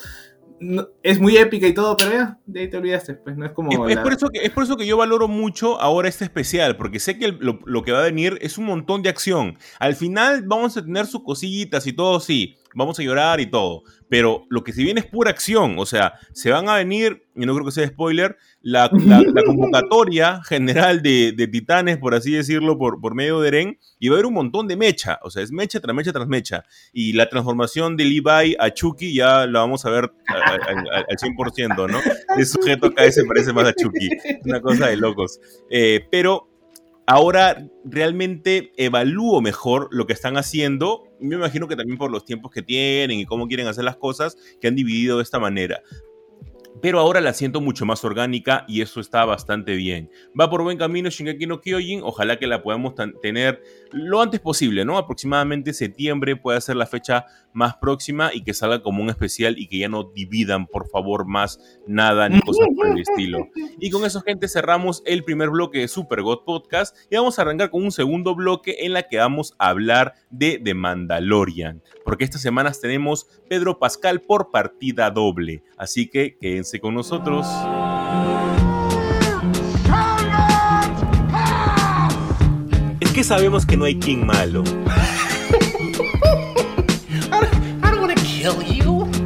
es 1.03 1.19
muy 1.19 1.37
épica 1.37 1.67
y 1.67 1.73
todo, 1.73 1.97
pero 1.97 2.11
ya, 2.11 2.39
de 2.45 2.61
ahí 2.61 2.69
te 2.69 2.77
olvidaste. 2.77 3.15
Pues 3.15 3.37
no 3.37 3.45
es 3.45 3.51
como. 3.51 3.87
Es, 3.87 3.97
por 3.97 4.13
eso 4.13 4.29
que, 4.29 4.39
es 4.39 4.51
por 4.51 4.63
eso 4.63 4.77
que 4.77 4.85
yo 4.85 4.97
valoro 4.97 5.27
mucho 5.27 5.79
ahora 5.81 6.07
este 6.07 6.23
especial, 6.23 6.77
porque 6.77 6.99
sé 6.99 7.17
que 7.17 7.29
lo, 7.31 7.59
lo, 7.65 7.83
que 7.83 7.91
va 7.91 7.99
a 7.99 8.03
venir 8.03 8.37
es 8.41 8.57
un 8.57 8.65
montón 8.65 9.01
de 9.01 9.09
acción. 9.09 9.57
Al 9.79 9.95
final 9.95 10.43
vamos 10.45 10.77
a 10.77 10.83
tener 10.83 11.05
sus 11.05 11.23
cosillitas 11.23 11.87
y 11.87 11.93
todo, 11.93 12.19
sí 12.19 12.57
vamos 12.75 12.99
a 12.99 13.03
llorar 13.03 13.39
y 13.39 13.47
todo. 13.47 13.83
Pero 14.09 14.45
lo 14.49 14.63
que 14.63 14.71
si 14.71 14.83
viene 14.83 14.99
es 14.99 15.07
pura 15.07 15.31
acción, 15.31 15.75
o 15.79 15.85
sea, 15.85 16.13
se 16.31 16.51
van 16.51 16.69
a 16.69 16.75
venir, 16.75 17.23
y 17.35 17.45
no 17.45 17.53
creo 17.53 17.65
que 17.65 17.71
sea 17.71 17.87
spoiler, 17.87 18.37
la, 18.61 18.89
convocatoria 19.45 20.43
general 20.43 21.01
de, 21.01 21.49
Titanes, 21.51 21.97
por 21.97 22.13
así 22.13 22.31
decirlo, 22.31 22.77
por, 22.77 23.01
por 23.01 23.15
medio 23.15 23.41
de 23.41 23.47
Eren, 23.47 23.79
y 23.99 24.09
va 24.09 24.15
a 24.15 24.17
haber 24.17 24.27
un 24.27 24.33
montón 24.33 24.67
de 24.67 24.77
mecha, 24.77 25.19
o 25.23 25.31
sea, 25.31 25.41
es 25.41 25.51
mecha 25.51 25.79
tras 25.79 25.95
mecha 25.95 26.13
tras 26.13 26.27
mecha. 26.27 26.63
Y 26.93 27.13
la 27.13 27.29
transformación 27.29 27.97
de 27.97 28.05
Levi 28.05 28.55
a 28.59 28.71
Chucky 28.71 29.15
ya 29.15 29.47
la 29.47 29.59
vamos 29.61 29.85
a 29.85 29.89
ver 29.89 30.11
al 30.27 31.17
100%, 31.17 31.89
¿no? 31.89 31.99
El 32.37 32.45
sujeto 32.45 32.87
acá 32.87 33.11
se 33.11 33.23
parece 33.25 33.53
más 33.53 33.67
a 33.67 33.73
Chucky, 33.73 34.09
una 34.43 34.61
cosa 34.61 34.87
de 34.87 34.97
locos. 34.97 35.39
Eh, 35.69 36.05
pero 36.11 36.54
ahora 37.07 37.67
realmente 37.83 38.71
evalúo 38.77 39.41
mejor 39.41 39.87
lo 39.91 40.07
que 40.07 40.13
están 40.13 40.37
haciendo. 40.37 41.03
Me 41.19 41.35
imagino 41.35 41.67
que 41.67 41.75
también 41.75 41.97
por 41.97 42.11
los 42.11 42.25
tiempos 42.25 42.51
que 42.51 42.61
tienen 42.61 43.19
y 43.19 43.25
cómo 43.25 43.47
quieren 43.47 43.67
hacer 43.67 43.83
las 43.83 43.97
cosas, 43.97 44.37
que 44.59 44.67
han 44.67 44.75
dividido 44.75 45.17
de 45.17 45.23
esta 45.23 45.39
manera 45.39 45.81
pero 46.81 46.99
ahora 46.99 47.21
la 47.21 47.33
siento 47.33 47.61
mucho 47.61 47.85
más 47.85 48.03
orgánica 48.03 48.65
y 48.67 48.81
eso 48.81 48.99
está 48.99 49.25
bastante 49.25 49.75
bien. 49.75 50.09
Va 50.39 50.49
por 50.49 50.61
buen 50.63 50.77
camino 50.77 51.09
Shingeki 51.09 51.47
no 51.47 51.61
Kyojin, 51.61 52.01
ojalá 52.03 52.37
que 52.37 52.47
la 52.47 52.61
podamos 52.61 52.93
tener 53.21 53.61
lo 53.91 54.21
antes 54.21 54.39
posible, 54.39 54.85
¿no? 54.85 54.97
Aproximadamente 54.97 55.73
septiembre 55.73 56.35
puede 56.35 56.59
ser 56.61 56.75
la 56.75 56.85
fecha 56.85 57.25
más 57.55 57.75
próxima 57.77 58.31
y 58.33 58.43
que 58.43 58.53
salga 58.53 58.83
como 58.83 59.01
un 59.01 59.09
especial 59.09 59.57
y 59.57 59.67
que 59.67 59.79
ya 59.79 59.89
no 59.89 60.03
dividan, 60.03 60.67
por 60.67 60.87
favor, 60.89 61.25
más 61.25 61.59
nada 61.87 62.29
ni 62.29 62.41
cosas 62.41 62.67
por 62.75 62.87
el 62.87 62.99
estilo. 62.99 63.47
Y 63.79 63.89
con 63.89 64.05
eso, 64.05 64.21
gente, 64.21 64.47
cerramos 64.47 65.01
el 65.05 65.23
primer 65.23 65.49
bloque 65.49 65.79
de 65.79 65.87
Super 65.87 66.21
God 66.21 66.43
Podcast 66.45 66.95
y 67.09 67.15
vamos 67.15 67.39
a 67.39 67.43
arrancar 67.43 67.69
con 67.69 67.83
un 67.83 67.91
segundo 67.91 68.35
bloque 68.35 68.77
en 68.81 68.93
la 68.93 69.03
que 69.03 69.17
vamos 69.17 69.55
a 69.57 69.69
hablar 69.69 70.15
de 70.29 70.59
The 70.63 70.73
Mandalorian, 70.73 71.81
porque 72.03 72.25
estas 72.25 72.41
semanas 72.41 72.81
tenemos 72.81 73.27
Pedro 73.49 73.79
Pascal 73.79 74.21
por 74.21 74.51
partida 74.51 75.09
doble, 75.09 75.63
así 75.77 76.09
que 76.09 76.37
quédense 76.37 76.79
con 76.79 76.93
nosotros. 76.93 77.47
Es 82.99 83.11
que 83.11 83.23
sabemos 83.23 83.65
que 83.65 83.77
no 83.77 83.85
hay 83.85 83.95
King 83.95 84.25
malo. 84.25 84.63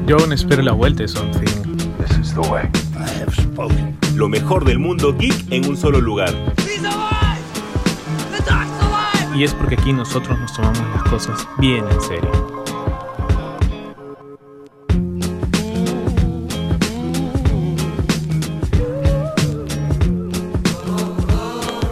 Yo 0.10 0.18
aún 0.18 0.34
espero 0.34 0.64
la 0.64 0.72
vuelta 0.72 1.04
de 1.04 1.08
Something. 1.08 1.46
Lo 4.16 4.28
mejor 4.28 4.66
del 4.66 4.80
mundo 4.80 5.16
geek 5.16 5.52
en 5.52 5.70
un 5.70 5.78
solo 5.78 6.02
lugar. 6.02 6.34
Y 9.36 9.44
es 9.44 9.54
porque 9.54 9.76
aquí 9.76 9.94
nosotros 9.94 10.40
nos 10.40 10.52
tomamos 10.52 10.80
las 10.96 11.04
cosas 11.04 11.48
bien 11.60 11.86
en 11.92 12.02
serio. 12.02 12.59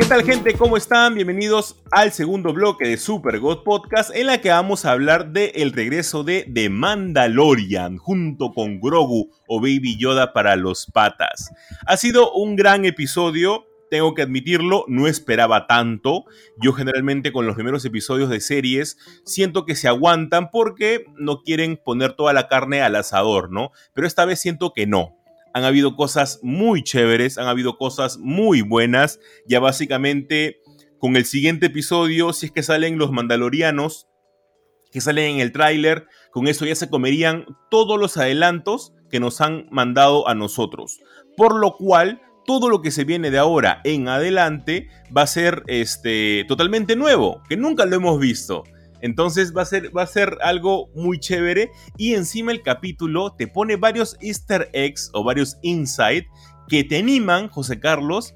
Tal 0.08 0.24
gente? 0.24 0.54
¿Cómo 0.54 0.78
están? 0.78 1.16
Bienvenidos 1.16 1.76
al 1.92 2.14
segundo 2.14 2.54
bloque 2.54 2.88
de 2.88 2.96
Super 2.96 3.40
God 3.40 3.64
Podcast 3.64 4.16
en 4.16 4.28
la 4.28 4.40
que 4.40 4.50
vamos 4.50 4.86
a 4.86 4.94
hablar 4.94 5.34
del 5.34 5.52
el 5.54 5.74
regreso 5.74 6.24
de 6.24 6.50
The 6.54 6.70
Mandalorian 6.70 7.98
junto 7.98 8.54
con 8.54 8.80
Grogu 8.80 9.30
o 9.48 9.60
Baby 9.60 9.98
Yoda 9.98 10.32
para 10.32 10.56
los 10.56 10.86
patas. 10.86 11.52
Ha 11.86 11.98
sido 11.98 12.32
un 12.32 12.56
gran 12.56 12.86
episodio, 12.86 13.66
tengo 13.90 14.14
que 14.14 14.22
admitirlo, 14.22 14.86
no 14.88 15.08
esperaba 15.08 15.68
tanto. 15.68 16.24
Yo 16.62 16.72
generalmente 16.72 17.34
con 17.34 17.46
los 17.46 17.56
primeros 17.56 17.84
episodios 17.84 18.30
de 18.30 18.40
series 18.40 18.98
siento 19.26 19.66
que 19.66 19.76
se 19.76 19.90
aguantan 19.90 20.52
porque 20.52 21.04
no 21.18 21.42
quieren 21.42 21.78
poner 21.84 22.14
toda 22.14 22.32
la 22.32 22.48
carne 22.48 22.82
al 22.82 22.96
asador, 22.96 23.52
¿no? 23.52 23.72
Pero 23.94 24.08
esta 24.08 24.24
vez 24.24 24.40
siento 24.40 24.72
que 24.72 24.88
no 24.88 25.17
han 25.58 25.66
habido 25.66 25.96
cosas 25.96 26.40
muy 26.44 26.84
chéveres, 26.84 27.40
han 27.40 27.48
habido 27.48 27.78
cosas 27.78 28.20
muy 28.20 28.62
buenas. 28.62 29.20
Ya 29.48 29.60
básicamente 29.60 30.62
con 31.00 31.16
el 31.16 31.26
siguiente 31.26 31.66
episodio, 31.66 32.32
si 32.32 32.48
es 32.48 32.52
que 32.52 32.62
salen 32.62 33.00
los 33.00 33.12
mandalorianos, 33.12 34.08
que 34.92 35.02
salen 35.02 35.36
en 35.36 35.40
el 35.40 35.52
tráiler, 35.52 36.06
con 36.32 36.48
eso 36.48 36.66
ya 36.66 36.76
se 36.76 36.90
comerían 36.90 37.46
todos 37.72 38.00
los 38.00 38.18
adelantos 38.18 38.94
que 39.10 39.20
nos 39.20 39.42
han 39.42 39.68
mandado 39.72 40.28
a 40.28 40.36
nosotros. 40.36 41.00
Por 41.36 41.56
lo 41.56 41.76
cual, 41.76 42.22
todo 42.46 42.70
lo 42.70 42.82
que 42.82 42.92
se 42.92 43.04
viene 43.04 43.32
de 43.32 43.40
ahora 43.40 43.82
en 43.84 44.08
adelante 44.08 44.90
va 45.16 45.24
a 45.24 45.28
ser 45.28 45.64
este, 45.66 46.46
totalmente 46.48 46.96
nuevo, 46.96 47.42
que 47.50 47.58
nunca 47.58 47.86
lo 47.86 47.96
hemos 47.96 48.20
visto. 48.20 48.64
Entonces 49.02 49.56
va 49.56 49.62
a, 49.62 49.66
ser, 49.66 49.96
va 49.96 50.04
a 50.04 50.08
ser 50.08 50.38
algo 50.42 50.90
muy 50.96 51.20
chévere 51.20 51.72
y 51.98 52.14
encima 52.14 52.52
el 52.52 52.64
capítulo 52.64 53.34
te 53.38 53.48
pone 53.48 53.76
varios 53.76 54.18
easter 54.22 54.70
eggs 54.74 55.10
o 55.14 55.24
varios 55.24 55.58
insights 55.62 56.28
que 56.68 56.84
te 56.84 56.98
animan, 56.98 57.48
José 57.50 57.80
Carlos, 57.80 58.36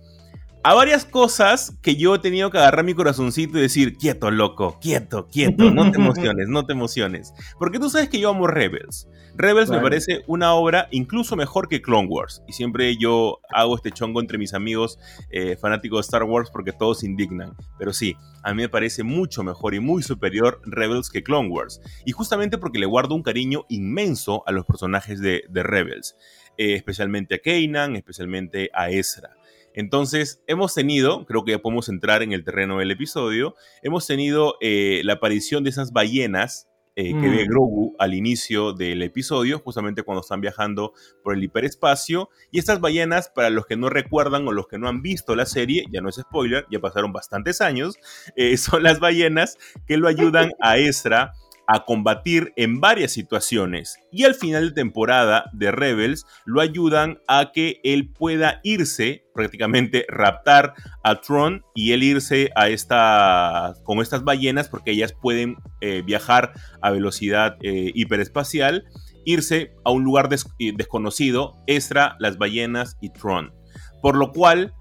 a 0.64 0.74
varias 0.74 1.06
cosas 1.06 1.76
que 1.82 1.96
yo 1.96 2.16
he 2.16 2.20
tenido 2.20 2.52
que 2.52 2.60
agarrar 2.60 2.86
mi 2.86 2.94
corazoncito 2.94 3.58
y 3.58 3.62
decir, 3.62 3.98
quieto, 3.98 4.30
loco, 4.30 4.78
quieto, 4.80 5.28
quieto, 5.28 5.72
no 5.72 5.92
te 5.92 5.98
emociones, 6.02 6.48
no 6.48 6.66
te 6.66 6.74
emociones. 6.74 7.34
Porque 7.58 7.80
tú 7.80 7.90
sabes 7.90 8.10
que 8.10 8.20
yo 8.20 8.30
amo 8.30 8.48
Rebels. 8.48 9.08
Rebels 9.36 9.70
me 9.70 9.80
parece 9.80 10.24
una 10.28 10.54
obra 10.54 10.88
incluso 10.92 11.36
mejor 11.36 11.68
que 11.68 11.82
Clone 11.82 12.08
Wars. 12.08 12.44
Y 12.48 12.54
siempre 12.54 12.98
yo 12.98 13.40
hago 13.50 13.76
este 13.76 13.92
chongo 13.92 14.20
entre 14.20 14.38
mis 14.38 14.54
amigos 14.54 15.00
eh, 15.30 15.56
fanáticos 15.56 16.00
de 16.00 16.08
Star 16.08 16.24
Wars 16.24 16.50
porque 16.52 16.74
todos 16.74 17.00
se 17.00 17.06
indignan. 17.06 17.56
Pero 17.78 17.94
sí, 17.94 18.16
a 18.44 18.54
mí 18.54 18.62
me 18.62 18.70
parece 18.70 19.04
mucho 19.04 19.44
mejor 19.44 19.74
y 19.74 19.80
muy 19.80 20.04
superior 20.04 20.62
Rebels 20.66 21.10
que 21.10 21.24
Clone 21.24 21.50
Wars. 21.50 21.82
Y 22.06 22.12
justamente 22.12 22.58
porque 22.58 22.80
le 22.80 22.86
guardo 22.86 23.16
un 23.16 23.24
cariño 23.24 23.66
inmenso 23.70 24.44
a 24.46 24.52
los 24.52 24.66
personajes 24.66 25.22
de, 25.22 25.44
Rebels. 25.52 26.16
Eh, 26.58 26.76
especialmente 26.76 27.36
a 27.36 27.40
Kanan, 27.40 27.96
especialmente 27.96 28.70
a 28.74 28.90
Ezra. 28.90 29.36
Entonces, 29.74 30.44
hemos 30.48 30.74
tenido, 30.74 31.26
creo 31.26 31.46
que 31.46 31.52
ya 31.52 31.60
podemos 31.60 31.88
entrar 31.88 32.24
en 32.24 32.34
el 32.34 32.44
terreno 32.44 32.80
del 32.80 32.92
episodio, 32.92 33.56
hemos 33.82 34.06
tenido 34.06 34.56
eh, 34.60 35.02
la 35.06 35.14
aparición 35.14 35.64
de 35.64 35.70
esas 35.70 35.94
ballenas 35.94 36.68
eh, 36.96 37.12
que 37.12 37.30
ve 37.30 37.46
mm. 37.46 37.48
Grogu 37.48 37.96
al 38.00 38.14
inicio 38.14 38.74
del 38.74 39.02
episodio, 39.02 39.60
justamente 39.60 40.04
cuando 40.04 40.22
están 40.22 40.42
viajando 40.42 40.94
por 41.24 41.36
el 41.36 41.44
hiperespacio. 41.44 42.30
Y 42.52 42.60
estas 42.60 42.82
ballenas, 42.82 43.30
para 43.30 43.50
los 43.50 43.66
que 43.66 43.78
no 43.78 43.90
recuerdan 43.90 44.48
o 44.48 44.52
los 44.52 44.68
que 44.68 44.78
no 44.78 44.88
han 44.88 45.02
visto 45.02 45.36
la 45.36 45.46
serie, 45.46 45.86
ya 45.92 46.02
no 46.02 46.10
es 46.10 46.16
spoiler, 46.16 46.66
ya 46.70 46.80
pasaron 46.80 47.14
bastantes 47.14 47.62
años, 47.62 47.98
eh, 48.36 48.58
son 48.58 48.84
las 48.84 49.00
ballenas 49.00 49.58
que 49.88 49.98
lo 49.98 50.08
ayudan 50.08 50.52
a 50.60 50.78
Ezra 50.78 51.34
a 51.74 51.86
combatir 51.86 52.52
en 52.58 52.82
varias 52.82 53.14
situaciones 53.14 53.98
y 54.12 54.26
al 54.26 54.36
final 54.36 54.68
de 54.68 54.76
temporada 54.76 55.50
de 55.54 55.72
Rebels 55.72 56.26
lo 56.44 56.60
ayudan 56.60 57.20
a 57.30 57.54
que 57.54 57.80
él 57.86 58.10
pueda 58.10 58.60
irse, 58.64 59.24
prácticamente 59.34 60.06
raptar 60.10 60.74
a 61.02 61.22
Tron 61.22 61.64
y 61.74 61.94
él 61.94 62.04
irse 62.04 62.50
a 62.58 62.68
esta, 62.68 63.74
con 63.84 64.02
estas 64.02 64.26
ballenas 64.26 64.68
porque 64.68 64.92
ellas 64.92 65.14
pueden 65.14 65.56
eh, 65.80 66.02
viajar 66.06 66.52
a 66.82 66.92
velocidad 66.92 67.56
eh, 67.62 67.92
hiperespacial, 67.96 68.84
irse 69.24 69.74
a 69.86 69.92
un 69.92 70.04
lugar 70.04 70.28
eh, 70.60 70.74
desconocido, 70.76 71.54
extra 71.68 72.18
las 72.20 72.38
ballenas 72.38 72.98
y 73.00 73.14
Tron. 73.14 73.54
Por 74.02 74.18
lo 74.18 74.34
cual, 74.34 74.74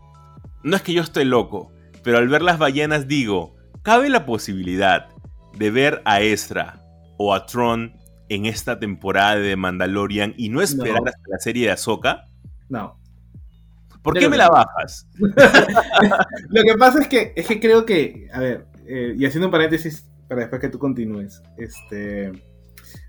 no 0.64 0.74
es 0.74 0.82
que 0.82 0.94
yo 0.94 1.02
esté 1.02 1.24
loco, 1.24 1.72
pero 2.02 2.18
al 2.18 2.26
ver 2.26 2.42
las 2.42 2.58
ballenas 2.58 3.06
digo, 3.06 3.54
cabe 3.82 4.08
la 4.08 4.26
posibilidad 4.26 5.06
de 5.56 5.70
ver 5.70 6.02
a 6.04 6.20
Ezra 6.20 6.79
o 7.22 7.34
a 7.34 7.44
Tron 7.44 7.92
en 8.30 8.46
esta 8.46 8.78
temporada 8.78 9.36
de 9.36 9.54
Mandalorian 9.54 10.32
y 10.38 10.48
no 10.48 10.62
esperar 10.62 11.02
hasta 11.04 11.28
la 11.28 11.38
serie 11.38 11.66
de 11.66 11.72
Ahsoka? 11.72 12.24
No. 12.70 12.98
¿Por 14.02 14.18
qué 14.18 14.26
me 14.26 14.38
la 14.38 14.48
bajas? 14.48 15.06
Lo 15.18 16.62
que 16.62 16.78
pasa 16.78 17.02
es 17.02 17.08
que, 17.08 17.34
es 17.36 17.46
que 17.46 17.60
creo 17.60 17.84
que, 17.84 18.26
a 18.32 18.40
ver, 18.40 18.64
eh, 18.86 19.14
y 19.18 19.26
haciendo 19.26 19.48
un 19.48 19.52
paréntesis 19.52 20.08
para 20.28 20.40
después 20.40 20.62
que 20.62 20.70
tú 20.70 20.78
continúes, 20.78 21.42
este, 21.58 22.32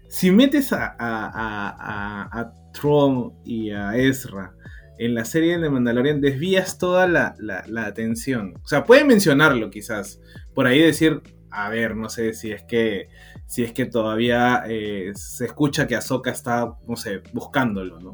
si 0.09 0.29
metes 0.29 0.73
a, 0.73 0.93
a, 0.99 2.53
Tron 2.73 3.33
y 3.45 3.71
a 3.71 3.95
Ezra 3.95 4.55
en 4.99 5.15
la 5.15 5.23
serie 5.23 5.57
de 5.57 5.69
Mandalorian, 5.69 6.19
desvías 6.19 6.77
toda 6.77 7.07
la, 7.07 7.33
la 7.39 7.85
atención. 7.85 8.55
O 8.61 8.67
sea, 8.67 8.83
pueden 8.83 9.07
mencionarlo 9.07 9.69
quizás, 9.69 10.19
por 10.53 10.67
ahí 10.67 10.81
decir, 10.81 11.21
a 11.49 11.69
ver, 11.69 11.95
no 11.95 12.09
sé 12.09 12.33
si 12.33 12.51
es 12.51 12.63
que 12.63 13.07
si 13.51 13.63
es 13.63 13.73
que 13.73 13.85
todavía 13.85 14.63
eh, 14.65 15.11
se 15.13 15.43
escucha 15.43 15.85
que 15.85 15.97
Ahsoka 15.97 16.31
está, 16.31 16.77
no 16.87 16.95
sé, 16.95 17.21
buscándolo, 17.33 17.99
¿no? 17.99 18.13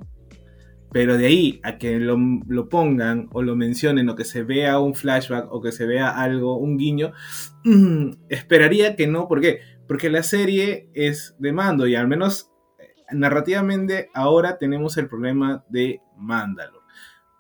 Pero 0.91 1.15
de 1.15 1.27
ahí 1.27 1.59
a 1.61 1.77
que 1.77 1.99
lo, 1.99 2.17
pongan 2.69 3.29
o 3.31 3.43
lo 3.43 3.55
mencionen 3.55 4.09
o 4.09 4.15
que 4.15 4.25
se 4.25 4.41
vea 4.41 4.79
un 4.79 4.95
flashback 4.95 5.45
o 5.53 5.61
que 5.61 5.71
se 5.71 5.85
vea 5.85 6.09
algo, 6.09 6.57
un 6.57 6.75
guiño, 6.75 7.11
esperaría 8.29 8.95
que 8.95 9.05
no. 9.05 9.27
¿Por 9.27 9.39
qué? 9.39 9.59
Porque 9.87 10.09
la 10.09 10.23
serie 10.23 10.89
es 10.95 11.35
de 11.37 11.53
mando 11.53 11.85
y 11.85 11.93
al 11.93 12.07
menos 12.07 12.49
eh, 12.79 12.95
narrativamente 13.11 14.09
ahora 14.15 14.57
tenemos 14.57 14.97
el 14.97 15.07
problema 15.07 15.63
de 15.69 16.01
Mandalor. 16.17 16.81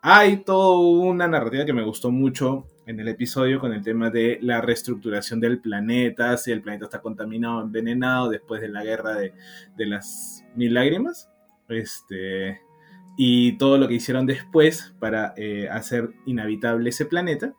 Hay 0.03 0.43
toda 0.43 0.77
una 0.77 1.27
narrativa 1.27 1.65
que 1.65 1.73
me 1.73 1.83
gustó 1.83 2.11
mucho 2.11 2.67
en 2.87 3.01
el 3.01 3.09
episodio 3.09 3.59
con 3.59 3.73
el 3.73 3.83
tema 3.83 4.09
de 4.09 4.39
la 4.41 4.61
reestructuración 4.61 5.41
del 5.41 5.59
planeta, 5.59 6.37
si 6.37 6.51
el 6.51 6.61
planeta 6.61 6.85
está 6.85 7.01
contaminado, 7.01 7.61
envenenado 7.61 8.29
después 8.29 8.61
de 8.61 8.69
la 8.69 8.83
guerra 8.83 9.15
de, 9.15 9.33
las 9.85 10.45
mil 10.55 10.73
lágrimas, 10.73 11.29
este, 11.67 12.61
y 13.17 13.57
todo 13.57 13.77
lo 13.77 13.89
que 13.89 13.95
hicieron 13.95 14.25
después 14.25 14.95
para 14.99 15.33
eh, 15.35 15.67
hacer 15.69 16.11
inhabitable 16.25 16.89
ese 16.89 17.05
planeta. 17.05 17.53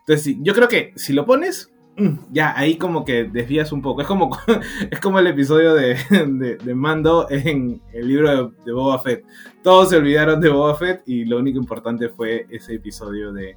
Entonces, 0.00 0.34
yo 0.40 0.52
creo 0.52 0.66
que 0.66 0.92
si 0.96 1.12
lo 1.12 1.26
pones, 1.26 1.72
mm, 1.96 2.32
ya 2.32 2.58
ahí 2.58 2.76
como 2.76 3.04
que 3.04 3.22
desvías 3.22 3.70
un 3.70 3.82
poco. 3.82 4.00
Es 4.00 4.08
como, 4.08 4.36
es 4.90 4.98
como 4.98 5.20
el 5.20 5.28
episodio 5.28 5.74
de, 5.74 6.74
Mando 6.74 7.28
en 7.30 7.80
el 7.92 8.08
libro 8.08 8.30
de, 8.30 8.64
de 8.64 8.72
Boba 8.72 8.98
Fett. 8.98 9.24
Todos 9.62 9.90
se 9.90 9.96
olvidaron 9.96 10.40
de 10.40 10.48
Boba 10.48 10.74
Fett 10.74 11.02
y 11.06 11.24
lo 11.24 11.38
único 11.38 11.60
importante 11.60 12.08
fue 12.08 12.48
ese 12.50 12.74
episodio 12.74 13.32
de, 13.32 13.56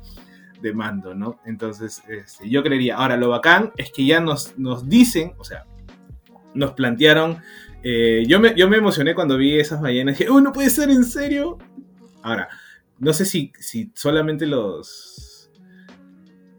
de 0.62 0.74
mando, 0.74 1.14
¿no? 1.16 1.40
Entonces, 1.46 2.02
este, 2.08 2.50
yo 2.50 2.64
creería, 2.64 2.98
ahora 2.98 3.18
lo 3.18 3.30
bacán 3.30 3.72
es 3.78 3.92
que 3.92 4.06
ya 4.06 4.20
nos, 4.20 4.58
nos 4.58 4.88
dicen, 4.88 5.34
o 5.38 5.44
sea, 5.44 5.66
nos 6.54 6.72
plantearon, 6.72 7.38
eh, 7.84 8.26
yo, 8.28 8.40
me, 8.40 8.56
yo 8.56 8.68
me 8.68 8.78
emocioné 8.78 9.14
cuando 9.14 9.38
vi 9.38 9.60
esas 9.60 9.82
ballenas, 9.82 10.18
dije, 10.18 10.32
¡Uy, 10.32 10.42
no 10.42 10.52
puede 10.52 10.70
ser 10.70 10.90
en 10.90 11.04
serio! 11.04 11.58
Ahora, 12.24 12.50
no 12.98 13.14
sé 13.14 13.26
si, 13.26 13.52
si 13.60 13.92
solamente 13.94 14.46
los... 14.46 15.52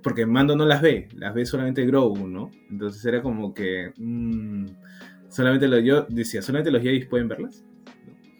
Porque 0.02 0.26
Mando 0.26 0.54
no 0.54 0.64
las 0.64 0.80
ve, 0.80 1.08
las 1.14 1.34
ve 1.34 1.44
solamente 1.44 1.84
Grogu, 1.84 2.28
¿no? 2.28 2.50
Entonces 2.70 3.04
era 3.04 3.22
como 3.22 3.52
que... 3.52 3.92
Mm, 3.96 4.66
solamente 5.28 5.66
los... 5.66 5.82
Yo 5.82 6.06
decía, 6.08 6.42
solamente 6.42 6.70
los 6.70 6.82
Jedi 6.82 7.04
pueden 7.06 7.28
verlas. 7.28 7.64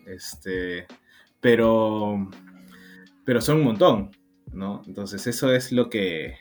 Este... 0.06 0.86
Pero... 1.40 2.30
Pero 3.24 3.40
son 3.40 3.56
un 3.56 3.64
montón. 3.64 4.10
¿No? 4.52 4.82
Entonces 4.86 5.26
eso 5.26 5.52
es 5.52 5.72
lo 5.72 5.90
que 5.90 6.36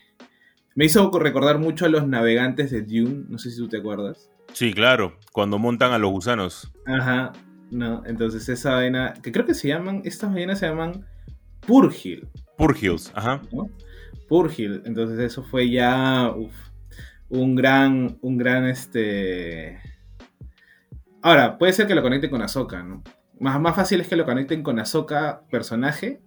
me 0.76 0.86
hizo 0.86 1.10
recordar 1.18 1.58
mucho 1.58 1.86
a 1.86 1.90
los 1.90 2.08
navegantes 2.08 2.70
de 2.70 2.82
Dune, 2.82 3.26
no 3.30 3.38
sé 3.38 3.50
si 3.52 3.58
tú 3.58 3.70
te 3.70 3.78
acuerdas. 3.78 4.30
Sí, 4.54 4.74
claro, 4.74 5.18
cuando 5.32 5.58
montan 5.58 5.94
a 5.94 5.98
los 5.98 6.12
gusanos. 6.12 6.72
Ajá, 6.86 7.34
no, 7.72 8.04
entonces 8.06 8.48
esa 8.50 8.76
vaina, 8.76 9.14
que 9.24 9.32
creo 9.32 9.46
que 9.46 9.54
se 9.54 9.70
llaman, 9.70 10.02
estas 10.06 10.34
vainas 10.34 10.60
se 10.60 10.68
llaman 10.68 11.06
Purgil. 11.66 12.28
Purgils, 12.58 13.12
ajá. 13.16 13.42
Purgil, 14.28 14.82
entonces 14.86 15.20
eso 15.20 15.44
fue 15.44 15.70
ya 15.70 16.34
un 17.30 17.56
gran, 17.56 18.18
un 18.22 18.38
gran 18.38 18.66
este... 18.66 19.80
Ahora, 21.22 21.58
puede 21.58 21.74
ser 21.74 21.88
que 21.88 21.96
lo 21.96 22.04
conecten 22.04 22.30
con 22.30 22.42
Ahsoka, 22.42 22.84
¿no? 22.84 23.04
Más, 23.40 23.60
más 23.60 23.76
fácil 23.76 24.02
es 24.02 24.08
que 24.08 24.16
lo 24.16 24.26
conecten 24.26 24.62
con 24.62 24.80
Ahsoka 24.80 25.42
personaje 25.50 26.22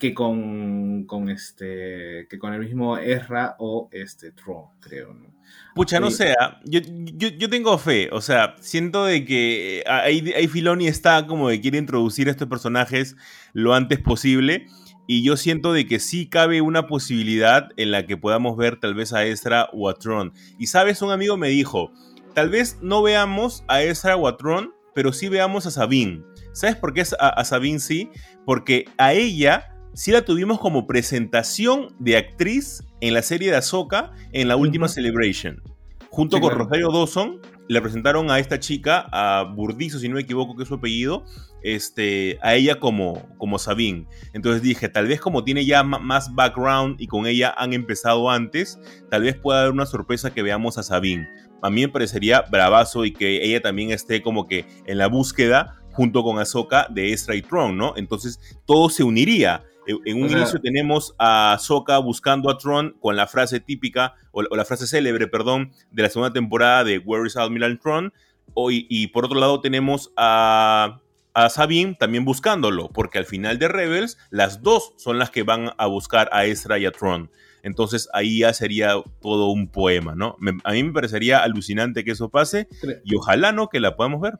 que 0.00 0.14
con, 0.14 1.04
con, 1.04 1.28
este 1.28 2.26
que 2.28 2.38
con 2.38 2.54
el 2.54 2.60
mismo 2.60 2.96
Ezra 2.96 3.54
o 3.58 3.88
este 3.92 4.32
Tron, 4.32 4.64
creo, 4.80 5.12
¿no? 5.12 5.30
Pucha, 5.74 6.00
no 6.00 6.10
sé, 6.10 6.34
ah, 6.40 6.60
yo, 6.64 6.80
yo, 6.80 7.50
tengo 7.50 7.76
fe, 7.78 8.08
o 8.12 8.20
sea, 8.20 8.56
siento 8.60 9.04
de 9.04 9.24
que 9.24 9.84
ahí, 9.86 10.32
ahí 10.36 10.48
Filoni 10.48 10.88
está 10.88 11.26
como 11.26 11.48
de 11.48 11.60
quiere 11.60 11.78
introducir 11.78 12.28
a 12.28 12.30
estos 12.30 12.48
personajes 12.48 13.16
lo 13.52 13.74
antes 13.74 14.00
posible 14.00 14.66
y 15.06 15.22
yo 15.22 15.36
siento 15.36 15.72
de 15.72 15.86
que 15.86 15.98
sí 15.98 16.28
cabe 16.28 16.60
una 16.60 16.86
posibilidad 16.86 17.68
en 17.76 17.90
la 17.90 18.06
que 18.06 18.16
podamos 18.16 18.56
ver 18.56 18.80
tal 18.80 18.94
vez 18.94 19.12
a 19.12 19.24
Ezra 19.24 19.68
o 19.72 19.88
a 19.88 19.94
Tron. 19.94 20.32
Y 20.58 20.68
sabes, 20.68 21.02
un 21.02 21.10
amigo 21.10 21.36
me 21.36 21.48
dijo, 21.48 21.92
tal 22.34 22.48
vez 22.48 22.78
no 22.80 23.02
veamos 23.02 23.64
a 23.66 23.82
Ezra 23.82 24.16
o 24.16 24.28
a 24.28 24.36
Tron, 24.36 24.72
pero 24.94 25.12
sí 25.12 25.28
veamos 25.28 25.66
a 25.66 25.72
Sabine. 25.72 26.22
¿Sabes 26.52 26.76
por 26.76 26.94
qué 26.94 27.02
a, 27.18 27.28
a 27.28 27.44
Sabine 27.44 27.80
sí? 27.80 28.10
Porque 28.46 28.84
a 28.98 29.12
ella 29.12 29.79
sí 29.94 30.12
la 30.12 30.24
tuvimos 30.24 30.60
como 30.60 30.86
presentación 30.86 31.94
de 31.98 32.16
actriz 32.16 32.84
en 33.00 33.14
la 33.14 33.22
serie 33.22 33.50
de 33.50 33.56
Ahsoka 33.56 34.12
en 34.32 34.48
la 34.48 34.56
última 34.56 34.88
Celebration. 34.88 35.62
Junto 36.10 36.40
con 36.40 36.52
Rosario 36.54 36.90
Dawson, 36.90 37.40
le 37.68 37.80
presentaron 37.80 38.32
a 38.32 38.40
esta 38.40 38.58
chica, 38.58 39.06
a 39.12 39.44
Burdizo, 39.44 40.00
si 40.00 40.08
no 40.08 40.16
me 40.16 40.22
equivoco, 40.22 40.56
que 40.56 40.64
es 40.64 40.68
su 40.68 40.74
apellido, 40.74 41.24
este, 41.62 42.36
a 42.42 42.56
ella 42.56 42.80
como, 42.80 43.28
como 43.38 43.60
Sabine. 43.60 44.06
Entonces 44.32 44.60
dije, 44.60 44.88
tal 44.88 45.06
vez 45.06 45.20
como 45.20 45.44
tiene 45.44 45.64
ya 45.64 45.84
más 45.84 46.34
background 46.34 47.00
y 47.00 47.06
con 47.06 47.26
ella 47.26 47.54
han 47.56 47.72
empezado 47.72 48.28
antes, 48.28 48.80
tal 49.08 49.22
vez 49.22 49.36
pueda 49.36 49.60
haber 49.60 49.72
una 49.72 49.86
sorpresa 49.86 50.32
que 50.34 50.42
veamos 50.42 50.78
a 50.78 50.82
Sabine. 50.82 51.28
A 51.62 51.70
mí 51.70 51.82
me 51.82 51.88
parecería 51.88 52.42
bravazo 52.50 53.04
y 53.04 53.12
que 53.12 53.44
ella 53.44 53.60
también 53.60 53.92
esté 53.92 54.20
como 54.20 54.48
que 54.48 54.64
en 54.86 54.98
la 54.98 55.06
búsqueda 55.06 55.80
junto 55.92 56.22
con 56.22 56.38
Ahsoka 56.38 56.88
de 56.90 57.12
Ezra 57.12 57.34
y 57.34 57.42
Tron, 57.42 57.76
¿no? 57.76 57.94
Entonces 57.96 58.40
todo 58.66 58.90
se 58.90 59.04
uniría. 59.04 59.64
En 59.86 60.22
un 60.22 60.30
inicio 60.30 60.60
tenemos 60.60 61.14
a 61.18 61.54
Ahsoka 61.54 61.98
buscando 61.98 62.50
a 62.50 62.58
Tron 62.58 62.96
con 63.00 63.16
la 63.16 63.26
frase 63.26 63.60
típica, 63.60 64.14
o, 64.30 64.42
la 64.42 64.64
frase 64.64 64.86
célebre, 64.86 65.26
perdón, 65.26 65.72
de 65.90 66.02
la 66.02 66.08
segunda 66.08 66.32
temporada 66.32 66.84
de 66.84 66.98
Where 66.98 67.26
is 67.26 67.36
Admiral 67.36 67.78
Tron. 67.78 68.12
y 68.56 69.06
por 69.08 69.24
otro 69.24 69.40
lado 69.40 69.60
tenemos 69.60 70.12
a 70.16 71.00
a 71.34 71.48
Sabine 71.48 71.96
también 71.98 72.24
buscándolo, 72.24 72.88
porque 72.88 73.18
al 73.18 73.26
final 73.26 73.58
de 73.58 73.68
Rebels 73.68 74.18
las 74.30 74.62
dos 74.62 74.94
son 74.96 75.18
las 75.18 75.30
que 75.30 75.42
van 75.42 75.70
a 75.76 75.86
buscar 75.86 76.28
a 76.32 76.44
Ezra 76.44 76.78
y 76.78 76.86
a 76.86 76.92
Tron. 76.92 77.30
Entonces 77.62 78.08
ahí 78.12 78.40
ya 78.40 78.52
sería 78.52 78.94
todo 79.20 79.50
un 79.50 79.68
poema, 79.68 80.14
¿no? 80.14 80.36
a 80.64 80.72
mí 80.72 80.82
me 80.82 80.92
parecería 80.92 81.42
alucinante 81.42 82.04
que 82.04 82.12
eso 82.12 82.30
pase 82.30 82.68
y 83.04 83.14
ojalá 83.14 83.52
no 83.52 83.68
que 83.68 83.80
la 83.80 83.96
podamos 83.96 84.20
ver. 84.20 84.38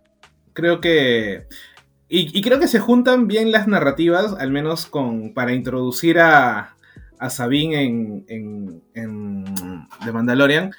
Creo 0.52 0.80
que... 0.80 1.46
Y, 2.12 2.42
creo 2.42 2.58
que 2.58 2.66
se 2.66 2.80
juntan 2.80 3.28
bien 3.28 3.52
las 3.52 3.68
narrativas, 3.68 4.34
al 4.34 4.50
menos 4.50 4.86
con 4.86 5.32
para 5.32 5.52
introducir 5.52 6.18
a, 6.18 6.74
a 7.20 7.30
Sabine 7.30 7.84
en, 7.84 8.24
en, 8.26 8.82
en 8.94 9.44
The 10.04 10.10
Mandalorian, 10.10 10.72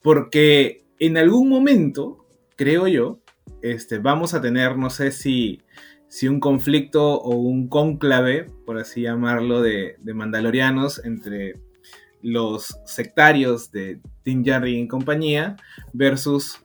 porque 0.00 0.86
en 0.98 1.18
algún 1.18 1.50
momento, 1.50 2.26
creo 2.56 2.88
yo, 2.88 3.20
este, 3.60 3.98
vamos 3.98 4.34
a 4.34 4.40
tener, 4.40 4.76
no 4.78 4.88
sé 4.88 5.12
si, 5.12 5.60
si 6.08 6.28
un 6.28 6.40
conflicto 6.40 7.20
o 7.20 7.36
un 7.36 7.68
cónclave, 7.68 8.46
por 8.66 8.78
así 8.78 9.02
llamarlo, 9.02 9.62
de, 9.62 9.96
mandalorianos 10.14 11.04
entre 11.04 11.54
los 12.22 12.78
sectarios 12.84 13.72
de 13.72 14.00
Din 14.24 14.42
Djarin 14.42 14.84
y 14.84 14.88
compañía 14.88 15.56
versus 15.92 16.64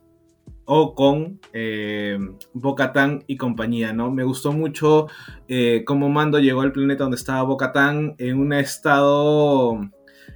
o 0.70 0.96
con 0.96 1.40
eh, 1.54 2.20
Bocatán 2.54 3.24
y 3.26 3.38
compañía, 3.38 3.94
¿no? 3.94 4.12
Me 4.12 4.26
gustó 4.26 4.52
mucho 4.52 5.08
eh, 5.48 5.84
cómo 5.86 6.10
Mando 6.10 6.40
llegó 6.40 6.62
al 6.62 6.74
planeta 6.74 7.04
donde 7.04 7.16
estaba 7.16 7.42
Bocatán 7.44 8.16
en 8.18 8.38
un 8.38 8.52
estado 8.52 9.80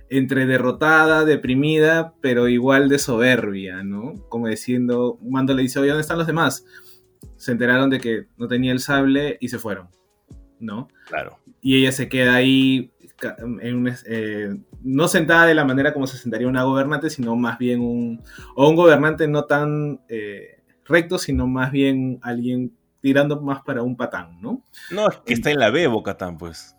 entre 0.09 0.45
derrotada, 0.45 1.25
deprimida, 1.25 2.13
pero 2.21 2.47
igual 2.47 2.87
de 2.87 2.97
soberbia, 2.97 3.83
¿no? 3.83 4.15
Como 4.29 4.47
diciendo, 4.47 5.19
Mando 5.21 5.53
le 5.53 5.63
dice, 5.63 5.79
oye, 5.79 5.89
¿dónde 5.89 6.01
están 6.01 6.17
los 6.17 6.27
demás? 6.27 6.65
Se 7.35 7.51
enteraron 7.51 7.89
de 7.89 7.99
que 7.99 8.27
no 8.37 8.47
tenía 8.47 8.71
el 8.71 8.79
sable 8.79 9.37
y 9.41 9.49
se 9.49 9.59
fueron, 9.59 9.89
¿no? 10.61 10.87
Claro. 11.07 11.39
Y 11.61 11.77
ella 11.77 11.91
se 11.91 12.07
queda 12.07 12.35
ahí, 12.35 12.93
eh, 14.05 14.55
no 14.83 15.07
sentada 15.07 15.45
de 15.45 15.55
la 15.55 15.65
manera 15.65 15.93
como 15.93 16.07
se 16.07 16.17
sentaría 16.17 16.47
una 16.47 16.63
gobernante, 16.63 17.09
sino 17.09 17.35
más 17.35 17.57
bien 17.57 17.81
un, 17.81 18.21
o 18.55 18.69
un 18.69 18.75
gobernante 18.75 19.27
no 19.27 19.45
tan 19.45 20.01
eh, 20.09 20.61
recto, 20.85 21.17
sino 21.17 21.47
más 21.47 21.71
bien 21.71 22.19
alguien 22.21 22.73
tirando 23.01 23.41
más 23.41 23.61
para 23.63 23.81
un 23.81 23.97
patán, 23.97 24.39
¿no? 24.41 24.63
No, 24.91 25.09
es 25.09 25.17
que 25.17 25.33
está 25.33 25.51
en 25.51 25.59
la 25.59 25.71
B, 25.71 25.87
Bocatán, 25.87 26.37
pues. 26.37 26.75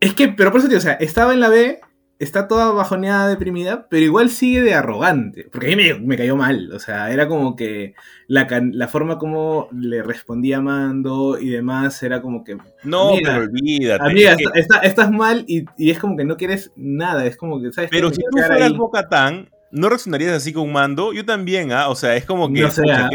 Es 0.00 0.14
que, 0.14 0.28
pero 0.28 0.50
por 0.50 0.60
eso, 0.60 0.68
tío, 0.68 0.78
o 0.78 0.82
sea, 0.82 0.94
estaba 0.94 1.32
en 1.32 1.40
la 1.40 1.48
B, 1.48 1.80
está 2.20 2.46
toda 2.46 2.70
bajoneada, 2.72 3.28
deprimida, 3.28 3.88
pero 3.88 4.04
igual 4.04 4.28
sigue 4.28 4.60
de 4.60 4.74
arrogante. 4.74 5.48
Porque 5.50 5.72
a 5.72 5.76
mí 5.76 6.06
me, 6.06 6.16
cayó 6.18 6.36
mal. 6.36 6.70
O 6.72 6.78
sea, 6.78 7.10
era 7.10 7.26
como 7.26 7.56
que 7.56 7.94
la, 8.28 8.46
forma 8.88 9.18
como 9.18 9.68
le 9.72 10.02
respondía 10.02 10.58
a 10.58 10.60
Mando 10.60 11.38
y 11.40 11.48
demás 11.48 12.00
era 12.02 12.20
como 12.20 12.44
que. 12.44 12.58
No, 12.84 13.12
pero 13.24 13.44
olvídate. 13.44 14.04
Amiga, 14.04 14.36
estás 14.82 15.10
mal 15.10 15.44
y, 15.48 15.64
es 15.78 15.98
como 15.98 16.16
que 16.16 16.24
no 16.24 16.36
quieres 16.36 16.72
nada. 16.76 17.24
Es 17.24 17.38
como 17.38 17.60
que, 17.60 17.72
¿sabes? 17.72 17.90
Pero 17.90 18.10
si 18.10 18.20
tú 18.20 18.36
fueras 18.36 18.74
Bocatán, 18.74 19.48
¿no 19.72 19.88
reaccionarías 19.88 20.34
así 20.34 20.52
con 20.52 20.70
Mando? 20.70 21.14
Yo 21.14 21.24
también, 21.24 21.72
¿ah? 21.72 21.88
O 21.88 21.94
sea, 21.94 22.16
es 22.16 22.26
como 22.26 22.52
que 22.52 22.64
¿ah? 22.64 23.08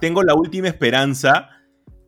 tengo, 0.00 0.22
la 0.22 0.34
última 0.34 0.66
esperanza 0.66 1.50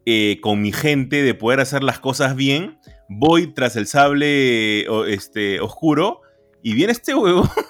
eh, 0.07 0.39
con 0.41 0.63
mi 0.63 0.73
gente 0.73 1.23
de 1.23 1.35
poder 1.35 1.61
hacer 1.61 1.83
las 1.83 1.99
cosas 1.99 2.35
bien 2.37 2.79
voy 3.19 3.49
tras 3.49 3.77
el 3.77 3.87
sable 3.87 4.87
este, 5.13 5.61
oscuro 5.61 6.21
y 6.63 6.75
viene 6.75 6.93
este 6.93 7.15
huevo. 7.15 7.49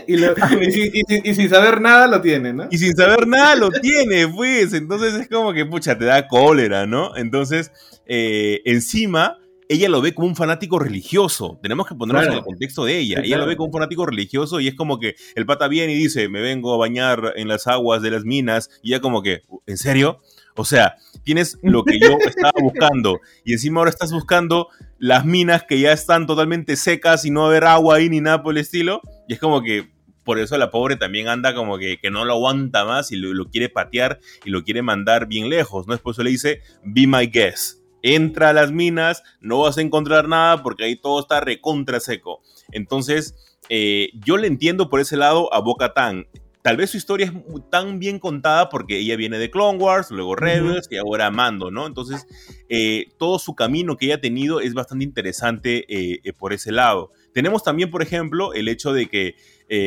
y, 0.06 1.34
sin 1.34 1.48
saber 1.48 1.80
nada 1.80 2.06
lo 2.06 2.20
tiene, 2.20 2.52
¿no? 2.52 2.68
Y 2.70 2.78
sin 2.78 2.94
saber 2.94 3.26
nada 3.26 3.56
lo 3.56 3.70
tiene, 3.70 4.28
pues. 4.28 4.72
Entonces 4.72 5.14
es 5.14 5.28
como 5.28 5.52
que, 5.52 5.64
pucha, 5.64 5.96
te 5.96 6.04
da 6.04 6.26
cólera, 6.26 6.86
¿no? 6.86 7.16
Entonces, 7.16 7.70
eh, 8.06 8.60
encima, 8.64 9.38
ella 9.68 9.88
lo 9.88 10.00
ve 10.00 10.14
como 10.14 10.28
un 10.28 10.36
fanático 10.36 10.78
religioso. 10.78 11.58
Tenemos 11.62 11.86
que 11.86 11.94
ponernos 11.94 12.26
en 12.26 12.32
el 12.32 12.42
contexto 12.42 12.84
de 12.84 12.98
ella. 12.98 13.20
ella 13.22 13.38
lo 13.38 13.46
ve 13.46 13.56
como 13.56 13.66
un 13.66 13.72
fanático 13.72 14.04
religioso 14.04 14.60
y 14.60 14.68
es 14.68 14.74
como 14.74 14.98
que 14.98 15.14
el 15.34 15.46
pata 15.46 15.68
viene 15.68 15.92
y 15.92 15.96
dice, 15.96 16.28
me 16.28 16.40
vengo 16.40 16.74
a 16.74 16.78
bañar 16.78 17.34
en 17.36 17.48
las 17.48 17.66
aguas 17.66 18.02
de 18.02 18.10
las 18.10 18.24
minas. 18.24 18.68
Y 18.82 18.92
ella 18.92 19.00
como 19.00 19.22
que, 19.22 19.42
¿en 19.66 19.76
serio? 19.76 20.20
O 20.56 20.64
sea, 20.64 20.96
tienes 21.22 21.58
lo 21.62 21.84
que 21.84 21.98
yo 21.98 22.18
estaba 22.26 22.52
buscando 22.60 23.20
y 23.44 23.52
encima 23.52 23.80
ahora 23.80 23.90
estás 23.90 24.12
buscando 24.12 24.68
las 24.98 25.24
minas 25.24 25.64
que 25.64 25.80
ya 25.80 25.92
están 25.92 26.26
totalmente 26.26 26.76
secas 26.76 27.24
y 27.24 27.30
no 27.30 27.40
va 27.40 27.46
a 27.46 27.50
haber 27.50 27.64
agua 27.64 27.96
ahí 27.96 28.08
ni 28.08 28.20
nada 28.20 28.42
por 28.42 28.54
el 28.54 28.58
estilo. 28.58 29.00
Y 29.28 29.34
es 29.34 29.40
como 29.40 29.62
que 29.62 29.90
por 30.24 30.38
eso 30.38 30.56
la 30.58 30.70
pobre 30.70 30.96
también 30.96 31.28
anda 31.28 31.54
como 31.54 31.78
que, 31.78 31.98
que 31.98 32.10
no 32.10 32.24
lo 32.24 32.34
aguanta 32.34 32.84
más 32.84 33.10
y 33.10 33.16
lo, 33.16 33.46
quiere 33.46 33.68
patear 33.68 34.20
y 34.44 34.50
lo 34.50 34.62
quiere 34.62 34.82
mandar 34.82 35.26
bien 35.26 35.48
lejos, 35.48 35.86
¿no? 35.86 35.94
Después 35.94 36.18
le 36.18 36.30
dice, 36.30 36.60
be 36.84 37.06
my 37.06 37.26
guest. 37.26 37.80
Entra 38.02 38.50
a 38.50 38.52
las 38.52 38.72
minas, 38.72 39.22
no 39.40 39.60
vas 39.60 39.76
a 39.76 39.82
encontrar 39.82 40.28
nada 40.28 40.62
porque 40.62 40.84
ahí 40.84 40.96
todo 40.96 41.20
está 41.20 41.40
recontra 41.40 42.00
seco. 42.00 42.42
Entonces, 42.72 43.34
eh, 43.68 44.10
yo 44.24 44.36
le 44.36 44.46
entiendo 44.46 44.88
por 44.88 45.00
ese 45.00 45.16
lado 45.16 45.52
a 45.52 45.60
Boca 45.60 45.92
Tan 45.94 46.26
tal 46.62 46.76
vez 46.76 46.90
su 46.90 46.96
historia 46.96 47.26
es 47.26 47.32
tan 47.70 47.98
bien 47.98 48.18
contada 48.18 48.68
porque 48.68 48.98
ella 48.98 49.16
viene 49.16 49.38
de 49.38 49.50
Clone 49.50 49.78
Wars, 49.78 50.10
luego 50.10 50.36
Rebels 50.36 50.88
y 50.90 50.96
ahora 50.96 51.30
Mando, 51.30 51.70
¿no? 51.70 51.86
Entonces, 51.86 52.26
eh, 52.68 53.06
todo 53.18 53.38
su 53.38 53.54
camino 53.54 53.96
que 53.96 54.06
ella 54.06 54.16
ha 54.16 54.20
tenido 54.20 54.60
es 54.60 54.74
bastante 54.74 55.04
interesante 55.04 55.84
eh, 55.88 56.20
eh, 56.22 56.32
por 56.32 56.52
ese 56.52 56.72
lado. 56.72 57.12
Tenemos 57.32 57.62
también, 57.62 57.90
por 57.90 58.02
ejemplo, 58.02 58.52
el 58.54 58.68
hecho 58.68 58.92
de 58.92 59.08
que 59.08 59.36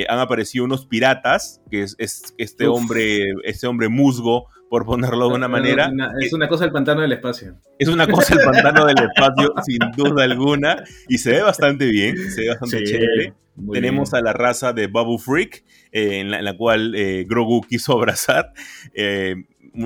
han 0.07 0.17
aparecido 0.17 0.63
unos 0.63 0.85
piratas, 0.85 1.61
que 1.69 1.81
es, 1.81 1.97
este, 2.37 2.67
hombre, 2.67 3.33
este 3.43 3.67
hombre 3.67 3.89
musgo, 3.89 4.47
por 4.73 4.87
ponerlo 4.87 5.29
de 5.29 5.35
una 5.35 5.47
manera. 5.47 5.91
es 6.19 6.33
una 6.33 6.47
cosa 6.47 6.65
el 6.65 6.71
pantano 6.71 7.01
del 7.01 7.11
espacio. 7.11 7.59
Es 7.77 7.87
una 7.87 8.07
cosa 8.07 8.33
el 8.33 8.39
pantano 8.43 8.87
del 8.87 8.95
espacio, 8.97 9.53
sin 9.63 9.77
duda 9.95 10.23
alguna, 10.23 10.83
y 11.07 11.19
se 11.19 11.29
ve 11.33 11.41
bastante 11.43 11.85
bien, 11.85 12.17
se 12.31 12.41
ve 12.41 12.47
bastante 12.47 12.83
chévere. 12.83 13.35
Tenemos 13.71 14.15
a 14.15 14.21
la 14.21 14.33
raza 14.33 14.73
de 14.73 14.87
Babu 14.87 15.19
Freak, 15.19 15.63
eh, 15.91 16.21
en, 16.21 16.31
la, 16.31 16.57
cual 16.57 16.95
eh, 16.95 17.23
Grogu 17.29 17.61
quiso 17.61 17.93
abrazar. 17.93 18.51
Eh, 18.95 19.35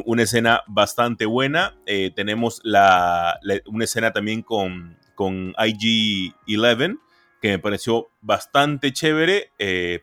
una 0.05 0.23
escena 0.23 0.61
bastante 0.67 1.25
buena. 1.25 1.77
tenemos 2.15 2.61
la, 2.63 3.41
una 3.65 3.83
escena 3.83 4.13
también 4.13 4.41
con, 4.41 4.97
con 5.15 5.51
IG-11, 5.55 6.97
que 7.41 7.49
me 7.49 7.59
pareció 7.59 8.07
bastante 8.21 8.93
chévere 8.93 9.51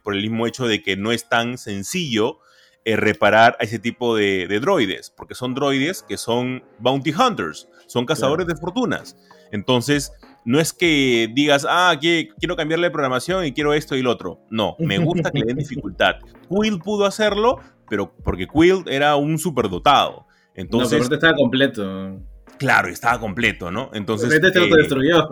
por 0.03 0.15
el 0.15 0.21
mismo 0.21 0.47
hecho 0.47 0.69
de 0.69 0.83
que 0.83 0.99
no 0.99 1.11
es 1.11 1.27
tan 1.27 1.57
sencillo 1.57 2.41
reparar 2.85 3.57
a 3.59 3.65
ese 3.65 3.79
tipo 3.79 4.15
de, 4.17 4.47
droides, 4.61 5.11
porque 5.11 5.35
son 5.35 5.55
droides 5.55 6.03
que 6.03 6.17
son 6.17 6.63
bounty 6.79 7.13
hunters, 7.13 7.69
son 7.87 8.05
cazadores 8.07 8.47
de 8.47 8.57
fortunas. 8.57 9.17
Entonces, 9.51 10.13
no 10.45 10.61
es 10.61 10.73
que 10.73 11.31
digas, 11.33 11.67
ah, 11.69 11.97
quiero 12.01 12.57
cambiarle 12.57 12.89
de 12.89 12.91
programación 12.91 13.47
y 13.47 13.53
quiero 13.53 13.73
esto 13.73 13.97
y 13.97 14.03
lo 14.03 14.11
otro. 14.11 14.41
No, 14.51 14.77
me 14.79 14.99
gusta 14.99 15.31
que 15.31 15.41
le 15.41 15.47
den 15.47 15.57
dificultad. 15.59 16.17
Quill 16.49 16.79
pudo 16.79 17.07
hacerlo, 17.07 17.61
pero 17.89 18.15
porque 18.23 18.47
Quill 18.47 18.85
era 18.87 19.17
un 19.17 19.39
superdotado. 19.39 20.27
Entonces, 20.55 20.99
no, 20.99 21.05
pero 21.05 21.15
estaba 21.15 21.37
completo. 21.37 22.21
Claro, 22.59 22.89
estaba 22.89 23.19
completo, 23.19 23.71
¿no? 23.71 23.91
Entonces. 23.95 24.33
Este 24.33 24.61
lo 24.61 24.67
eh, 24.67 24.79
destruyó. 24.79 25.29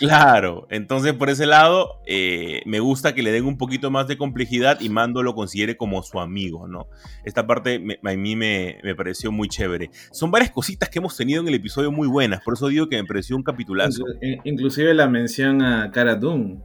Claro, 0.00 0.66
entonces 0.70 1.12
por 1.12 1.28
ese 1.28 1.44
lado 1.44 2.00
eh, 2.06 2.62
me 2.64 2.80
gusta 2.80 3.14
que 3.14 3.22
le 3.22 3.32
den 3.32 3.44
un 3.44 3.58
poquito 3.58 3.90
más 3.90 4.08
de 4.08 4.16
complejidad 4.16 4.80
y 4.80 4.88
Mando 4.88 5.22
lo 5.22 5.34
considere 5.34 5.76
como 5.76 6.02
su 6.02 6.20
amigo, 6.20 6.66
¿no? 6.66 6.88
Esta 7.24 7.46
parte 7.46 7.76
a 8.02 8.16
mí 8.16 8.34
me, 8.34 8.80
pareció 8.96 9.30
muy 9.30 9.48
chévere. 9.48 9.90
Son 10.10 10.30
varias 10.30 10.52
cositas 10.52 10.88
que 10.88 11.00
hemos 11.00 11.14
tenido 11.14 11.42
en 11.42 11.48
el 11.48 11.54
episodio 11.54 11.92
muy 11.92 12.08
buenas, 12.08 12.42
por 12.42 12.54
eso 12.54 12.68
digo 12.68 12.88
que 12.88 12.96
me 12.96 13.06
pareció 13.06 13.36
un 13.36 13.42
capitulazo. 13.42 14.04
Inclusive 14.44 14.94
la 14.94 15.06
mención 15.06 15.60
a 15.60 15.90
Cara 15.90 16.14
Dune, 16.14 16.60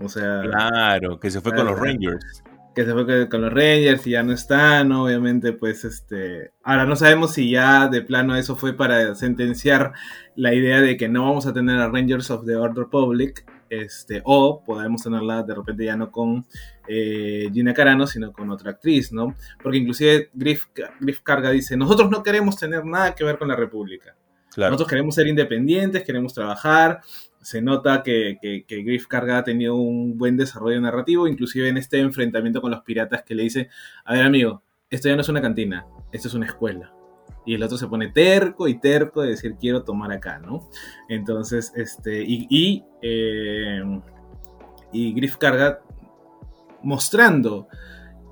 o 0.00 0.08
sea... 0.08 0.42
Claro, 0.42 1.18
que 1.18 1.30
se 1.30 1.40
fue 1.40 1.52
con 1.52 1.66
los 1.66 1.76
Rangers 1.76 2.44
que 2.76 2.84
se 2.84 2.92
fue 2.92 3.26
con 3.30 3.40
los 3.40 3.54
Rangers 3.54 4.06
y 4.06 4.10
ya 4.10 4.22
no 4.22 4.34
están, 4.34 4.92
obviamente, 4.92 5.54
pues 5.54 5.82
este. 5.86 6.52
Ahora 6.62 6.84
no 6.84 6.94
sabemos 6.94 7.32
si 7.32 7.50
ya 7.50 7.88
de 7.88 8.02
plano 8.02 8.36
eso 8.36 8.54
fue 8.54 8.74
para 8.74 9.14
sentenciar 9.14 9.94
la 10.34 10.52
idea 10.52 10.82
de 10.82 10.98
que 10.98 11.08
no 11.08 11.22
vamos 11.22 11.46
a 11.46 11.54
tener 11.54 11.80
a 11.80 11.88
Rangers 11.88 12.30
of 12.30 12.44
the 12.44 12.54
Order 12.54 12.84
Public, 12.90 13.50
este, 13.70 14.20
o 14.24 14.62
podemos 14.62 15.02
tenerla 15.02 15.42
de 15.42 15.54
repente 15.54 15.86
ya 15.86 15.96
no 15.96 16.10
con 16.10 16.44
eh, 16.86 17.48
Gina 17.50 17.72
Carano, 17.72 18.06
sino 18.06 18.30
con 18.30 18.50
otra 18.50 18.72
actriz, 18.72 19.10
¿no? 19.10 19.34
Porque 19.62 19.78
inclusive 19.78 20.28
Griff, 20.34 20.66
Griff 21.00 21.20
Carga 21.22 21.52
dice: 21.52 21.78
Nosotros 21.78 22.10
no 22.10 22.22
queremos 22.22 22.58
tener 22.58 22.84
nada 22.84 23.14
que 23.14 23.24
ver 23.24 23.38
con 23.38 23.48
la 23.48 23.56
República. 23.56 24.14
Nosotros 24.54 24.88
queremos 24.88 25.14
ser 25.14 25.26
independientes, 25.26 26.02
queremos 26.02 26.34
trabajar, 26.34 27.00
se 27.46 27.62
nota 27.62 28.02
que, 28.02 28.38
Griff 28.68 29.06
Carga 29.06 29.38
ha 29.38 29.44
tenido 29.44 29.76
un 29.76 30.18
buen 30.18 30.36
desarrollo 30.36 30.80
narrativo, 30.80 31.28
inclusive 31.28 31.68
en 31.68 31.76
este 31.76 32.00
enfrentamiento 32.00 32.60
con 32.60 32.72
los 32.72 32.80
piratas 32.80 33.22
que 33.22 33.36
le 33.36 33.44
dice, 33.44 33.68
a 34.04 34.14
ver 34.14 34.24
amigo, 34.24 34.64
esto 34.90 35.08
ya 35.08 35.14
no 35.14 35.20
es 35.20 35.28
una 35.28 35.40
cantina, 35.40 35.86
esto 36.10 36.26
es 36.26 36.34
una 36.34 36.46
escuela. 36.46 36.92
Y 37.44 37.54
el 37.54 37.62
otro 37.62 37.78
se 37.78 37.86
pone 37.86 38.08
terco 38.08 38.66
y 38.66 38.80
terco 38.80 39.22
de 39.22 39.28
decir 39.28 39.54
quiero 39.60 39.84
tomar 39.84 40.10
acá, 40.10 40.40
¿no? 40.40 40.68
Entonces, 41.08 41.72
este, 41.76 42.20
y, 42.20 42.48
y, 42.50 42.84
eh, 43.00 44.00
y 44.90 45.12
Griff 45.12 45.36
Carga 45.36 45.82
mostrando 46.82 47.68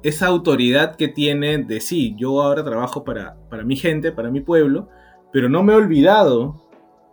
esa 0.02 0.26
autoridad 0.26 0.96
que 0.96 1.06
tiene 1.06 1.58
de 1.58 1.80
sí, 1.80 2.16
yo 2.18 2.42
ahora 2.42 2.64
trabajo 2.64 3.04
para, 3.04 3.36
para 3.48 3.62
mi 3.62 3.76
gente, 3.76 4.10
para 4.10 4.32
mi 4.32 4.40
pueblo, 4.40 4.88
pero 5.32 5.48
no 5.48 5.62
me 5.62 5.72
he 5.72 5.76
olvidado 5.76 6.68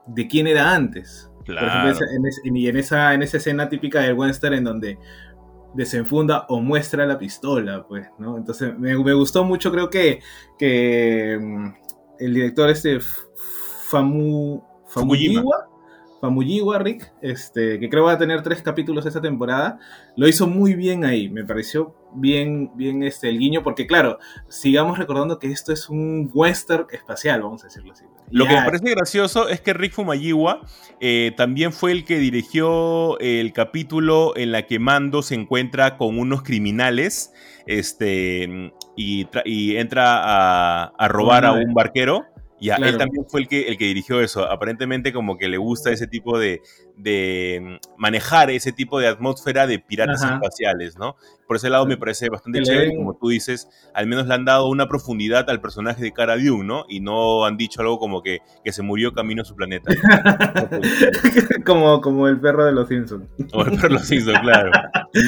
de 0.07 0.27
quién 0.27 0.47
era 0.47 0.73
antes. 0.73 1.30
Claro. 1.45 1.97
en, 2.43 2.55
y 2.55 2.67
en 2.67 2.77
esa, 2.77 3.13
en 3.13 3.23
esa 3.23 3.37
escena 3.37 3.69
típica 3.69 4.01
del 4.01 4.13
western 4.13 4.55
en 4.55 4.63
donde 4.63 4.97
desenfunda 5.73 6.45
o 6.49 6.61
muestra 6.61 7.05
la 7.05 7.17
pistola, 7.17 7.85
pues, 7.87 8.07
¿no? 8.19 8.37
Entonces 8.37 8.77
me, 8.77 8.95
gustó 8.95 9.43
mucho, 9.43 9.71
creo 9.71 9.89
que, 9.89 10.19
que 10.57 11.37
mm, 11.41 11.73
el 12.19 12.33
director 12.33 12.69
este 12.69 12.99
Famu, 12.99 14.61
Famuyiwa, 14.87 15.70
Famuyiwa 16.21 16.77
Rick, 16.79 17.11
este, 17.21 17.79
que 17.79 17.89
creo 17.89 18.05
va 18.05 18.13
a 18.13 18.17
tener 18.17 18.43
tres 18.43 18.61
capítulos 18.61 19.05
esta 19.05 19.21
temporada, 19.21 19.79
lo 20.15 20.27
hizo 20.27 20.47
muy 20.47 20.75
bien 20.75 21.03
ahí, 21.03 21.29
me 21.29 21.43
pareció 21.43 21.95
bien, 22.13 22.71
bien 22.75 23.01
este, 23.01 23.27
el 23.27 23.39
guiño, 23.39 23.63
porque 23.63 23.87
claro, 23.87 24.19
sigamos 24.47 24.99
recordando 24.99 25.39
que 25.39 25.51
esto 25.51 25.73
es 25.73 25.89
un 25.89 26.29
western 26.31 26.85
espacial, 26.91 27.41
vamos 27.41 27.63
a 27.63 27.67
decirlo 27.67 27.93
así. 27.93 28.05
Lo 28.29 28.45
que 28.45 28.53
me 28.53 28.63
parece 28.63 28.91
gracioso 28.91 29.49
es 29.49 29.59
que 29.59 29.73
Rick 29.73 29.93
Fumayiwa 29.93 30.61
eh, 31.01 31.33
también 31.35 31.73
fue 31.73 31.91
el 31.91 32.05
que 32.05 32.17
dirigió 32.17 33.19
el 33.19 33.51
capítulo 33.51 34.37
en 34.37 34.53
la 34.53 34.67
que 34.67 34.79
Mando 34.79 35.21
se 35.21 35.35
encuentra 35.35 35.97
con 35.97 36.17
unos 36.17 36.41
criminales 36.41 37.33
este, 37.65 38.71
y, 38.95 39.27
entra 39.75 40.91
a, 40.97 41.07
robar 41.09 41.45
a 41.45 41.51
un 41.51 41.73
barquero. 41.73 42.25
Y 42.61 42.69
él 42.69 42.95
también 42.95 43.25
fue 43.27 43.41
el 43.41 43.47
que, 43.47 43.67
el 43.69 43.75
que 43.75 43.85
dirigió 43.85 44.21
eso. 44.21 44.47
Aparentemente 44.47 45.11
como 45.11 45.35
que 45.35 45.49
le 45.49 45.57
gusta 45.57 45.89
ese 45.89 46.05
tipo 46.05 46.37
de, 46.37 46.61
de 46.95 47.79
manejar 47.97 48.51
ese 48.51 48.71
tipo 48.71 48.99
de 48.99 49.07
atmósfera 49.07 49.65
de 49.65 49.79
piratas 49.79 50.23
espaciales, 50.23 50.95
¿no? 50.95 51.15
Por 51.47 51.55
ese 51.57 51.71
lado 51.71 51.87
me 51.87 51.97
parece 51.97 52.29
bastante 52.29 52.61
chévere. 52.61 52.95
Como 52.95 53.17
tú 53.17 53.29
dices, 53.29 53.67
al 53.95 54.05
menos 54.05 54.27
le 54.27 54.35
han 54.35 54.45
dado 54.45 54.69
una 54.69 54.87
profundidad 54.87 55.49
al 55.49 55.59
personaje 55.59 56.03
de 56.03 56.11
Cara 56.11 56.37
Dune, 56.37 56.63
¿no? 56.63 56.85
Y 56.87 56.99
no 56.99 57.45
han 57.45 57.57
dicho 57.57 57.81
algo 57.81 57.97
como 57.97 58.21
que, 58.21 58.41
que 58.63 58.71
se 58.71 58.83
murió 58.83 59.11
camino 59.11 59.41
a 59.41 59.45
su 59.45 59.55
planeta. 59.55 59.91
como, 61.65 61.99
como 61.99 62.27
el 62.27 62.39
perro 62.39 62.63
de 62.63 62.73
los 62.73 62.87
Simpsons. 62.87 63.25
O 63.53 63.63
el 63.63 63.71
perro 63.71 63.87
de 63.87 63.93
los 63.95 64.05
Simpsons, 64.05 64.39
claro. 64.39 64.71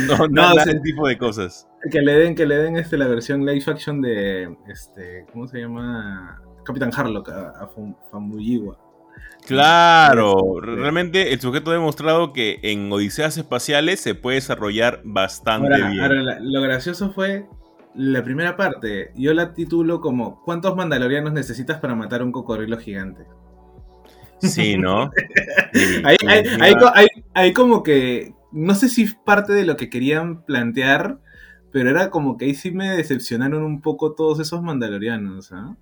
No, 0.07 0.27
no, 0.29 0.59
ese 0.59 0.79
tipo 0.81 1.07
de 1.07 1.17
cosas. 1.17 1.67
Que 1.91 2.01
le 2.01 2.13
den, 2.13 2.35
que 2.35 2.45
le 2.45 2.57
den 2.57 2.77
este, 2.77 2.95
la 2.95 3.07
versión 3.07 3.43
live 3.43 3.63
action 3.65 4.01
de, 4.01 4.55
este, 4.67 5.25
¿cómo 5.33 5.47
se 5.47 5.61
llama? 5.61 6.39
Capitán 6.63 6.91
Harlock 6.95 7.29
a, 7.29 7.49
a 7.49 7.69
Famuyiwa. 8.11 8.77
Claro, 9.45 10.61
realmente 10.61 11.33
el 11.33 11.41
sujeto 11.41 11.71
ha 11.71 11.73
demostrado 11.73 12.31
que 12.31 12.59
en 12.63 12.91
Odiseas 12.91 13.37
Espaciales 13.37 13.99
se 13.99 14.15
puede 14.15 14.35
desarrollar 14.35 15.01
bastante 15.03 15.75
bien. 15.75 15.99
Ahora, 15.99 16.39
lo 16.39 16.61
gracioso 16.61 17.11
fue 17.11 17.45
la 17.93 18.23
primera 18.23 18.55
parte. 18.55 19.11
Yo 19.15 19.33
la 19.33 19.53
titulo 19.53 19.99
como 19.99 20.41
¿Cuántos 20.43 20.75
mandalorianos 20.75 21.33
necesitas 21.33 21.79
para 21.79 21.95
matar 21.95 22.23
un 22.23 22.31
cocodrilo 22.31 22.77
gigante? 22.77 23.25
Sí, 24.39 24.77
¿no? 24.77 25.11
hay, 27.33 27.53
como 27.53 27.83
que, 27.83 28.33
no 28.51 28.75
sé 28.75 28.89
si 28.89 29.07
parte 29.25 29.53
de 29.53 29.65
lo 29.65 29.77
que 29.77 29.89
querían 29.89 30.43
plantear, 30.43 31.19
pero 31.71 31.89
era 31.89 32.09
como 32.09 32.37
que 32.37 32.45
ahí 32.45 32.55
sí 32.55 32.71
me 32.71 32.89
decepcionaron 32.89 33.63
un 33.63 33.81
poco 33.81 34.13
todos 34.13 34.39
esos 34.39 34.61
mandalorianos, 34.61 35.51
¿ah? 35.51 35.75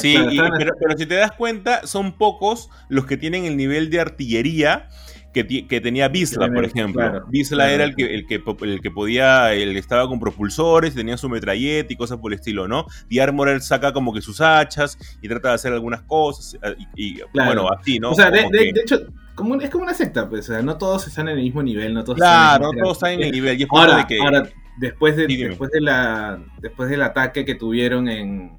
Sí, 0.00 0.16
pero, 0.58 0.96
si 0.96 1.06
te 1.06 1.14
das 1.14 1.32
cuenta, 1.32 1.86
son 1.86 2.12
pocos 2.12 2.70
los 2.88 3.06
que 3.06 3.16
tienen 3.16 3.44
el 3.44 3.56
nivel 3.56 3.90
de 3.90 4.00
artillería 4.00 4.88
que, 5.32 5.80
tenía 5.80 6.08
Bisla, 6.08 6.48
por 6.48 6.64
ejemplo. 6.64 7.24
Bisla 7.28 7.70
era 7.70 7.84
el 7.84 7.94
que, 7.94 8.14
el, 8.14 8.26
que, 8.26 8.42
el 8.62 8.80
que 8.80 8.90
podía, 8.90 9.52
el 9.52 9.76
estaba 9.76 10.08
con 10.08 10.18
propulsores, 10.18 10.94
tenía 10.94 11.16
su 11.16 11.28
metralleta 11.28 11.92
y 11.92 11.96
cosas 11.96 12.18
por 12.18 12.32
el 12.32 12.38
estilo, 12.38 12.66
¿no? 12.66 12.86
Y 13.08 13.20
Armorer 13.20 13.60
saca 13.60 13.92
como 13.92 14.12
que 14.12 14.20
sus 14.20 14.40
hachas 14.40 14.98
y 15.22 15.28
trata 15.28 15.50
de 15.50 15.54
hacer 15.54 15.72
algunas 15.72 16.02
cosas, 16.02 16.58
eh, 16.62 16.76
y, 16.96 17.20
bueno, 17.32 17.68
así, 17.70 17.98
¿no? 17.98 18.10
O 18.10 18.14
sea, 18.14 18.30
de, 18.30 18.72
hecho, 18.74 19.06
como, 19.34 19.54
es 19.54 19.70
como 19.70 19.84
una 19.84 19.94
secta, 19.94 20.28
pues, 20.28 20.48
o 20.48 20.52
sea, 20.52 20.62
no 20.62 20.76
todos 20.76 21.06
están 21.06 21.28
en 21.28 21.38
el 21.38 21.44
mismo 21.44 21.62
nivel, 21.62 21.94
no 21.94 22.02
todos 22.02 22.18
Claro, 22.18 22.72
no 22.72 22.82
todos 22.82 22.96
están 22.96 23.12
en 23.12 23.22
el 23.22 23.30
nivel. 23.30 23.60
Y 23.60 23.66
ahora, 23.70 23.98
de 23.98 24.06
que... 24.06 24.18
ahora, 24.18 24.48
después, 24.78 25.16
de, 25.16 25.26
después, 25.26 25.70
de 25.70 25.80
la, 25.80 26.42
después 26.60 26.90
del 26.90 27.02
ataque 27.02 27.44
que 27.44 27.54
tuvieron 27.54 28.08
en 28.08 28.58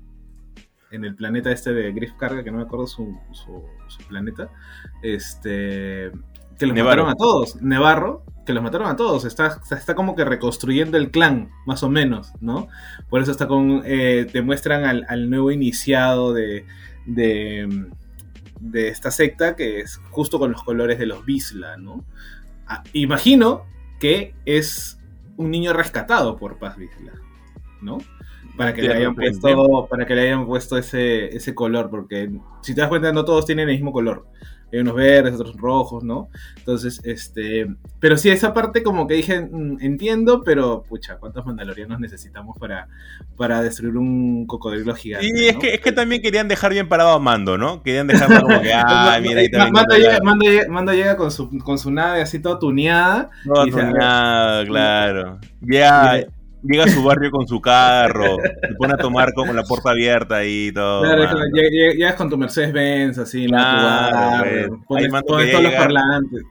en 0.92 1.06
el 1.06 1.16
planeta 1.16 1.52
este 1.52 1.74
de 1.74 1.92
Griff 1.92 2.14
Carga, 2.14 2.44
que 2.44 2.52
no 2.52 2.58
me 2.58 2.64
acuerdo 2.64 2.88
su, 2.88 3.18
su, 3.32 3.64
planeta, 4.08 4.50
este, 5.02 6.12
que 6.60 6.66
los 6.66 6.78
mataron 6.78 7.10
a 7.10 7.16
todos. 7.16 7.62
Nevarro, 7.62 8.24
que 8.46 8.54
los 8.54 8.62
mataron 8.62 8.88
a 8.88 8.96
todos. 8.96 9.26
Está, 9.26 9.60
está 9.72 9.96
como 9.96 10.16
que 10.16 10.26
reconstruyendo 10.26 10.98
el 10.98 11.10
clan, 11.10 11.50
más 11.66 11.82
o 11.84 11.90
menos, 11.90 12.34
¿no? 12.42 12.68
Por 13.10 13.22
eso 13.22 13.32
está 13.32 13.48
con. 13.48 13.82
Eh, 13.86 14.28
te 14.32 14.42
muestran 14.42 15.06
al, 15.08 15.30
nuevo 15.30 15.52
iniciado 15.52 16.34
de, 16.34 16.66
de, 17.06 17.88
de, 18.60 18.88
esta 18.90 19.12
secta, 19.12 19.56
que 19.56 19.80
es 19.80 19.98
justo 20.12 20.40
con 20.40 20.52
los 20.52 20.64
colores 20.64 21.00
de 21.00 21.06
los 21.06 21.26
Bisla, 21.26 21.78
¿no? 21.78 22.06
Ah, 22.68 22.84
imagino 22.94 23.66
que 24.00 24.36
es 24.46 25.00
un 25.38 25.52
niño 25.52 25.74
rescatado 25.74 26.38
por 26.38 26.60
Paz 26.60 26.78
Bisla, 26.78 27.14
¿no? 27.82 28.00
Para 28.58 28.74
que 28.74 28.82
le 28.82 28.94
hayan 28.94 29.16
puesto 29.16 29.88
para 29.90 30.06
que 30.06 30.16
le 30.16 30.22
hayan 30.22 30.46
puesto 30.46 30.78
ese, 30.78 31.36
ese 31.36 31.56
color 31.56 31.90
porque 31.90 32.32
si 32.62 32.74
te 32.74 32.82
das 32.82 32.90
cuenta 32.90 33.12
no 33.12 33.26
todos 33.26 33.46
tienen 33.46 33.70
el 33.70 33.76
mismo 33.76 33.92
color. 33.92 34.26
Hay 34.74 34.80
unos 34.80 34.96
verdes 34.96 35.34
otros 35.34 35.58
rojos 35.58 36.02
no 36.02 36.30
entonces 36.56 37.02
este 37.04 37.68
pero 38.00 38.16
sí 38.16 38.30
esa 38.30 38.54
parte 38.54 38.84
como 38.84 39.06
que 39.06 39.16
dije 39.16 39.42
mm, 39.42 39.80
entiendo 39.82 40.44
pero 40.46 40.84
pucha 40.84 41.18
cuántos 41.18 41.46
mandalorianos 41.46 42.00
necesitamos 42.00 42.58
para 42.58 42.88
para 43.36 43.62
destruir 43.62 43.98
un 43.98 44.48
cocodrilo 44.48 44.96
gigante 44.96 45.28
y 45.28 45.50
es 45.50 45.58
que 45.58 45.74
es 45.74 45.82
que 45.82 45.92
también 45.92 46.22
querían 46.22 46.48
dejar 46.48 46.72
bien 46.72 46.88
parado 46.88 47.10
a 47.10 47.20
Mando 47.20 47.58
no 47.58 47.84
querían 47.84 48.08
dejarlo 48.08 48.44
como 48.44 48.62
que 48.62 48.72
ah 48.74 49.20
mira 49.22 49.42
ahí 49.42 49.50
Mando, 49.52 49.98
llega, 49.98 50.20
Mando, 50.24 50.46
llega, 50.46 50.70
Mando, 50.70 50.94
llega, 50.94 51.18
con 51.18 51.32
su 51.32 51.50
con 51.60 51.78
su 51.78 51.92
nave 51.92 52.22
así 52.22 52.40
toda 52.40 52.58
tuneada 52.58 53.30
toda 53.44 53.66
tuneada 53.66 54.66
claro. 54.66 55.40
Ya 55.60 56.26
llega 56.64 56.86
a 56.86 56.88
su 56.88 57.04
barrio 57.04 57.32
con 57.32 57.48
su 57.48 57.60
carro, 57.60 58.38
se 58.42 58.76
pone 58.76 58.94
a 58.94 58.98
tomar 58.98 59.34
con 59.34 59.54
la 59.56 59.64
puerta 59.64 59.92
abierta 59.92 60.44
y 60.46 60.72
todo. 60.72 61.02
Claro, 61.02 61.40
llegas 61.54 62.16
con 62.16 62.30
tu 62.30 62.38
Mercedes 62.38 62.74
Benz, 62.74 63.18
así, 63.18 63.48
claro, 63.48 64.68
¿no? 64.70 64.84
Pones, 64.88 65.12
todos 65.26 65.64
los 65.64 65.74
parlantes. 65.74 66.44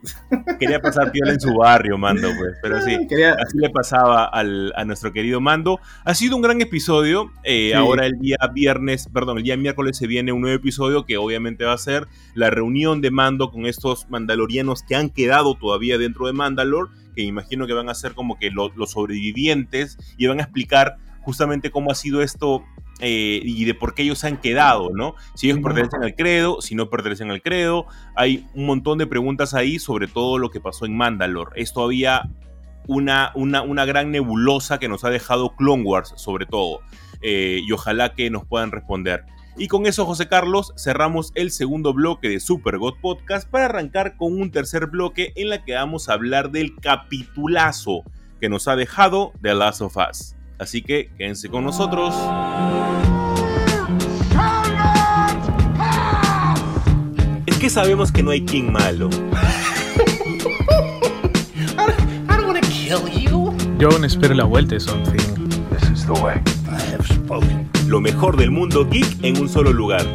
Quería 0.59 0.79
pasar 0.79 1.11
piola 1.11 1.33
en 1.33 1.39
su 1.39 1.53
barrio, 1.53 1.97
Mando, 1.97 2.29
pues. 2.37 2.57
Pero 2.61 2.81
sí, 2.81 2.95
así 2.95 3.57
le 3.57 3.69
pasaba 3.69 4.25
al, 4.25 4.73
a 4.75 4.85
nuestro 4.85 5.11
querido 5.11 5.41
Mando. 5.41 5.79
Ha 6.03 6.13
sido 6.13 6.35
un 6.35 6.41
gran 6.41 6.61
episodio. 6.61 7.31
Eh, 7.43 7.73
ahora 7.73 8.05
el 8.05 8.19
día 8.19 8.37
viernes, 8.53 9.07
perdón, 9.11 9.37
el 9.37 9.43
día 9.43 9.57
miércoles 9.57 9.97
se 9.97 10.07
viene 10.07 10.31
un 10.31 10.41
nuevo 10.41 10.55
episodio 10.55 11.05
que 11.05 11.17
obviamente 11.17 11.65
va 11.65 11.73
a 11.73 11.77
ser 11.77 12.07
la 12.33 12.49
reunión 12.49 13.01
de 13.01 13.11
Mando 13.11 13.51
con 13.51 13.65
estos 13.65 14.09
mandalorianos 14.09 14.83
que 14.83 14.95
han 14.95 15.09
quedado 15.09 15.55
todavía 15.55 15.97
dentro 15.97 16.27
de 16.27 16.33
Mandalore 16.33 16.89
que 17.13 17.21
imagino 17.23 17.67
que 17.67 17.73
van 17.73 17.89
a 17.89 17.93
ser 17.93 18.13
como 18.13 18.37
que 18.37 18.51
los 18.51 18.91
sobrevivientes 18.91 19.97
y 20.17 20.27
van 20.27 20.39
a 20.39 20.43
explicar 20.43 20.97
justamente 21.21 21.71
cómo 21.71 21.91
ha 21.91 21.95
sido 21.95 22.21
esto 22.21 22.63
eh, 22.99 23.41
y 23.43 23.65
de 23.65 23.73
por 23.73 23.95
qué 23.95 24.03
ellos 24.03 24.23
han 24.23 24.37
quedado, 24.37 24.91
¿no? 24.93 25.15
Si 25.33 25.49
ellos 25.49 25.59
pertenecen 25.63 26.03
al 26.03 26.15
credo, 26.15 26.61
si 26.61 26.75
no 26.75 26.89
pertenecen 26.89 27.31
al 27.31 27.41
credo. 27.41 27.87
Hay 28.15 28.45
un 28.53 28.67
montón 28.67 28.99
de 28.99 29.07
preguntas 29.07 29.53
ahí 29.53 29.79
sobre 29.79 30.07
todo 30.07 30.37
lo 30.37 30.51
que 30.51 30.59
pasó 30.59 30.85
en 30.85 30.95
Mandalore. 30.95 31.51
Es 31.55 31.73
todavía 31.73 32.29
una, 32.87 33.31
una, 33.33 33.63
una 33.63 33.85
gran 33.85 34.11
nebulosa 34.11 34.77
que 34.77 34.87
nos 34.87 35.03
ha 35.03 35.09
dejado 35.09 35.55
Clone 35.55 35.83
Wars, 35.83 36.13
sobre 36.15 36.45
todo. 36.45 36.81
Eh, 37.21 37.61
y 37.63 37.71
ojalá 37.71 38.13
que 38.13 38.29
nos 38.29 38.45
puedan 38.45 38.71
responder. 38.71 39.23
Y 39.57 39.67
con 39.67 39.85
eso, 39.85 40.05
José 40.05 40.27
Carlos, 40.27 40.73
cerramos 40.77 41.31
el 41.35 41.51
segundo 41.51 41.93
bloque 41.93 42.29
de 42.29 42.39
Super 42.39 42.77
God 42.77 42.95
Podcast 43.01 43.49
para 43.49 43.65
arrancar 43.65 44.15
con 44.15 44.39
un 44.39 44.51
tercer 44.51 44.87
bloque 44.87 45.33
en 45.35 45.49
la 45.49 45.63
que 45.63 45.73
vamos 45.73 46.09
a 46.09 46.13
hablar 46.13 46.51
del 46.51 46.75
capitulazo 46.77 48.03
que 48.39 48.49
nos 48.49 48.67
ha 48.67 48.75
dejado 48.75 49.33
The 49.41 49.53
Last 49.53 49.81
of 49.81 49.97
Us. 49.97 50.35
Así 50.57 50.81
que 50.81 51.11
quédense 51.17 51.49
con 51.49 51.63
nosotros. 51.63 52.15
Es 57.45 57.57
que 57.57 57.69
sabemos 57.69 58.11
que 58.11 58.23
no 58.23 58.31
hay 58.31 58.45
quien 58.45 58.71
malo. 58.71 59.09
Yo 63.79 63.89
aún 63.89 64.05
espero 64.05 64.33
la 64.33 64.43
vuelta 64.43 64.75
de 64.75 64.79
Something. 64.81 66.50
Lo 67.87 67.99
mejor 67.99 68.37
del 68.37 68.51
mundo 68.51 68.87
geek 68.89 69.23
en 69.23 69.41
un 69.41 69.49
solo 69.49 69.73
lugar. 69.73 70.05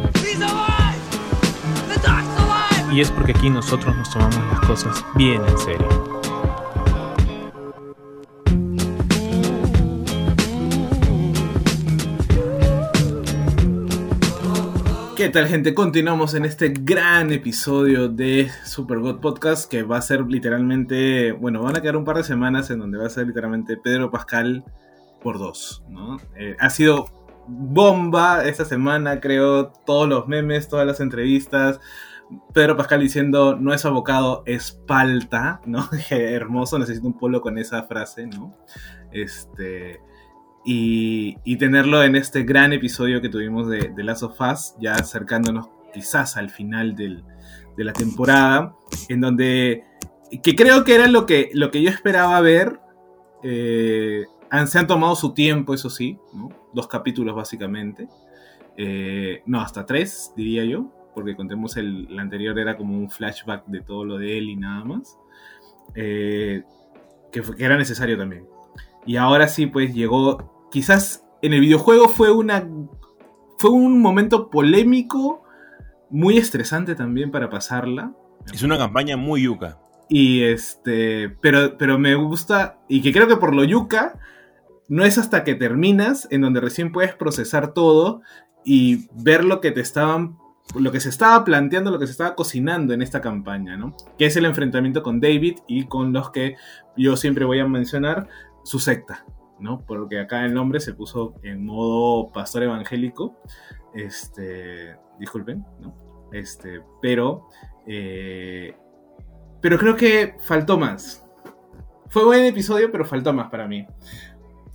Y 2.93 3.01
es 3.01 3.11
porque 3.11 3.33
aquí 3.33 3.51
nosotros 3.51 3.95
nos 3.95 4.11
tomamos 4.11 4.37
las 4.51 4.61
cosas 4.61 5.05
bien 5.17 5.43
en 5.47 5.59
serio. 5.59 6.17
¿Qué 15.17 15.29
tal 15.31 15.49
gente? 15.49 15.75
Continuamos 15.75 16.35
en 16.35 16.45
este 16.45 16.69
gran 16.69 17.33
episodio 17.33 18.09
de 18.09 18.51
Super 18.65 18.99
God 18.99 19.21
Podcast 19.21 19.71
que 19.71 19.83
va 19.83 19.99
a 19.99 20.03
ser 20.03 20.21
literalmente, 20.27 21.33
bueno, 21.33 21.63
van 21.63 21.77
a 21.77 21.83
quedar 21.83 21.97
un 21.97 22.05
par 22.05 22.19
de 22.19 22.25
semanas 22.25 22.71
en 22.71 22.79
donde 22.79 22.97
va 22.99 23.07
a 23.07 23.11
ser 23.11 23.27
literalmente 23.27 23.77
Pedro 23.77 24.11
Pascal 24.11 24.65
por 25.21 25.39
dos, 25.39 25.85
¿no? 25.89 26.19
Eh, 26.37 26.57
ha 26.59 26.71
sido 26.71 27.07
bomba 27.49 28.45
esta 28.45 28.65
semana, 28.65 29.21
creo, 29.21 29.69
todos 29.85 30.09
los 30.09 30.27
memes, 30.27 30.69
todas 30.69 30.87
las 30.87 31.01
entrevistas. 31.01 31.81
Pedro 32.53 32.77
Pascal 32.77 33.01
diciendo, 33.01 33.57
no 33.57 33.73
es 33.73 33.85
abocado, 33.85 34.43
es 34.47 34.73
palta, 34.87 35.61
¿no? 35.65 35.89
Hermoso, 36.11 36.79
necesito 36.79 37.07
un 37.07 37.19
polo 37.19 37.41
con 37.41 37.59
esa 37.59 37.85
frase, 37.85 38.27
¿no? 38.27 38.57
Este 39.13 40.01
y, 40.69 41.57
tenerlo 41.59 42.03
en 42.03 42.17
este 42.17 42.43
gran 42.43 42.73
episodio 42.73 43.23
que 43.23 43.29
tuvimos 43.29 43.69
de, 43.69 43.93
de 43.95 44.03
Last 44.03 44.25
of 44.25 44.41
Us, 44.41 44.75
ya 44.81 44.95
acercándonos 44.95 45.69
quizás 45.95 46.37
al 46.37 46.51
final 46.51 46.97
de 46.97 47.23
la 47.85 47.93
temporada, 47.93 48.75
en 49.09 49.21
donde, 49.21 49.85
que 50.43 50.57
creo 50.57 50.85
que 50.85 50.97
era 50.97 51.07
lo 51.07 51.25
que, 51.25 51.51
lo 51.55 51.71
que 51.71 51.83
yo 51.83 51.89
esperaba 51.89 52.41
ver, 52.41 52.81
eh, 53.43 54.25
se 54.67 54.79
han 54.79 54.87
tomado 54.87 55.15
su 55.17 55.35
tiempo, 55.35 55.75
eso 55.75 55.91
sí, 55.91 56.19
dos 56.73 56.89
capítulos 56.89 57.35
básicamente, 57.35 58.09
eh, 58.77 59.43
no, 59.47 59.61
hasta 59.61 59.87
tres, 59.87 60.33
diría 60.37 60.65
yo, 60.65 60.93
porque 61.15 61.35
contemos 61.35 61.77
el, 61.77 62.19
anterior 62.19 62.59
era 62.59 62.77
como 62.77 62.97
un 62.97 63.11
flashback 63.11 63.67
de 63.67 63.81
todo 63.81 64.05
lo 64.05 64.19
de 64.19 64.39
él 64.39 64.51
y 64.51 64.57
nada 64.57 64.85
más, 64.85 65.19
eh, 65.95 66.63
que, 67.33 67.43
que 67.43 67.65
era 67.65 67.77
necesario 67.77 68.19
también. 68.19 68.47
Y 69.07 69.17
ahora 69.17 69.49
sí, 69.49 69.67
pues 69.67 69.95
llegó 69.95 70.69
quizás 70.71 71.25
en 71.43 71.53
el 71.53 71.61
videojuego 71.61 72.09
fue 72.09 72.33
una 72.33 72.67
fue 73.59 73.71
un 73.71 74.01
momento 74.01 74.51
polémico, 74.51 75.43
muy 76.11 76.39
estresante 76.39 76.95
también 76.95 77.31
para 77.31 77.51
pasarla. 77.51 78.13
Es 78.53 78.63
una 78.63 78.79
campaña 78.79 79.17
muy 79.17 79.43
yuca. 79.43 79.79
Y 80.09 80.43
este, 80.43 81.31
pero, 81.41 81.77
pero 81.79 81.99
me 81.99 82.15
gusta, 82.15 82.79
y 82.89 83.03
que 83.03 83.13
creo 83.13 83.27
que 83.27 83.37
por 83.37 83.55
lo 83.55 83.65
yuca, 83.65 84.19
no 84.89 85.05
es 85.05 85.19
hasta 85.19 85.45
que 85.45 85.55
terminas 85.55 86.29
en 86.31 86.43
donde 86.43 86.61
recién 86.61 86.93
puedes 86.93 87.15
procesar 87.15 87.73
todo 87.73 88.23
y 88.65 89.09
ver 89.23 89.45
lo 89.45 89.61
que 89.61 89.71
te 89.71 89.81
estaban, 89.81 90.37
lo 90.75 90.93
que 90.93 91.01
se 91.01 91.09
estaba 91.09 91.45
planteando, 91.45 91.91
lo 91.91 91.99
que 91.99 92.07
se 92.07 92.13
estaba 92.13 92.35
cocinando 92.35 92.93
en 92.95 93.03
esta 93.03 93.21
campaña, 93.21 93.77
¿no? 93.77 93.97
Que 94.19 94.27
es 94.27 94.37
el 94.37 94.45
enfrentamiento 94.45 95.03
con 95.03 95.21
David 95.21 95.59
y 95.67 95.87
con 95.87 96.13
los 96.13 96.31
que 96.31 96.57
yo 96.97 97.17
siempre 97.17 97.45
voy 97.45 97.61
a 97.61 97.67
mencionar, 97.67 98.29
su 98.65 98.81
secta, 98.81 99.25
¿no? 99.61 99.85
Porque 99.87 100.19
acá 100.19 100.45
el 100.45 100.53
nombre 100.53 100.81
se 100.81 100.95
puso 100.95 101.35
en 101.43 101.65
modo 101.65 102.33
pastor 102.33 102.65
evangélico. 102.65 103.37
Este, 103.95 104.97
disculpen, 105.19 105.65
¿no? 105.81 105.95
Este, 106.33 106.83
pero, 107.01 107.49
eh, 107.87 108.77
pero 109.61 109.79
creo 109.79 109.97
que 109.97 110.37
faltó 110.41 110.77
más. 110.77 111.25
Fue 112.09 112.25
buen 112.25 112.45
episodio, 112.45 112.91
pero 112.91 113.05
faltó 113.05 113.33
más 113.33 113.49
para 113.49 113.67
mí. 113.67 113.87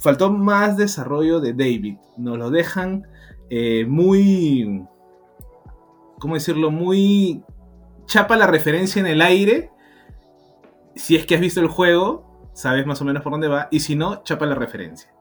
Faltó 0.02 0.32
más 0.32 0.78
desarrollo 0.78 1.39
de 1.39 1.54
David. 1.54 1.97
Nos 2.18 2.36
lo 2.39 2.49
dejan 2.49 3.06
eh, 3.52 3.86
muy, 3.88 4.84
¿cómo 6.20 6.34
decirlo? 6.34 6.72
Muy 6.72 7.43
chapa 8.08 8.36
la 8.36 8.47
referencia 8.47 8.99
en 8.99 9.06
el 9.06 9.22
aire. 9.22 9.70
Si 10.95 11.16
es 11.16 11.28
que 11.28 11.36
has 11.36 11.41
visto 11.41 11.62
el 11.62 11.68
juego, 11.68 12.49
sabes 12.54 12.88
más 12.88 12.99
o 13.02 13.06
menos 13.06 13.22
por 13.22 13.32
dónde 13.32 13.47
va, 13.47 13.68
y 13.70 13.82
si 13.82 13.95
no, 13.95 14.24
chapa 14.24 14.47
la 14.47 14.56
referencia. 14.56 15.14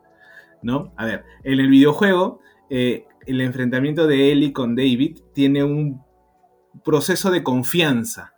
¿No? 0.62 0.94
A 0.96 1.04
ver, 1.04 1.24
en 1.44 1.60
el 1.60 1.68
videojuego, 1.68 2.40
eh, 2.70 3.04
el 3.26 3.42
enfrentamiento 3.42 4.06
de 4.06 4.32
Ellie 4.32 4.54
con 4.54 4.76
David 4.76 5.18
tiene 5.34 5.62
un 5.62 6.02
proceso 6.82 7.30
de 7.30 7.42
confianza. 7.42 8.32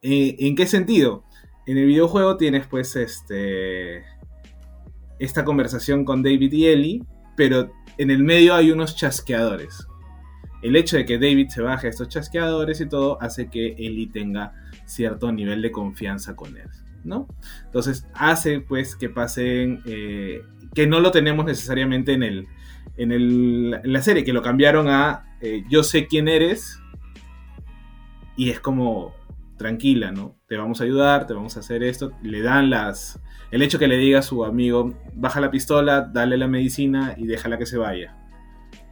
Eh, 0.00 0.36
¿En 0.38 0.56
qué 0.56 0.64
sentido? 0.66 1.24
En 1.66 1.76
el 1.76 1.84
videojuego 1.84 2.38
tienes 2.38 2.66
pues 2.66 2.96
este 2.96 4.04
esta 5.24 5.44
conversación 5.44 6.04
con 6.04 6.22
David 6.22 6.52
y 6.52 6.66
Ellie, 6.66 7.04
pero 7.36 7.72
en 7.96 8.10
el 8.10 8.24
medio 8.24 8.54
hay 8.54 8.72
unos 8.72 8.96
chasqueadores. 8.96 9.86
El 10.62 10.74
hecho 10.74 10.96
de 10.96 11.04
que 11.04 11.18
David 11.18 11.48
se 11.48 11.62
baje 11.62 11.86
a 11.86 11.90
estos 11.90 12.08
chasqueadores 12.08 12.80
y 12.80 12.88
todo 12.88 13.20
hace 13.22 13.48
que 13.48 13.68
Ellie 13.78 14.08
tenga 14.08 14.52
cierto 14.84 15.30
nivel 15.30 15.62
de 15.62 15.70
confianza 15.70 16.34
con 16.34 16.56
él. 16.56 16.68
¿no? 17.04 17.28
Entonces 17.64 18.06
hace 18.14 18.60
pues 18.60 18.96
que 18.96 19.08
pasen, 19.08 19.82
eh, 19.86 20.42
que 20.74 20.86
no 20.86 20.98
lo 20.98 21.12
tenemos 21.12 21.44
necesariamente 21.44 22.14
en, 22.14 22.22
el, 22.24 22.48
en, 22.96 23.12
el, 23.12 23.80
en 23.82 23.92
la 23.92 24.02
serie, 24.02 24.24
que 24.24 24.32
lo 24.32 24.42
cambiaron 24.42 24.88
a 24.88 25.36
eh, 25.40 25.64
yo 25.68 25.84
sé 25.84 26.06
quién 26.06 26.28
eres 26.28 26.80
y 28.36 28.50
es 28.50 28.60
como 28.60 29.14
tranquila, 29.56 30.10
¿no? 30.10 30.36
Te 30.52 30.58
vamos 30.58 30.82
a 30.82 30.84
ayudar, 30.84 31.26
te 31.26 31.32
vamos 31.32 31.56
a 31.56 31.60
hacer 31.60 31.82
esto, 31.82 32.12
le 32.22 32.42
dan 32.42 32.68
las... 32.68 33.18
El 33.50 33.62
hecho 33.62 33.78
que 33.78 33.88
le 33.88 33.96
diga 33.96 34.18
a 34.18 34.22
su 34.22 34.44
amigo, 34.44 34.92
baja 35.14 35.40
la 35.40 35.50
pistola, 35.50 36.02
dale 36.02 36.36
la 36.36 36.46
medicina 36.46 37.14
y 37.16 37.26
déjala 37.26 37.56
que 37.56 37.64
se 37.64 37.78
vaya. 37.78 38.14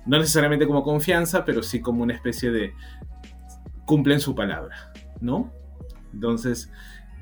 No 0.06 0.16
necesariamente 0.16 0.66
como 0.66 0.82
confianza, 0.82 1.44
pero 1.44 1.62
sí 1.62 1.82
como 1.82 2.02
una 2.02 2.14
especie 2.14 2.50
de 2.50 2.72
cumplen 3.84 4.20
su 4.20 4.34
palabra, 4.34 4.90
¿no? 5.20 5.52
Entonces, 6.14 6.72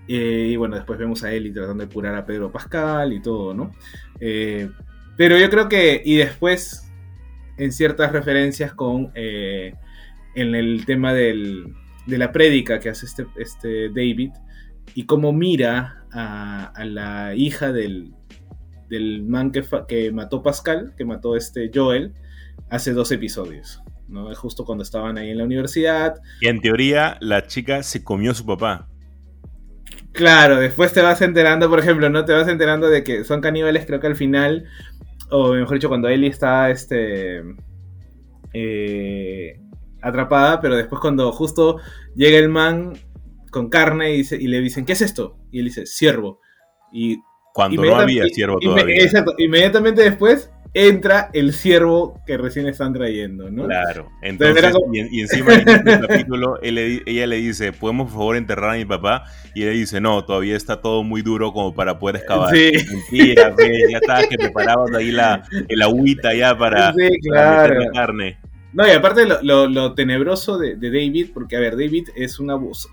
eh, 0.06 0.50
y 0.52 0.56
bueno, 0.56 0.76
después 0.76 1.00
vemos 1.00 1.24
a 1.24 1.32
Eli 1.32 1.52
tratando 1.52 1.84
de 1.84 1.92
curar 1.92 2.14
a 2.14 2.24
Pedro 2.24 2.52
Pascal 2.52 3.12
y 3.12 3.20
todo, 3.20 3.54
¿no? 3.54 3.72
Eh, 4.20 4.70
pero 5.16 5.36
yo 5.36 5.50
creo 5.50 5.68
que, 5.68 6.00
y 6.04 6.14
después, 6.14 6.88
en 7.56 7.72
ciertas 7.72 8.12
referencias 8.12 8.72
con, 8.72 9.10
eh, 9.16 9.74
en 10.36 10.54
el 10.54 10.86
tema 10.86 11.12
del, 11.12 11.74
de 12.08 12.18
la 12.18 12.32
prédica 12.32 12.80
que 12.80 12.88
hace 12.88 13.06
este, 13.06 13.26
este 13.36 13.88
David, 13.90 14.30
y 14.94 15.04
cómo 15.04 15.32
mira 15.32 16.04
a, 16.10 16.72
la 16.84 17.34
hija 17.34 17.72
del, 17.72 18.14
del 18.88 19.22
man 19.22 19.52
que, 19.52 19.62
que, 19.86 20.10
mató 20.10 20.42
Pascal, 20.42 20.94
que 20.96 21.04
mató 21.04 21.36
este 21.36 21.70
Joel, 21.72 22.14
hace 22.70 22.92
dos 22.92 23.12
episodios. 23.12 23.82
¿no? 24.08 24.34
Justo 24.34 24.64
cuando 24.64 24.82
estaban 24.82 25.18
ahí 25.18 25.30
en 25.30 25.38
la 25.38 25.44
universidad. 25.44 26.14
Y 26.40 26.48
en 26.48 26.62
teoría 26.62 27.18
la 27.20 27.46
chica 27.46 27.82
se 27.82 28.02
comió 28.02 28.30
a 28.30 28.34
su 28.34 28.46
papá. 28.46 28.88
Claro, 30.12 30.56
después 30.56 30.92
te 30.94 31.02
vas 31.02 31.20
enterando, 31.20 31.68
por 31.68 31.78
ejemplo, 31.78 32.08
¿no? 32.08 32.24
Te 32.24 32.32
vas 32.32 32.48
enterando 32.48 32.88
de 32.88 33.04
que 33.04 33.24
son 33.24 33.42
caníbales, 33.42 33.84
creo 33.86 34.00
que 34.00 34.06
al 34.06 34.16
final, 34.16 34.64
o 35.30 35.52
mejor 35.52 35.74
dicho, 35.74 35.88
cuando 35.88 36.08
Ellie 36.08 36.30
está 36.30 36.70
este, 36.70 37.42
eh, 38.54 39.60
atrapada, 40.02 40.60
pero 40.60 40.76
después 40.76 41.00
cuando 41.00 41.30
justo 41.32 41.78
llega 42.14 42.38
el 42.38 42.48
man 42.48 42.94
con 43.50 43.68
carne 43.68 44.14
y, 44.16 44.20
y, 44.20 44.46
le 44.46 44.60
dicen, 44.60 44.84
¿qué 44.84 44.92
es 44.92 45.02
esto? 45.02 45.38
Y 45.50 45.60
él 45.60 45.66
dice, 45.66 45.86
ciervo. 45.86 46.40
Y 46.92 47.18
cuando 47.54 47.82
no 47.84 47.96
había 47.96 48.24
ciervo 48.28 48.58
todavía. 48.60 49.02
exacto, 49.02 49.34
inmediatamente 49.38 50.02
después 50.02 50.50
entra 50.74 51.30
el 51.32 51.52
ciervo 51.52 52.20
que 52.26 52.36
recién 52.36 52.68
están 52.68 52.92
trayendo, 52.92 53.50
¿no? 53.50 53.64
Claro. 53.64 54.10
Entonces, 54.22 54.72
y, 54.92 55.20
encima 55.20 55.54
en 55.54 55.68
el 55.88 56.00
capítulo 56.06 56.58
ella 56.62 57.26
le 57.26 57.36
dice, 57.36 57.72
¿podemos 57.72 58.08
por 58.08 58.18
favor 58.18 58.36
enterrar 58.36 58.74
a 58.74 58.78
mi 58.78 58.84
papá? 58.84 59.24
Y 59.54 59.62
él 59.62 59.72
dice, 59.72 60.00
no, 60.00 60.24
todavía 60.24 60.56
está 60.56 60.80
todo 60.80 61.02
muy 61.02 61.22
duro 61.22 61.52
como 61.52 61.74
para 61.74 61.98
poder 61.98 62.16
excavar. 62.16 62.54
Sí. 62.54 62.70
Mentira, 62.90 63.54
ya 63.90 63.98
estaba 63.98 64.22
que 64.22 64.36
preparabas 64.36 64.94
ahí 64.94 65.10
la, 65.10 65.42
el 65.68 65.82
agüita 65.82 66.34
ya 66.34 66.56
para, 66.56 66.92
sí, 66.92 67.08
claro. 67.22 67.80
la 67.80 67.90
carne. 67.90 68.38
No, 68.72 68.86
y 68.86 68.90
aparte 68.90 69.26
lo, 69.42 69.94
tenebroso 69.94 70.58
de, 70.58 70.76
David, 70.76 71.30
porque 71.32 71.56
a 71.56 71.60
ver, 71.60 71.72
David 71.72 72.08
es 72.14 72.38
un, 72.38 72.50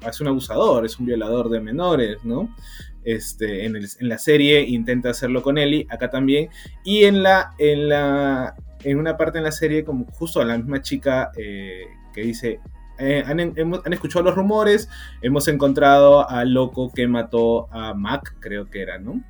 es 0.08 0.22
un 0.22 0.28
abusador, 0.28 0.86
es 0.86 0.98
un 1.00 1.06
violador 1.06 1.50
de 1.50 1.60
menores, 1.60 2.18
¿no? 2.24 2.56
Este, 3.04 3.66
en, 3.66 3.78
la 4.00 4.18
serie 4.18 4.62
intenta 4.62 5.10
hacerlo 5.10 5.42
con 5.44 5.58
Ellie, 5.58 5.86
acá 5.90 6.10
también. 6.10 6.50
Y 6.84 7.04
en 7.04 7.22
la, 7.24 7.54
en 7.58 7.90
la, 7.90 8.56
en 8.84 8.98
una 8.98 9.18
parte 9.18 9.38
en 9.38 9.44
la 9.44 9.52
serie, 9.52 9.84
como 9.84 10.06
justo 10.06 10.40
a 10.40 10.46
la 10.46 10.58
misma 10.58 10.82
chica 10.82 11.32
eh, 11.36 11.84
que 12.14 12.22
dice, 12.22 12.62
eh, 12.98 13.24
han, 13.26 13.42
han, 13.42 13.94
escuchado 13.94 14.24
los 14.24 14.36
rumores, 14.36 14.90
hemos 15.22 15.48
encontrado 15.50 16.28
al 16.30 16.54
loco 16.54 16.90
que 16.94 17.06
mató 17.06 17.68
a 17.74 17.94
Mac, 17.94 18.38
creo 18.40 18.70
que 18.70 18.82
era, 18.82 18.98
¿no? 18.98 19.22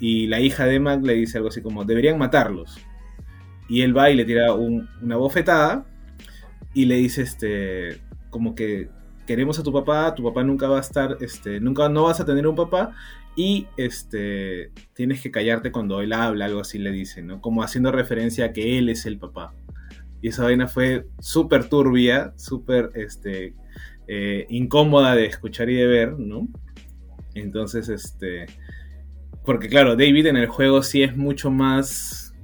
Y 0.00 0.28
la 0.28 0.40
hija 0.40 0.64
de 0.64 0.80
Mac 0.80 1.02
le 1.02 1.12
dice 1.12 1.36
algo 1.36 1.50
así 1.50 1.60
como, 1.60 1.84
deberían 1.84 2.18
matarlos. 2.18 2.78
Y 3.68 3.82
él 3.82 3.96
va 3.96 4.10
y 4.10 4.16
le 4.16 4.24
tira 4.24 4.54
una 4.54 5.16
bofetada 5.16 5.84
y 6.74 6.84
le 6.84 6.96
dice, 6.96 7.22
este, 7.22 8.00
como 8.30 8.54
que 8.54 8.88
queremos 9.26 9.58
a 9.58 9.62
tu 9.62 9.72
papá, 9.72 10.14
tu 10.14 10.24
papá 10.24 10.42
nunca 10.42 10.68
va 10.68 10.78
a 10.78 10.80
estar, 10.80 11.16
este, 11.20 11.60
nunca 11.60 11.88
no 11.88 12.04
vas 12.04 12.20
a 12.20 12.24
tener 12.24 12.46
un 12.46 12.56
papá 12.56 12.94
y 13.36 13.66
este, 13.76 14.72
tienes 14.92 15.22
que 15.22 15.30
callarte 15.30 15.72
cuando 15.72 16.00
él 16.00 16.12
habla, 16.12 16.46
algo 16.46 16.60
así 16.60 16.78
le 16.78 16.90
dice, 16.90 17.22
¿no? 17.22 17.40
Como 17.40 17.62
haciendo 17.62 17.92
referencia 17.92 18.46
a 18.46 18.52
que 18.52 18.78
él 18.78 18.88
es 18.88 19.06
el 19.06 19.18
papá. 19.18 19.54
Y 20.20 20.28
esa 20.28 20.44
vaina 20.44 20.68
fue 20.68 21.06
súper 21.20 21.68
turbia, 21.68 22.34
súper, 22.36 22.90
este, 22.94 23.54
eh, 24.08 24.46
incómoda 24.50 25.14
de 25.14 25.26
escuchar 25.26 25.70
y 25.70 25.76
de 25.76 25.86
ver, 25.86 26.18
¿no? 26.18 26.48
Entonces, 27.34 27.88
este, 27.88 28.46
porque 29.44 29.68
claro, 29.68 29.96
David 29.96 30.26
en 30.26 30.36
el 30.36 30.48
juego 30.48 30.82
sí 30.82 31.02
es 31.02 31.16
mucho 31.16 31.50
más 31.50 32.34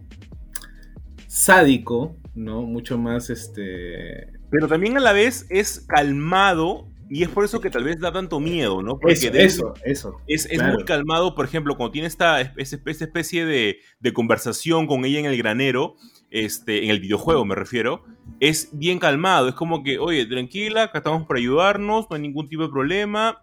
sádico, 1.26 2.16
¿no? 2.37 2.62
Mucho 2.62 2.99
más, 2.99 3.30
este... 3.30 4.32
Pero 4.51 4.68
también 4.68 4.97
a 4.97 5.01
la 5.01 5.12
vez 5.12 5.47
es 5.51 5.84
calmado 5.89 6.87
y 7.09 7.22
es 7.22 7.28
por 7.28 7.45
eso 7.45 7.61
que 7.61 7.70
tal 7.70 7.84
vez 7.84 8.01
da 8.01 8.12
tanto 8.12 8.41
miedo, 8.41 8.82
¿no? 8.82 8.99
Porque 8.99 9.12
eso, 9.12 9.74
eso, 9.84 10.20
Es, 10.26 10.49
muy 10.61 10.84
calmado, 10.84 11.34
por 11.34 11.45
ejemplo, 11.45 11.76
cuando 11.76 11.93
tiene 11.93 12.09
esta, 12.09 12.41
esta 12.41 12.76
especie 12.76 13.47
de, 13.47 13.78
de, 14.01 14.12
conversación 14.12 14.87
con 14.87 15.05
ella 15.05 15.20
en 15.20 15.26
el 15.26 15.37
granero, 15.37 15.97
este, 16.30 16.84
en 16.84 16.91
el 16.91 17.01
videojuego 17.01 17.45
me 17.45 17.55
refiero, 17.55 18.05
es 18.41 18.70
bien 18.72 18.99
calmado. 18.99 19.49
Es 19.49 19.55
como 19.55 19.84
que, 19.84 19.99
oye, 19.99 20.26
tranquila, 20.26 20.84
acá 20.84 20.99
estamos 20.99 21.26
para 21.26 21.39
ayudarnos, 21.39 22.07
no 22.11 22.16
hay 22.16 22.22
ningún 22.22 22.49
tipo 22.49 22.62
de 22.62 22.68
problema. 22.68 23.43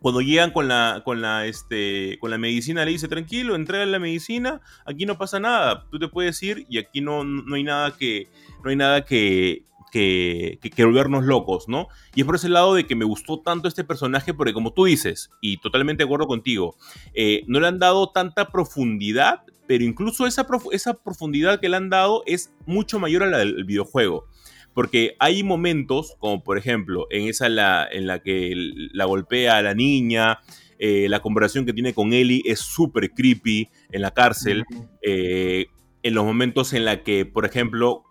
Cuando 0.00 0.20
llegan 0.20 0.50
con 0.50 0.68
la, 0.68 1.02
con 1.04 1.20
la, 1.20 1.46
este, 1.46 2.18
con 2.20 2.30
la 2.30 2.38
medicina, 2.38 2.84
le 2.84 2.92
dice, 2.92 3.08
tranquilo, 3.08 3.54
entrega 3.54 3.84
la 3.86 3.98
medicina, 3.98 4.60
aquí 4.84 5.06
no 5.06 5.18
pasa 5.18 5.40
nada, 5.40 5.86
tú 5.90 5.98
te 5.98 6.08
puedes 6.08 6.42
ir 6.42 6.66
y 6.68 6.78
aquí 6.78 7.00
no, 7.00 7.24
no 7.24 7.56
hay 7.56 7.64
nada 7.64 7.96
que, 7.96 8.28
no 8.62 8.70
hay 8.70 8.76
nada 8.76 9.04
que, 9.04 9.64
que, 9.90 10.58
que, 10.60 10.84
volvernos 10.84 11.24
locos, 11.24 11.68
¿no? 11.68 11.88
Y 12.14 12.20
es 12.20 12.26
por 12.26 12.36
ese 12.36 12.48
lado 12.48 12.74
de 12.74 12.86
que 12.86 12.94
me 12.94 13.04
gustó 13.04 13.40
tanto 13.40 13.68
este 13.68 13.84
personaje, 13.84 14.34
porque 14.34 14.52
como 14.52 14.72
tú 14.72 14.84
dices, 14.84 15.30
y 15.40 15.58
totalmente 15.58 16.02
de 16.02 16.06
acuerdo 16.06 16.26
contigo, 16.26 16.76
eh, 17.14 17.42
no 17.46 17.60
le 17.60 17.68
han 17.68 17.78
dado 17.78 18.10
tanta 18.10 18.50
profundidad, 18.50 19.42
pero 19.66 19.84
incluso 19.84 20.26
esa, 20.26 20.46
esa 20.72 20.94
profundidad 20.94 21.60
que 21.60 21.68
le 21.68 21.76
han 21.76 21.90
dado 21.90 22.22
es 22.26 22.52
mucho 22.66 22.98
mayor 22.98 23.22
a 23.22 23.26
la 23.26 23.38
del 23.38 23.64
videojuego. 23.64 24.26
Porque 24.76 25.16
hay 25.20 25.42
momentos, 25.42 26.16
como 26.18 26.44
por 26.44 26.58
ejemplo, 26.58 27.06
en 27.08 27.28
esa 27.28 27.48
la, 27.48 27.88
en 27.90 28.06
la 28.06 28.18
que 28.18 28.52
la 28.92 29.06
golpea 29.06 29.56
a 29.56 29.62
la 29.62 29.72
niña, 29.72 30.40
eh, 30.78 31.06
la 31.08 31.20
conversación 31.20 31.64
que 31.64 31.72
tiene 31.72 31.94
con 31.94 32.12
Ellie 32.12 32.42
es 32.44 32.60
súper 32.60 33.12
creepy 33.12 33.70
en 33.90 34.02
la 34.02 34.10
cárcel. 34.10 34.64
Eh, 35.00 35.68
en 36.02 36.14
los 36.14 36.26
momentos 36.26 36.74
en 36.74 36.84
la 36.84 37.02
que, 37.02 37.24
por 37.24 37.46
ejemplo, 37.46 38.04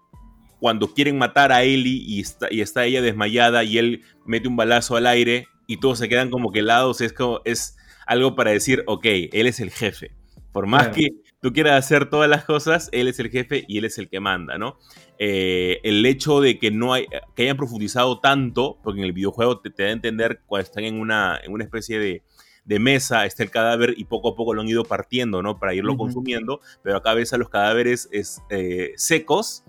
cuando 0.60 0.92
quieren 0.92 1.20
matar 1.20 1.52
a 1.52 1.62
Ellie 1.62 2.04
y 2.04 2.22
está, 2.22 2.48
y 2.50 2.62
está 2.62 2.86
ella 2.86 3.04
desmayada 3.04 3.64
y 3.64 3.78
él 3.78 4.02
mete 4.26 4.48
un 4.48 4.56
balazo 4.56 4.96
al 4.96 5.06
aire 5.06 5.46
y 5.68 5.78
todos 5.78 6.00
se 6.00 6.10
quedan 6.10 6.32
como 6.32 6.52
que 6.52 6.62
helados, 6.62 7.00
es, 7.00 7.14
como, 7.14 7.42
es 7.46 7.78
algo 8.08 8.34
para 8.34 8.50
decir, 8.50 8.82
ok, 8.88 9.06
él 9.32 9.46
es 9.46 9.60
el 9.60 9.70
jefe. 9.70 10.14
Por 10.52 10.66
más 10.66 10.88
que 10.88 11.10
tú 11.44 11.54
quieras 11.54 11.86
hacer 11.86 12.10
todas 12.10 12.28
las 12.28 12.44
cosas, 12.44 12.90
él 12.92 13.08
es 13.08 13.20
el 13.20 13.30
jefe 13.30 13.66
y 13.68 13.78
él 13.78 13.86
es 13.86 14.00
el 14.00 14.10
que 14.10 14.20
manda, 14.20 14.58
¿no? 14.58 14.80
Eh, 15.18 15.80
el 15.84 16.06
hecho 16.06 16.42
de 16.42 16.60
que 16.60 16.72
no 16.72 16.94
hay, 16.94 17.08
que 17.36 17.44
hayan 17.44 17.58
profundizado 17.58 18.20
tanto, 18.20 18.78
porque 18.84 19.00
en 19.00 19.06
el 19.06 19.14
videojuego 19.14 19.60
te, 19.60 19.70
da 19.70 19.90
a 19.90 19.92
entender 19.92 20.42
cuando 20.46 20.64
están 20.64 20.84
en 20.84 21.00
una, 21.00 21.40
en 21.42 21.54
una 21.54 21.64
especie 21.64 22.00
de, 22.00 22.24
de 22.66 22.80
mesa 22.80 23.26
está 23.26 23.44
el 23.44 23.52
cadáver 23.52 23.94
y 23.96 24.06
poco 24.06 24.30
a 24.30 24.36
poco 24.36 24.54
lo 24.54 24.62
han 24.62 24.68
ido 24.68 24.84
partiendo, 24.84 25.42
¿no? 25.42 25.60
Para 25.60 25.74
irlo 25.74 25.96
consumiendo, 25.96 26.60
pero 26.82 26.98
acá 26.98 27.14
ves 27.14 27.32
a 27.32 27.38
los 27.38 27.50
cadáveres 27.50 28.10
es, 28.12 28.42
eh, 28.50 28.94
secos 28.98 29.64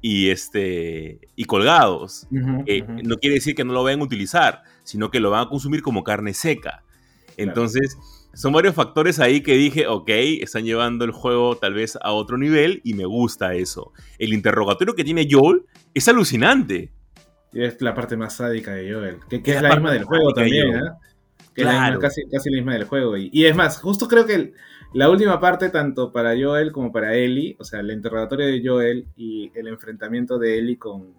y, 0.00 0.30
este, 0.30 1.20
y 1.34 1.44
colgados. 1.44 2.28
Eh, 2.66 2.84
no 3.04 3.16
quiere 3.16 3.34
decir 3.34 3.54
que 3.54 3.64
no 3.64 3.72
lo 3.72 3.82
vayan 3.82 4.00
a 4.00 4.04
utilizar, 4.04 4.62
sino 4.84 5.10
que 5.10 5.20
lo 5.20 5.30
van 5.30 5.46
a 5.46 5.48
consumir 5.48 5.82
como 5.82 6.04
carne 6.04 6.32
seca. 6.32 6.84
Entonces, 7.36 7.96
son 8.32 8.52
varios 8.52 8.74
factores 8.74 9.18
ahí 9.20 9.42
que 9.42 9.54
dije, 9.54 9.86
ok, 9.86 10.08
están 10.40 10.64
llevando 10.64 11.04
el 11.04 11.10
juego 11.10 11.56
tal 11.56 11.74
vez 11.74 11.98
a 12.00 12.12
otro 12.12 12.38
nivel 12.38 12.80
y 12.84 12.94
me 12.94 13.04
gusta 13.04 13.54
eso. 13.54 13.92
El 14.18 14.32
interrogatorio 14.32 14.94
que 14.94 15.04
tiene 15.04 15.28
Joel 15.30 15.64
es 15.94 16.08
alucinante. 16.08 16.92
Es 17.52 17.80
la 17.80 17.94
parte 17.94 18.16
más 18.16 18.36
sádica 18.36 18.74
de 18.74 18.92
Joel, 18.92 19.18
que, 19.28 19.42
es 19.44 19.62
la, 19.62 19.70
misma 19.74 19.92
del 19.92 20.04
juego 20.04 20.32
también, 20.32 20.68
¿eh? 20.68 20.90
Que 21.54 21.62
es 21.62 21.98
casi, 21.98 22.22
casi 22.30 22.50
la 22.50 22.56
misma 22.58 22.74
del 22.74 22.84
juego. 22.84 23.16
Y, 23.16 23.30
y 23.32 23.46
es 23.46 23.56
más, 23.56 23.80
justo 23.80 24.06
creo 24.06 24.26
que 24.26 24.34
el, 24.34 24.54
la 24.94 25.10
última 25.10 25.38
parte, 25.38 25.68
tanto 25.68 26.12
para 26.12 26.34
Joel 26.40 26.72
como 26.72 26.92
para 26.92 27.14
Ellie, 27.14 27.56
o 27.58 27.64
sea, 27.64 27.80
el 27.80 27.90
interrogatorio 27.90 28.46
de 28.46 28.62
Joel 28.64 29.06
y 29.16 29.52
el 29.54 29.68
enfrentamiento 29.68 30.38
de 30.38 30.58
Ellie 30.58 30.78
con, 30.78 31.14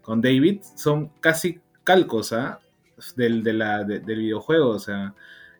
con 0.00 0.22
David, 0.22 0.60
son 0.76 1.10
casi 1.20 1.60
calcos 1.84 2.32
¿ah? 2.32 2.60
del, 3.16 3.42
del 3.42 4.02
videojuego. 4.04 4.70
O 4.70 4.78
sea, 4.78 5.14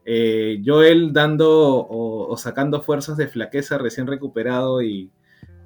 eh, 0.04 0.62
Joel 0.64 1.12
dando 1.12 1.86
o, 1.88 2.36
sacando 2.36 2.82
fuerzas 2.82 3.16
de 3.16 3.28
flaqueza 3.28 3.78
recién 3.78 4.06
recuperado 4.06 4.82
y, 4.82 5.10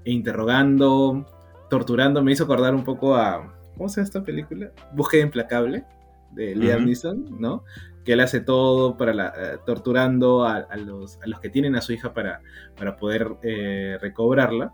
e 0.05 0.13
interrogando, 0.13 1.27
torturando, 1.71 2.23
me 2.23 2.33
hizo 2.33 2.45
acordar 2.45 2.75
un 2.75 2.85
poco 2.85 3.17
a. 3.17 3.55
¿Cómo 3.77 3.89
se 3.89 3.97
llama 3.97 4.05
esta 4.05 4.23
película? 4.23 4.71
Búsqueda 4.93 5.23
implacable 5.23 5.85
de 6.33 6.55
Liam 6.55 6.85
Neeson, 6.85 7.41
¿no? 7.41 7.65
que 8.05 8.13
él 8.13 8.21
hace 8.21 8.41
todo 8.41 8.97
para 8.97 9.15
la, 9.15 9.33
eh, 9.37 9.59
torturando 9.65 10.45
a, 10.45 10.67
los, 10.77 11.19
a, 11.23 11.27
los, 11.27 11.41
que 11.41 11.49
tienen 11.49 11.75
a 11.75 11.81
su 11.81 11.93
hija 11.93 12.13
para, 12.13 12.41
para 12.77 12.97
poder 12.97 13.37
eh, 13.43 13.99
recobrarla. 14.01 14.73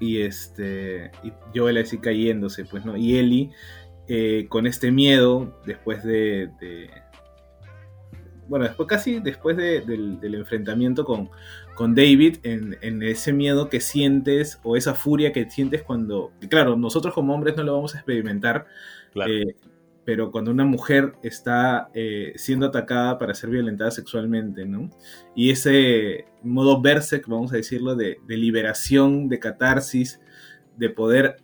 Y 0.00 0.22
este 0.22 1.10
y 1.22 1.32
Joel 1.54 1.76
así 1.76 1.98
cayéndose, 1.98 2.64
pues, 2.64 2.86
¿no? 2.86 2.96
Y 2.96 3.18
Ellie 3.18 3.50
eh, 4.08 4.46
con 4.48 4.66
este 4.66 4.90
miedo 4.90 5.60
después 5.66 6.02
de, 6.02 6.50
bueno, 8.50 8.66
después 8.66 8.86
casi 8.86 9.20
después 9.20 9.56
del, 9.56 10.18
enfrentamiento 10.22 11.06
con, 11.06 11.30
con 11.74 11.94
David, 11.94 12.36
en, 12.42 12.76
en, 12.82 13.02
ese 13.02 13.32
miedo 13.32 13.70
que 13.70 13.80
sientes 13.80 14.60
o 14.62 14.76
esa 14.76 14.92
furia 14.94 15.32
que 15.32 15.48
sientes 15.48 15.82
cuando, 15.82 16.32
claro, 16.50 16.76
nosotros 16.76 17.14
como 17.14 17.34
hombres 17.34 17.56
no 17.56 17.62
lo 17.62 17.72
vamos 17.72 17.94
a 17.94 17.98
experimentar, 17.98 18.66
claro 19.14 19.32
pero 20.10 20.32
cuando 20.32 20.50
una 20.50 20.64
mujer 20.64 21.14
está 21.22 21.88
eh, 21.94 22.32
siendo 22.36 22.66
atacada 22.66 23.18
para 23.18 23.32
ser 23.32 23.50
violentada 23.50 23.92
sexualmente, 23.92 24.64
¿no? 24.64 24.90
Y 25.36 25.50
ese 25.50 26.26
modo 26.42 26.80
berserk, 26.80 27.28
vamos 27.28 27.52
a 27.52 27.56
decirlo, 27.56 27.94
de, 27.94 28.18
liberación, 28.26 29.28
de 29.28 29.38
catarsis, 29.38 30.20
de 30.76 30.90
poder 30.90 31.36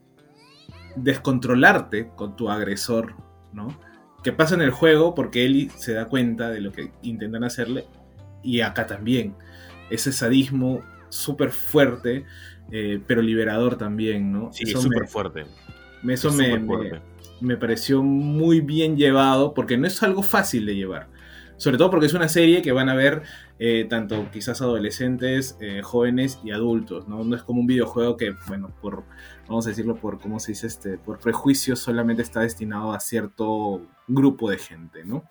descontrolarte 0.97 2.09
con 2.17 2.35
tu 2.35 2.51
agresor, 2.51 3.15
¿no? 3.53 3.69
Que 4.27 4.33
pasa 4.33 4.57
en 4.57 4.61
el 4.61 4.73
juego 4.73 5.15
porque 5.15 5.45
Ellie 5.45 5.71
se 5.77 5.93
da 5.93 6.07
cuenta 6.07 6.51
de 6.51 6.61
lo 6.61 6.73
que 6.73 6.91
intentan 7.03 7.45
hacerle 7.45 7.85
y 8.43 8.61
acá 8.61 8.85
también. 8.89 9.37
Ese 9.89 10.11
sadismo 10.11 10.83
súper 11.11 11.53
fuerte, 11.53 12.25
eh, 12.73 13.01
pero 13.07 13.23
liberador 13.23 13.79
también, 13.79 14.33
¿no? 14.33 14.53
Sí, 14.53 14.67
súper 14.67 15.07
fuerte. 15.07 15.45
Eso 16.09 16.33
me, 16.33 16.59
me 17.41 17.57
pareció 17.57 18.03
muy 18.03 18.61
bien 18.61 18.97
llevado, 18.97 19.55
porque 19.55 19.77
no 19.77 19.87
es 19.87 20.03
algo 20.03 20.25
fácil 20.25 20.67
de 20.67 20.75
llevar. 20.75 21.07
Sobre 21.57 21.79
todo 21.79 21.91
porque 21.91 22.07
es 22.07 22.15
una 22.15 22.29
serie 22.29 22.61
que 22.61 22.73
van 22.73 22.89
a 22.89 22.95
ver 22.95 23.23
eh, 23.59 23.87
tanto 23.89 24.29
quizás 24.31 24.61
adolescentes, 24.61 25.57
eh, 25.61 25.81
jóvenes 25.83 26.39
y 26.45 26.51
adultos, 26.51 27.09
¿no? 27.09 27.25
No 27.25 27.35
es 27.35 27.43
como 27.43 27.61
un 27.61 27.67
videojuego 27.67 28.17
que, 28.17 28.35
bueno, 28.47 28.75
por, 28.81 29.05
vamos 29.49 29.67
a 29.67 29.71
decirlo 29.71 29.97
por, 29.97 30.21
¿cómo 30.21 30.39
se 30.39 30.53
dice? 30.53 30.67
Este, 30.67 30.99
por 30.99 31.19
prejuicios 31.19 31.79
solamente 31.79 32.23
está 32.23 32.41
destinado 32.41 32.93
a 32.93 33.01
cierto 33.01 33.87
grupo 34.07 34.51
de 34.51 34.59
gente, 34.59 35.05
¿no? 35.05 35.25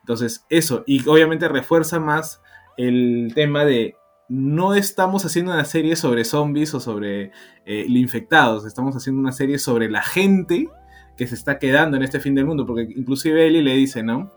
Entonces, 0.00 0.46
eso, 0.48 0.84
y 0.86 1.06
obviamente 1.08 1.48
refuerza 1.48 2.00
más 2.00 2.40
el 2.76 3.32
tema 3.34 3.64
de 3.64 3.96
no 4.28 4.74
estamos 4.74 5.24
haciendo 5.24 5.52
una 5.52 5.64
serie 5.64 5.94
sobre 5.96 6.24
zombies 6.24 6.74
o 6.74 6.80
sobre 6.80 7.32
eh, 7.64 7.86
infectados, 7.88 8.64
estamos 8.66 8.96
haciendo 8.96 9.20
una 9.20 9.32
serie 9.32 9.58
sobre 9.58 9.90
la 9.90 10.02
gente 10.02 10.68
que 11.16 11.26
se 11.26 11.34
está 11.34 11.58
quedando 11.58 11.96
en 11.96 12.02
este 12.02 12.20
fin 12.20 12.34
del 12.34 12.46
mundo, 12.46 12.66
porque 12.66 12.88
inclusive 12.94 13.46
Eli 13.46 13.62
le 13.62 13.74
dice, 13.74 14.02
¿no? 14.02 14.32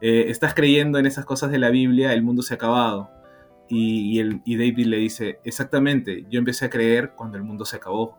Eh, 0.00 0.26
estás 0.28 0.54
creyendo 0.54 0.98
en 0.98 1.06
esas 1.06 1.24
cosas 1.24 1.50
de 1.50 1.58
la 1.58 1.70
Biblia, 1.70 2.12
el 2.12 2.22
mundo 2.22 2.42
se 2.42 2.54
ha 2.54 2.56
acabado. 2.56 3.10
Y, 3.68 4.20
el, 4.20 4.42
y 4.44 4.56
David 4.56 4.86
le 4.86 4.98
dice, 4.98 5.40
exactamente, 5.44 6.24
yo 6.30 6.38
empecé 6.38 6.66
a 6.66 6.70
creer 6.70 7.12
cuando 7.16 7.36
el 7.36 7.42
mundo 7.42 7.64
se 7.64 7.76
acabó. 7.76 8.18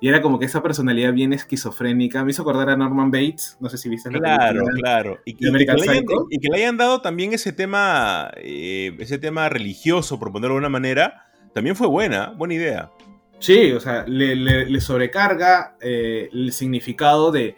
Y 0.00 0.08
era 0.08 0.20
como 0.20 0.40
que 0.40 0.46
esa 0.46 0.64
personalidad 0.64 1.12
bien 1.12 1.32
esquizofrénica. 1.32 2.24
Me 2.24 2.32
hizo 2.32 2.42
acordar 2.42 2.68
a 2.70 2.76
Norman 2.76 3.12
Bates. 3.12 3.56
No 3.60 3.68
sé 3.68 3.78
si 3.78 3.88
viste 3.88 4.10
Claro, 4.10 4.64
la 4.64 4.72
claro. 4.72 5.18
Y, 5.24 5.34
que, 5.34 5.46
le 5.46 5.62
hayan, 5.62 6.04
y 6.28 6.40
que, 6.40 6.48
le 6.48 6.56
hayan, 6.56 6.76
dado 6.76 7.00
también 7.02 7.32
ese 7.32 7.52
tema, 7.52 8.32
eh, 8.36 8.96
ese 8.98 9.18
tema 9.18 9.48
religioso, 9.48 10.18
por 10.18 10.32
ponerlo 10.32 10.54
de 10.54 10.58
alguna 10.58 10.70
manera, 10.70 11.30
también 11.54 11.76
fue 11.76 11.86
buena, 11.86 12.30
buena 12.30 12.54
idea. 12.54 12.90
Sí, 13.38 13.70
o 13.70 13.78
sea, 13.78 14.04
le, 14.08 14.80
sobrecarga 14.80 15.76
eh, 15.80 16.28
el 16.32 16.52
significado 16.52 17.30
de. 17.30 17.56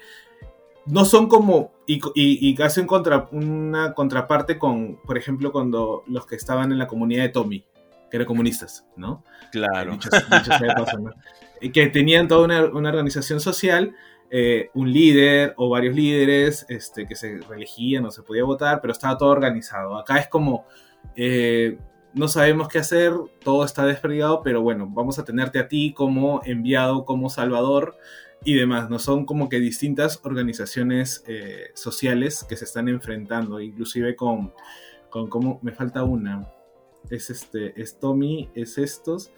No 0.86 1.04
son 1.04 1.28
como. 1.28 1.72
Y, 1.86 2.00
y, 2.14 2.56
un 2.80 2.86
contra, 2.86 3.28
una 3.30 3.92
contraparte 3.94 4.58
con, 4.58 4.96
por 5.02 5.18
ejemplo, 5.18 5.52
cuando 5.52 6.02
los 6.06 6.26
que 6.26 6.36
estaban 6.36 6.72
en 6.72 6.78
la 6.78 6.86
comunidad 6.86 7.24
de 7.24 7.28
Tommy, 7.28 7.64
que 8.10 8.16
eran 8.16 8.26
comunistas, 8.26 8.86
¿no? 8.96 9.22
Claro. 9.52 9.98
que 11.72 11.86
tenían 11.88 12.28
toda 12.28 12.44
una, 12.44 12.88
organización 12.88 13.40
social, 13.40 13.94
eh, 14.30 14.70
un 14.74 14.92
líder 14.92 15.54
o 15.56 15.68
varios 15.68 15.94
líderes 15.94 16.66
este, 16.68 17.06
que 17.06 17.16
se 17.16 17.38
reelegían 17.48 18.04
o 18.06 18.10
se 18.10 18.22
podía 18.22 18.44
votar, 18.44 18.80
pero 18.80 18.92
estaba 18.92 19.18
todo 19.18 19.30
organizado. 19.30 19.98
Acá 19.98 20.18
es 20.18 20.28
como, 20.28 20.66
eh, 21.16 21.78
no 22.14 22.28
sabemos 22.28 22.68
qué 22.68 22.78
hacer, 22.78 23.12
todo 23.42 23.64
está 23.64 23.84
desperdigado, 23.84 24.42
pero 24.42 24.62
bueno, 24.62 24.88
vamos 24.88 25.18
a 25.18 25.24
tenerte 25.24 25.58
a 25.58 25.68
ti 25.68 25.92
como 25.92 26.40
enviado, 26.44 27.04
como 27.04 27.30
salvador 27.30 27.96
y 28.44 28.54
demás. 28.54 28.90
No 28.90 28.98
son 28.98 29.24
como 29.26 29.48
que 29.48 29.58
distintas 29.60 30.20
organizaciones 30.22 31.24
eh, 31.26 31.70
sociales 31.74 32.44
que 32.48 32.56
se 32.56 32.64
están 32.64 32.88
enfrentando, 32.88 33.60
inclusive 33.60 34.14
con, 34.16 34.52
con 35.10 35.28
como 35.28 35.58
me 35.62 35.72
falta 35.72 36.04
una. 36.04 36.48
Es 37.10 37.30
este, 37.30 37.80
es 37.80 37.98
Tommy, 37.98 38.48
es 38.54 38.78
estos, 38.78 39.30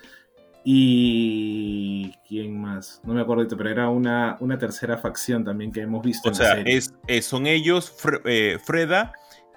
y. 0.68 2.12
¿Quién 2.28 2.60
más? 2.60 3.00
No 3.04 3.14
me 3.14 3.20
acuerdo, 3.20 3.46
pero 3.56 3.70
era 3.70 3.88
una, 3.88 4.36
una 4.40 4.58
tercera 4.58 4.98
facción 4.98 5.44
también 5.44 5.70
que 5.70 5.80
hemos 5.80 6.04
visto. 6.04 6.28
O 6.30 6.34
sea, 6.34 6.60
Es, 6.60 6.92
son 7.22 7.46
ellos, 7.46 7.94
eh, 8.24 8.58
Freda 8.64 9.12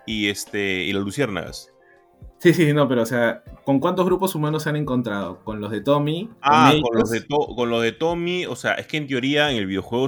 y, 0.06 0.28
este, 0.28 0.84
y 0.84 0.94
los 0.94 1.04
Luciérnagas. 1.04 1.72
Sí, 2.40 2.54
sí, 2.54 2.74
no, 2.74 2.88
pero 2.88 3.04
o 3.04 3.06
sea, 3.06 3.44
¿con 3.66 3.80
cuántos 3.80 4.06
grupos 4.06 4.34
humanos 4.34 4.64
se 4.64 4.70
han 4.70 4.78
encontrado? 4.78 5.44
¿Con 5.44 5.60
los 5.60 5.72
de 5.72 5.82
Tommy? 5.82 6.30
Ah, 6.42 6.74
con, 6.82 6.98
los 6.98 7.10
de, 7.10 7.26
con 7.28 7.70
los 7.70 7.82
de 7.84 7.92
Tommy, 7.92 8.46
o 8.46 8.56
sea, 8.56 8.74
es 8.76 8.88
que 8.88 8.98
en 8.98 9.08
teoría 9.08 9.52
en 9.52 9.58
el 9.58 9.66
videojuego 9.66 10.08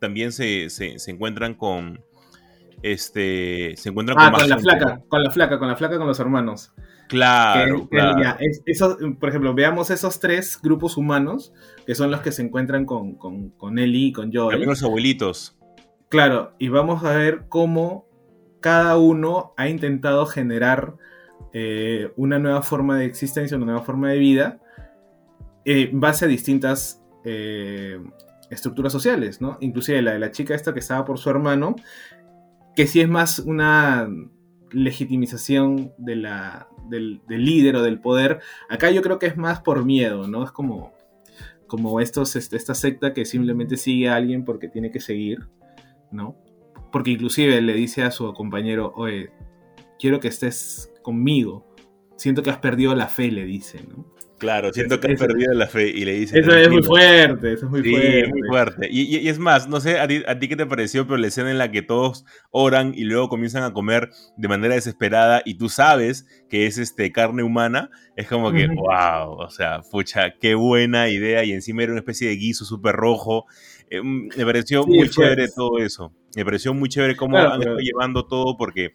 también 0.00 0.32
se, 0.32 0.68
se, 0.68 0.96
encuentran 1.10 1.54
con. 1.54 2.02
Este. 2.82 3.74
Se 3.76 3.90
encuentran 3.90 4.18
ah, 4.20 4.32
con, 4.32 4.48
la 4.48 4.58
flaca, 4.58 5.00
con 5.08 5.22
la 5.22 5.30
flaca, 5.30 5.58
con 5.58 5.68
la 5.68 5.76
flaca 5.76 5.98
con 5.98 6.06
los 6.08 6.18
hermanos. 6.18 6.72
Claro, 7.08 7.88
claro. 7.88 8.38
por 9.18 9.28
ejemplo, 9.28 9.52
veamos 9.54 9.90
esos 9.90 10.20
tres 10.20 10.60
grupos 10.62 10.96
humanos 10.96 11.52
que 11.84 11.96
son 11.96 12.10
los 12.10 12.20
que 12.20 12.30
se 12.30 12.42
encuentran 12.42 12.84
con, 12.84 13.14
con, 13.16 13.50
con 13.50 13.78
Ellie 13.78 14.08
y 14.08 14.12
con 14.12 14.32
Joel. 14.32 14.50
También 14.50 14.70
los 14.70 14.82
abuelitos. 14.82 15.56
Claro, 16.08 16.54
y 16.58 16.68
vamos 16.68 17.04
a 17.04 17.12
ver 17.12 17.46
cómo 17.48 18.08
cada 18.60 18.96
uno 18.96 19.54
ha 19.56 19.68
intentado 19.68 20.26
generar 20.26 20.96
eh, 21.52 22.12
una 22.16 22.38
nueva 22.38 22.62
forma 22.62 22.98
de 22.98 23.06
existencia, 23.06 23.56
una 23.56 23.66
nueva 23.66 23.82
forma 23.82 24.10
de 24.10 24.18
vida, 24.18 24.60
eh, 25.64 25.90
base 25.92 26.24
a 26.24 26.28
distintas 26.28 27.02
eh, 27.24 28.00
estructuras 28.50 28.92
sociales, 28.92 29.40
¿no? 29.40 29.58
Inclusive 29.60 30.02
la 30.02 30.12
de 30.12 30.18
la 30.18 30.30
chica 30.30 30.54
esta 30.54 30.72
que 30.72 30.80
estaba 30.80 31.04
por 31.04 31.18
su 31.18 31.30
hermano, 31.30 31.76
que 32.74 32.86
sí 32.86 33.00
es 33.00 33.08
más 33.08 33.40
una 33.40 34.08
legitimización 34.72 35.92
de 35.98 36.16
la, 36.16 36.68
del, 36.88 37.20
líder 37.28 37.76
o 37.76 37.82
del 37.82 38.00
poder. 38.00 38.40
Acá 38.68 38.90
yo 38.90 39.02
creo 39.02 39.18
que 39.18 39.26
es 39.26 39.36
más 39.36 39.60
por 39.60 39.84
miedo, 39.84 40.28
¿no? 40.28 40.44
Es 40.44 40.52
como, 40.52 40.92
como 41.66 42.00
estos, 42.00 42.36
este, 42.36 42.56
esta 42.56 42.74
secta 42.74 43.12
que 43.12 43.24
simplemente 43.24 43.76
sigue 43.76 44.08
a 44.08 44.16
alguien 44.16 44.44
porque 44.44 44.68
tiene 44.68 44.90
que 44.90 45.00
seguir, 45.00 45.48
¿no? 46.10 46.36
Porque 46.92 47.10
inclusive 47.10 47.60
le 47.60 47.74
dice 47.74 48.02
a 48.02 48.10
su 48.10 48.32
compañero, 48.34 48.92
oye, 48.96 49.30
quiero 49.98 50.20
que 50.20 50.28
estés 50.28 50.89
conmigo. 51.02 51.66
Siento 52.16 52.42
que 52.42 52.50
has 52.50 52.58
perdido 52.58 52.94
la 52.94 53.08
fe, 53.08 53.30
le 53.30 53.44
dice, 53.44 53.80
¿no? 53.88 54.04
Claro, 54.40 54.72
siento 54.72 54.98
que 54.98 55.12
has 55.12 55.20
perdido 55.20 55.52
la 55.52 55.66
fe 55.66 55.88
y 55.88 56.02
le 56.06 56.14
dice. 56.14 56.40
Eso 56.40 56.52
es 56.52 56.70
muy 56.70 56.82
fuerte, 56.82 57.52
eso 57.52 57.66
es 57.66 57.70
muy 57.70 57.82
fuerte. 57.82 58.26
muy 58.28 58.48
fuerte. 58.48 58.88
Y, 58.90 59.28
es 59.28 59.38
más, 59.38 59.68
no 59.68 59.80
sé 59.80 60.00
a 60.00 60.08
ti, 60.08 60.48
qué 60.48 60.56
te 60.56 60.64
pareció, 60.64 61.06
pero 61.06 61.18
la 61.18 61.26
escena 61.26 61.50
en 61.50 61.58
la 61.58 61.70
que 61.70 61.82
todos 61.82 62.24
oran 62.50 62.94
y 62.96 63.04
luego 63.04 63.28
comienzan 63.28 63.64
a 63.64 63.74
comer 63.74 64.08
de 64.38 64.48
manera 64.48 64.74
desesperada 64.74 65.42
y 65.44 65.58
tú 65.58 65.68
sabes 65.68 66.26
que 66.48 66.66
es 66.66 66.78
este 66.78 67.12
carne 67.12 67.42
humana, 67.42 67.90
es 68.16 68.28
como 68.28 68.50
que, 68.50 68.66
wow, 68.66 69.32
o 69.32 69.50
sea, 69.50 69.82
pucha, 69.82 70.32
qué 70.40 70.54
buena 70.54 71.10
idea 71.10 71.44
y 71.44 71.52
encima 71.52 71.82
era 71.82 71.92
una 71.92 72.00
especie 72.00 72.28
de 72.28 72.36
guiso 72.36 72.64
súper 72.64 72.96
rojo. 72.96 73.44
Eh, 73.90 74.00
mm, 74.00 74.30
me 74.38 74.46
pareció 74.46 74.86
muy 74.86 75.00
pues. 75.00 75.10
chévere 75.10 75.48
todo 75.54 75.78
eso. 75.80 76.14
Me 76.34 76.46
pareció 76.46 76.72
muy 76.72 76.88
chévere 76.88 77.14
cómo 77.14 77.36
han 77.36 77.60
llevando 77.60 78.26
todo 78.26 78.56
porque 78.56 78.94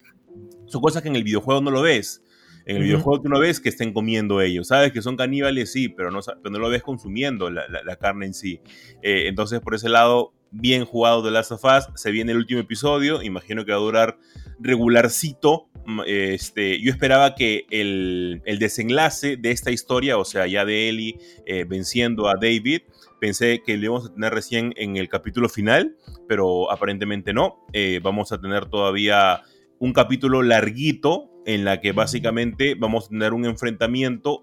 son 0.66 0.80
cosas 0.80 1.02
que 1.02 1.08
en 1.08 1.16
el 1.16 1.24
videojuego 1.24 1.60
no 1.60 1.70
lo 1.70 1.82
ves. 1.82 2.22
En 2.66 2.78
el 2.78 2.82
videojuego 2.82 3.22
tú 3.22 3.28
no 3.28 3.38
ves 3.38 3.60
que 3.60 3.68
estén 3.68 3.92
comiendo 3.92 4.40
ellos. 4.40 4.68
Sabes 4.68 4.90
que 4.90 5.00
son 5.00 5.16
caníbales, 5.16 5.70
sí, 5.70 5.88
pero 5.88 6.10
no, 6.10 6.18
no 6.50 6.58
lo 6.58 6.68
ves 6.68 6.82
consumiendo 6.82 7.48
la, 7.48 7.96
carne 7.96 8.26
en 8.26 8.34
sí. 8.34 8.60
Eh, 9.02 9.28
entonces, 9.28 9.60
por 9.60 9.76
ese 9.76 9.88
lado, 9.88 10.32
bien 10.50 10.84
jugado 10.84 11.22
de 11.22 11.30
Last 11.30 11.52
of 11.52 11.64
Us. 11.64 11.88
Se 11.94 12.10
viene 12.10 12.32
el 12.32 12.38
último 12.38 12.60
episodio. 12.60 13.22
Imagino 13.22 13.64
que 13.64 13.70
va 13.70 13.78
a 13.78 13.80
durar 13.80 14.18
regularcito. 14.58 15.68
Este, 16.06 16.80
yo 16.80 16.90
esperaba 16.90 17.36
que 17.36 17.66
el, 17.70 18.42
desenlace 18.58 19.36
de 19.36 19.52
esta 19.52 19.70
historia, 19.70 20.18
o 20.18 20.24
sea, 20.24 20.48
ya 20.48 20.64
de 20.64 20.88
Ellie 20.88 21.18
eh, 21.46 21.64
venciendo 21.64 22.28
a 22.28 22.34
David, 22.34 22.82
pensé 23.20 23.62
que 23.64 23.76
lo 23.76 23.84
íbamos 23.84 24.06
a 24.06 24.14
tener 24.14 24.34
recién 24.34 24.74
en 24.76 24.96
el 24.96 25.08
capítulo 25.08 25.48
final, 25.48 25.96
pero 26.26 26.70
aparentemente 26.72 27.32
no. 27.32 27.64
Eh, 27.72 28.00
vamos 28.02 28.32
a 28.32 28.40
tener 28.40 28.66
todavía 28.66 29.42
un 29.78 29.92
capítulo 29.92 30.42
larguito 30.42 31.30
en 31.46 31.64
la 31.64 31.80
que 31.80 31.92
básicamente 31.92 32.74
vamos 32.74 33.06
a 33.06 33.08
tener 33.10 33.32
un 33.32 33.44
enfrentamiento 33.44 34.42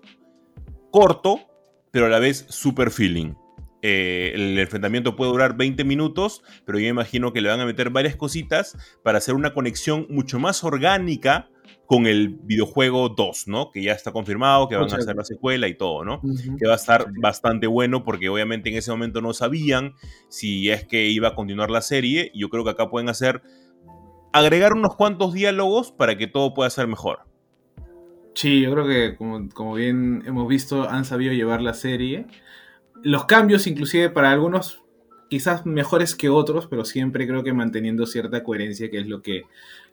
corto, 0.91 1.41
pero 1.91 2.05
a 2.05 2.09
la 2.09 2.19
vez 2.19 2.45
super 2.49 2.91
feeling. 2.91 3.33
Eh, 3.81 4.31
el 4.33 4.57
enfrentamiento 4.57 5.17
puede 5.17 5.31
durar 5.31 5.57
20 5.57 5.83
minutos, 5.83 6.41
pero 6.65 6.79
yo 6.79 6.87
imagino 6.87 7.33
que 7.33 7.41
le 7.41 7.49
van 7.49 7.59
a 7.59 7.65
meter 7.65 7.89
varias 7.89 8.15
cositas 8.15 8.77
para 9.03 9.17
hacer 9.17 9.35
una 9.35 9.53
conexión 9.53 10.07
mucho 10.09 10.39
más 10.39 10.63
orgánica 10.63 11.49
con 11.85 12.07
el 12.07 12.29
videojuego 12.29 13.09
2, 13.09 13.47
¿no? 13.49 13.71
Que 13.71 13.83
ya 13.83 13.91
está 13.91 14.13
confirmado, 14.13 14.69
que 14.69 14.77
van 14.77 14.91
a 14.91 14.95
hacer 14.95 15.15
la 15.15 15.25
secuela 15.25 15.67
y 15.67 15.75
todo, 15.75 16.05
¿no? 16.05 16.21
Que 16.57 16.65
va 16.65 16.73
a 16.73 16.77
estar 16.77 17.07
bastante 17.19 17.67
bueno 17.67 18.05
porque 18.05 18.29
obviamente 18.29 18.69
en 18.69 18.77
ese 18.77 18.89
momento 18.91 19.21
no 19.21 19.33
sabían 19.33 19.93
si 20.29 20.69
es 20.69 20.85
que 20.85 21.07
iba 21.09 21.29
a 21.29 21.35
continuar 21.35 21.69
la 21.69 21.81
serie. 21.81 22.31
Yo 22.33 22.49
creo 22.49 22.63
que 22.63 22.69
acá 22.69 22.89
pueden 22.89 23.09
hacer 23.09 23.41
agregar 24.33 24.73
unos 24.73 24.95
cuantos 24.95 25.31
diálogos 25.31 25.91
para 25.91 26.17
que 26.17 26.27
todo 26.27 26.53
pueda 26.53 26.69
ser 26.69 26.87
mejor. 26.87 27.19
Sí, 28.33 28.61
yo 28.61 28.71
creo 28.71 28.87
que 28.87 29.15
como, 29.15 29.75
bien 29.75 30.23
hemos 30.25 30.47
visto, 30.47 30.89
han 30.89 31.05
sabido 31.05 31.33
llevar 31.33 31.61
la 31.61 31.73
serie. 31.73 32.25
Los 33.03 33.25
cambios, 33.25 33.67
inclusive 33.67 34.09
para 34.09 34.31
algunos, 34.31 34.81
quizás 35.29 35.65
mejores 35.65 36.15
que 36.15 36.29
otros, 36.29 36.67
pero 36.67 36.83
siempre 36.83 37.27
creo 37.27 37.43
que 37.43 37.53
manteniendo 37.53 38.07
cierta 38.07 38.43
coherencia, 38.43 38.89
que 38.89 38.99
es 38.99 39.07
lo 39.07 39.21
que, 39.21 39.43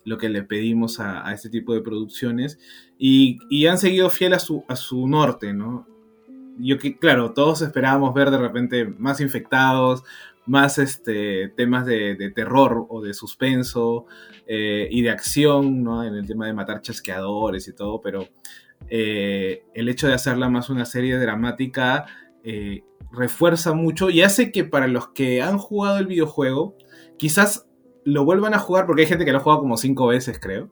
lo 0.04 0.16
que 0.16 0.30
le 0.30 0.42
pedimos 0.42 1.00
a, 1.00 1.30
este 1.32 1.50
tipo 1.50 1.74
de 1.74 1.82
producciones. 1.82 2.58
Y, 2.98 3.66
han 3.66 3.78
seguido 3.78 4.08
fiel 4.08 4.32
a 4.32 4.38
su, 4.38 4.64
a 4.68 4.76
su 4.76 5.06
norte, 5.06 5.52
¿no? 5.52 5.86
Yo 6.58 6.78
que, 6.78 6.98
claro, 6.98 7.32
todos 7.32 7.62
esperábamos 7.62 8.14
ver 8.14 8.30
de 8.30 8.38
repente 8.38 8.84
más 8.86 9.20
infectados, 9.20 10.02
más 10.46 10.78
este, 10.78 11.48
temas 11.48 11.86
de, 11.86 12.32
terror 12.34 12.86
o 12.88 13.00
de 13.00 13.14
suspenso 13.14 14.06
eh, 14.46 14.88
y 14.90 15.02
de 15.02 15.10
acción, 15.10 15.82
¿no? 15.82 16.04
En 16.04 16.14
el 16.14 16.26
tema 16.26 16.46
de 16.46 16.52
matar 16.52 16.82
chasqueadores 16.82 17.68
y 17.68 17.74
todo, 17.74 18.00
pero 18.00 18.28
eh, 18.88 19.64
el 19.74 19.88
hecho 19.88 20.08
de 20.08 20.14
hacerla 20.14 20.48
más 20.48 20.70
una 20.70 20.84
serie 20.86 21.18
dramática 21.18 22.06
eh, 22.42 22.82
refuerza 23.12 23.74
mucho 23.74 24.08
y 24.08 24.22
hace 24.22 24.50
que 24.50 24.64
para 24.64 24.86
los 24.86 25.08
que 25.08 25.42
han 25.42 25.58
jugado 25.58 25.98
el 25.98 26.06
videojuego, 26.06 26.76
quizás 27.18 27.66
lo 28.04 28.24
vuelvan 28.24 28.54
a 28.54 28.58
jugar, 28.58 28.86
porque 28.86 29.02
hay 29.02 29.08
gente 29.08 29.24
que 29.24 29.32
lo 29.32 29.38
ha 29.38 29.42
jugado 29.42 29.60
como 29.60 29.76
cinco 29.76 30.06
veces, 30.06 30.38
creo, 30.40 30.70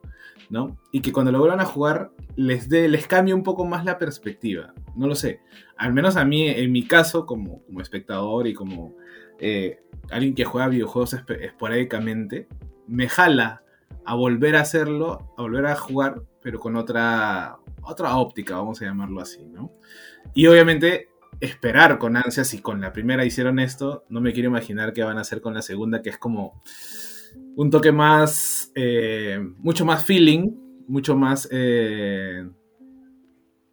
¿no? 0.49 0.79
Y 0.91 1.01
que 1.01 1.11
cuando 1.13 1.31
lo 1.31 1.39
vuelvan 1.39 1.59
a 1.59 1.65
jugar 1.65 2.11
les, 2.35 2.69
les 2.69 3.07
cambie 3.07 3.33
un 3.33 3.43
poco 3.43 3.65
más 3.65 3.85
la 3.85 3.97
perspectiva. 3.97 4.73
No 4.99 5.07
lo 5.07 5.15
sé. 5.15 5.41
Al 5.77 5.93
menos 5.93 6.17
a 6.17 6.25
mí, 6.25 6.47
en 6.47 6.71
mi 6.71 6.85
caso, 6.85 7.25
como, 7.25 7.63
como 7.63 7.81
espectador 7.81 8.47
y 8.47 8.53
como 8.53 8.95
eh, 9.39 9.79
alguien 10.11 10.35
que 10.35 10.45
juega 10.45 10.67
videojuegos 10.67 11.13
esporádicamente, 11.13 12.47
me 12.87 13.07
jala 13.07 13.63
a 14.05 14.15
volver 14.15 14.55
a 14.55 14.61
hacerlo, 14.61 15.33
a 15.37 15.41
volver 15.41 15.65
a 15.65 15.75
jugar 15.75 16.21
pero 16.41 16.59
con 16.59 16.75
otra, 16.75 17.57
otra 17.81 18.15
óptica, 18.17 18.55
vamos 18.55 18.81
a 18.81 18.85
llamarlo 18.85 19.21
así, 19.21 19.45
¿no? 19.45 19.73
Y 20.33 20.47
obviamente 20.47 21.09
esperar 21.39 21.97
con 21.97 22.17
ansias, 22.17 22.47
si 22.47 22.61
con 22.61 22.81
la 22.81 22.93
primera 22.93 23.25
hicieron 23.25 23.59
esto, 23.59 24.05
no 24.09 24.21
me 24.21 24.33
quiero 24.33 24.49
imaginar 24.49 24.93
qué 24.93 25.03
van 25.03 25.17
a 25.17 25.21
hacer 25.21 25.41
con 25.41 25.53
la 25.53 25.61
segunda, 25.61 26.01
que 26.01 26.09
es 26.09 26.17
como 26.17 26.61
un 27.55 27.69
toque 27.69 27.91
más, 27.91 28.71
eh, 28.75 29.39
mucho 29.57 29.85
más 29.85 30.05
feeling, 30.05 30.51
mucho 30.87 31.15
más 31.15 31.47
eh, 31.51 32.49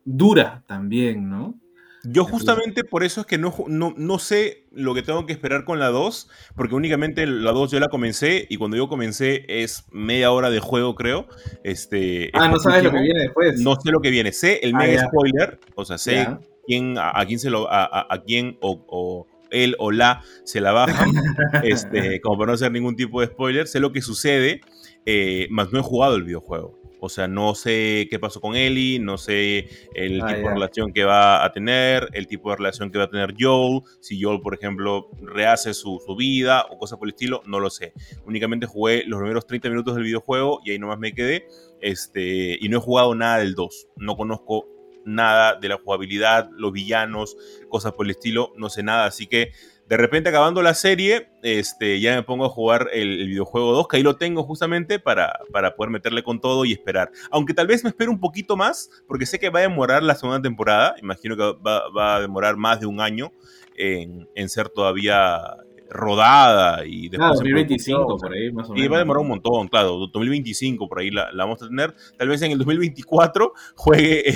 dura 0.07 0.65
también, 0.67 1.29
¿no? 1.29 1.61
Yo 2.09 2.25
justamente 2.25 2.85
por 2.85 3.03
eso 3.03 3.23
es 3.23 3.27
que 3.27 3.37
no, 3.37 3.53
no, 3.67 4.19
sé 4.21 4.69
lo 4.71 4.95
que 4.95 5.03
tengo 5.03 5.27
que 5.27 5.33
esperar 5.33 5.65
con 5.65 5.81
la 5.81 5.89
2, 5.89 6.29
porque 6.55 6.77
únicamente 6.77 7.27
la 7.27 7.51
2 7.51 7.73
yo 7.73 7.81
la 7.81 7.89
comencé 7.89 8.47
y 8.49 8.59
cuando 8.59 8.77
yo 8.77 8.89
comencé 8.89 9.45
es 9.49 9.85
media 9.91 10.31
hora 10.31 10.51
de 10.51 10.61
juego, 10.61 10.95
creo. 10.95 11.27
Este, 11.65 12.31
ah, 12.33 12.49
no 12.49 12.61
sabes 12.61 12.85
lo 12.85 12.93
que 12.93 13.01
viene 13.01 13.21
después. 13.23 13.61
No 13.61 13.75
sé 13.75 13.91
lo 13.91 14.01
que 14.01 14.11
viene, 14.11 14.31
sé 14.33 14.61
el 14.63 14.75
ah, 14.77 14.79
mega 14.79 15.05
spoiler, 15.05 15.59
o 15.75 15.85
sea, 15.85 15.99
sé 15.99 16.29
quién, 16.67 16.97
a, 16.97 17.25
quién 17.27 17.41
se 17.41 17.51
lo, 17.51 17.69
a, 17.73 18.07
a 18.09 18.23
quién 18.23 18.57
o, 18.61 19.27
él 19.51 19.75
o 19.79 19.91
la 19.91 20.23
se 20.45 20.61
la 20.61 20.73
bajan, 20.73 21.11
este, 21.65 22.21
como 22.21 22.39
para 22.39 22.49
no 22.49 22.55
hacer 22.55 22.71
ningún 22.71 22.95
tipo 22.95 23.21
de 23.21 23.27
spoiler, 23.27 23.67
sé 23.67 23.81
lo 23.81 23.93
que 23.93 24.03
sucede, 24.03 24.61
eh, 25.07 25.49
más 25.51 25.73
no 25.73 25.81
he 25.81 25.83
jugado 25.83 26.15
el 26.15 26.23
videojuego. 26.23 26.76
O 27.01 27.09
sea, 27.09 27.29
no 27.29 27.55
sé 27.55 28.07
qué 28.11 28.19
pasó 28.19 28.41
con 28.41 28.57
Ellie, 28.57 28.99
no 28.99 29.19
sé 29.19 29.69
el 29.95 30.23
ah, 30.23 30.27
tipo 30.29 30.49
de 30.49 30.55
relación 30.55 30.93
que 30.93 31.05
va 31.05 31.45
a 31.45 31.53
tener, 31.53 32.09
el 32.13 32.27
tipo 32.27 32.51
de 32.51 32.57
relación 32.57 32.91
que 32.91 32.99
va 32.99 33.05
a 33.05 33.11
tener 33.11 33.35
Joel, 33.39 33.83
si 34.01 34.21
Joel, 34.21 34.41
por 34.41 34.55
ejemplo, 34.55 35.11
rehace 35.21 35.75
su, 35.75 36.01
vida 36.17 36.65
o 36.71 36.79
cosas 36.79 36.99
por 36.99 37.09
el 37.09 37.15
estilo, 37.15 37.43
no 37.47 37.61
lo 37.61 37.69
sé. 37.69 37.93
Únicamente 38.25 38.67
jugué 38.67 39.05
los 39.07 39.19
primeros 39.19 39.47
30 39.47 39.69
minutos 39.69 39.95
del 39.95 40.05
videojuego 40.05 40.61
y 40.65 40.71
ahí 40.71 40.79
nomás 40.79 40.99
me 40.99 41.13
quedé. 41.13 41.47
Este, 41.81 42.57
y 42.61 42.69
no 42.69 42.79
he 42.79 42.81
jugado 42.81 43.15
nada 43.15 43.39
del 43.39 43.55
2. 43.55 43.89
No 43.97 44.17
conozco 44.17 44.67
nada 45.05 45.55
de 45.55 45.69
la 45.69 45.77
jugabilidad, 45.77 46.51
los 46.53 46.73
villanos, 46.73 47.37
cosas 47.69 47.93
por 47.93 48.07
el 48.07 48.11
estilo, 48.11 48.53
no 48.57 48.69
sé 48.69 48.83
nada. 48.83 49.07
Así 49.07 49.27
que 49.27 49.53
de 49.89 49.97
repente 49.97 50.31
acabando 50.31 50.63
la 50.63 50.75
serie, 50.75 51.29
este, 51.43 52.01
ya 52.01 52.17
me 52.17 52.23
pongo 52.23 52.45
a 52.45 52.49
jugar 52.49 52.89
el, 52.93 53.29
videojuego 53.29 53.73
2, 53.73 53.89
que 53.89 53.97
ahí 53.99 54.03
lo 54.03 54.17
tengo 54.17 54.43
justamente 54.43 54.99
para, 54.99 55.39
para, 55.53 55.77
poder 55.77 55.91
meterle 55.91 56.23
con 56.23 56.41
todo 56.41 56.65
y 56.65 56.73
esperar. 56.73 57.11
Aunque 57.31 57.55
tal 57.55 57.69
vez 57.69 57.85
me 57.85 57.91
espero 57.91 58.11
un 58.11 58.19
poquito 58.19 58.57
más, 58.57 58.91
porque 59.07 59.27
sé 59.27 59.39
que 59.39 59.51
va 59.51 59.61
a 59.61 59.63
demorar 59.63 60.03
la 60.03 60.17
segunda 60.17 60.43
temporada, 60.43 60.97
imagino 61.01 61.37
que 61.37 61.43
va, 61.65 62.17
a 62.17 62.21
demorar 62.21 62.57
más 62.57 62.81
de 62.81 62.87
un 62.87 63.01
año 63.01 63.33
en, 63.77 64.29
en 64.35 64.49
ser 64.49 64.69
todavía 64.69 65.57
rodada 65.91 66.85
y 66.87 67.09
después... 67.09 67.31
2025 67.33 68.19
por 68.19 68.33
ahí, 68.33 68.53
más 68.53 68.69
o 68.69 68.73
menos. 68.73 68.85
Y 68.85 68.89
va 68.89 68.97
a 68.97 68.99
demorar 69.01 69.23
un 69.23 69.29
montón, 69.29 69.69
claro, 69.69 69.97
2025 70.13 70.89
por 70.89 71.01
ahí 71.01 71.11
la, 71.11 71.31
vamos 71.35 71.63
a 71.63 71.69
tener. 71.69 71.95
Tal 72.17 72.29
vez 72.29 72.43
en 72.43 72.53
el 72.53 72.59
2024 72.59 73.53
juegue 73.75 74.29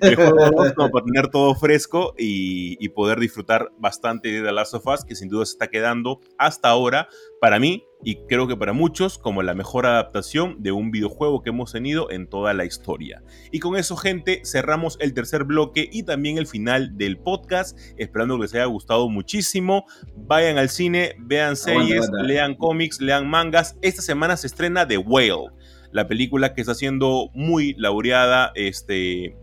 el, 0.00 0.16
juego 0.16 0.90
para 0.92 1.04
tener 1.04 1.28
todo 1.28 1.54
fresco 1.54 2.14
y, 2.18 2.76
y, 2.84 2.88
poder 2.90 3.18
disfrutar 3.20 3.72
bastante 3.78 4.28
de 4.30 4.42
The 4.42 4.52
Last 4.52 4.74
of 4.74 4.86
Us, 4.86 5.04
que 5.04 5.14
sin 5.14 5.28
duda 5.28 5.44
se 5.44 5.52
está 5.52 5.68
quedando 5.68 6.20
hasta 6.38 6.68
ahora, 6.68 7.08
para 7.40 7.58
mí, 7.58 7.84
y 8.04 8.16
creo 8.26 8.46
que 8.46 8.56
para 8.56 8.72
muchos 8.72 9.18
como 9.18 9.42
la 9.42 9.54
mejor 9.54 9.86
adaptación 9.86 10.62
de 10.62 10.72
un 10.72 10.90
videojuego 10.90 11.42
que 11.42 11.50
hemos 11.50 11.72
tenido 11.72 12.10
en 12.10 12.28
toda 12.28 12.54
la 12.54 12.64
historia. 12.64 13.22
Y 13.50 13.60
con 13.60 13.76
eso 13.76 13.96
gente 13.96 14.42
cerramos 14.44 14.96
el 15.00 15.14
tercer 15.14 15.44
bloque 15.44 15.88
y 15.90 16.02
también 16.02 16.38
el 16.38 16.46
final 16.46 16.96
del 16.96 17.18
podcast, 17.18 17.78
esperando 17.96 18.36
que 18.36 18.42
les 18.42 18.54
haya 18.54 18.66
gustado 18.66 19.08
muchísimo. 19.08 19.86
Vayan 20.16 20.58
al 20.58 20.68
cine, 20.68 21.16
vean 21.18 21.56
series, 21.56 22.08
lean 22.22 22.54
cómics, 22.54 23.00
lean 23.00 23.28
mangas. 23.28 23.76
Esta 23.82 24.02
semana 24.02 24.36
se 24.36 24.46
estrena 24.46 24.86
The 24.86 24.98
Whale, 24.98 25.50
la 25.92 26.06
película 26.06 26.54
que 26.54 26.60
está 26.60 26.74
siendo 26.74 27.30
muy 27.34 27.74
laureada 27.74 28.52
este, 28.54 29.36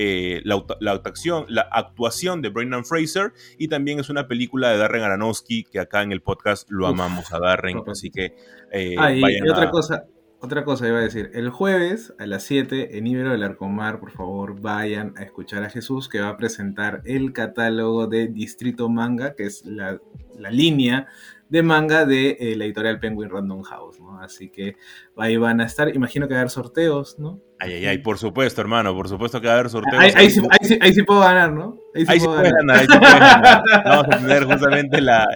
eh, 0.00 0.42
la, 0.44 0.54
actuación, 0.92 1.44
la 1.48 1.62
actuación 1.62 2.40
de 2.40 2.50
Brendan 2.50 2.84
Fraser 2.84 3.32
y 3.58 3.66
también 3.66 3.98
es 3.98 4.08
una 4.08 4.28
película 4.28 4.70
de 4.70 4.78
Darren 4.78 5.02
Aronofsky 5.02 5.64
que 5.64 5.80
acá 5.80 6.04
en 6.04 6.12
el 6.12 6.22
podcast 6.22 6.70
lo 6.70 6.86
amamos 6.86 7.32
a 7.32 7.40
Darren, 7.40 7.82
así 7.88 8.12
que 8.12 8.36
eh, 8.70 8.94
ah, 8.96 9.12
y, 9.12 9.24
otra 9.50 9.70
cosa, 9.70 10.04
otra 10.38 10.62
cosa 10.64 10.86
iba 10.86 10.98
a 10.98 11.02
decir, 11.02 11.32
el 11.34 11.50
jueves 11.50 12.14
a 12.20 12.26
las 12.26 12.44
7 12.44 12.96
en 12.96 13.08
Ibero 13.08 13.32
del 13.32 13.42
Arcomar, 13.42 13.98
por 13.98 14.12
favor 14.12 14.60
vayan 14.60 15.14
a 15.16 15.24
escuchar 15.24 15.64
a 15.64 15.70
Jesús 15.70 16.08
que 16.08 16.20
va 16.20 16.28
a 16.28 16.36
presentar 16.36 17.02
el 17.04 17.32
catálogo 17.32 18.06
de 18.06 18.28
Distrito 18.28 18.88
Manga, 18.88 19.34
que 19.34 19.46
es 19.46 19.64
la, 19.66 20.00
la 20.38 20.52
línea 20.52 21.08
de 21.48 21.62
manga 21.62 22.04
de 22.04 22.36
eh, 22.38 22.56
la 22.56 22.66
editorial 22.66 23.00
Penguin 23.00 23.30
Random 23.30 23.62
House, 23.62 23.98
¿no? 24.00 24.07
Así 24.22 24.50
que 24.50 24.76
ahí 25.16 25.36
van 25.36 25.60
a 25.60 25.64
estar, 25.64 25.94
imagino 25.94 26.28
que 26.28 26.34
va 26.34 26.38
a 26.38 26.42
haber 26.42 26.50
sorteos, 26.50 27.18
¿no? 27.18 27.40
Ay, 27.60 27.72
ay, 27.72 27.86
ay, 27.86 27.98
por 27.98 28.18
supuesto, 28.18 28.60
hermano, 28.60 28.94
por 28.94 29.08
supuesto 29.08 29.40
que 29.40 29.48
va 29.48 29.54
a 29.54 29.58
haber 29.58 29.70
sorteos. 29.70 30.14
Ahí, 30.14 30.30
sí, 30.30 31.02
puedo 31.02 31.20
ganar, 31.20 31.52
¿no? 31.52 31.76
Ahí 31.94 32.20
sí, 32.20 32.24
puedo 32.24 32.40
ganar. 32.40 32.78
ahí 32.78 32.86
sí 32.86 32.98
ganar. 33.00 33.62
Vamos 33.84 34.06
a 34.12 34.18
tener 34.18 34.44
justamente 34.44 35.00
la, 35.00 35.26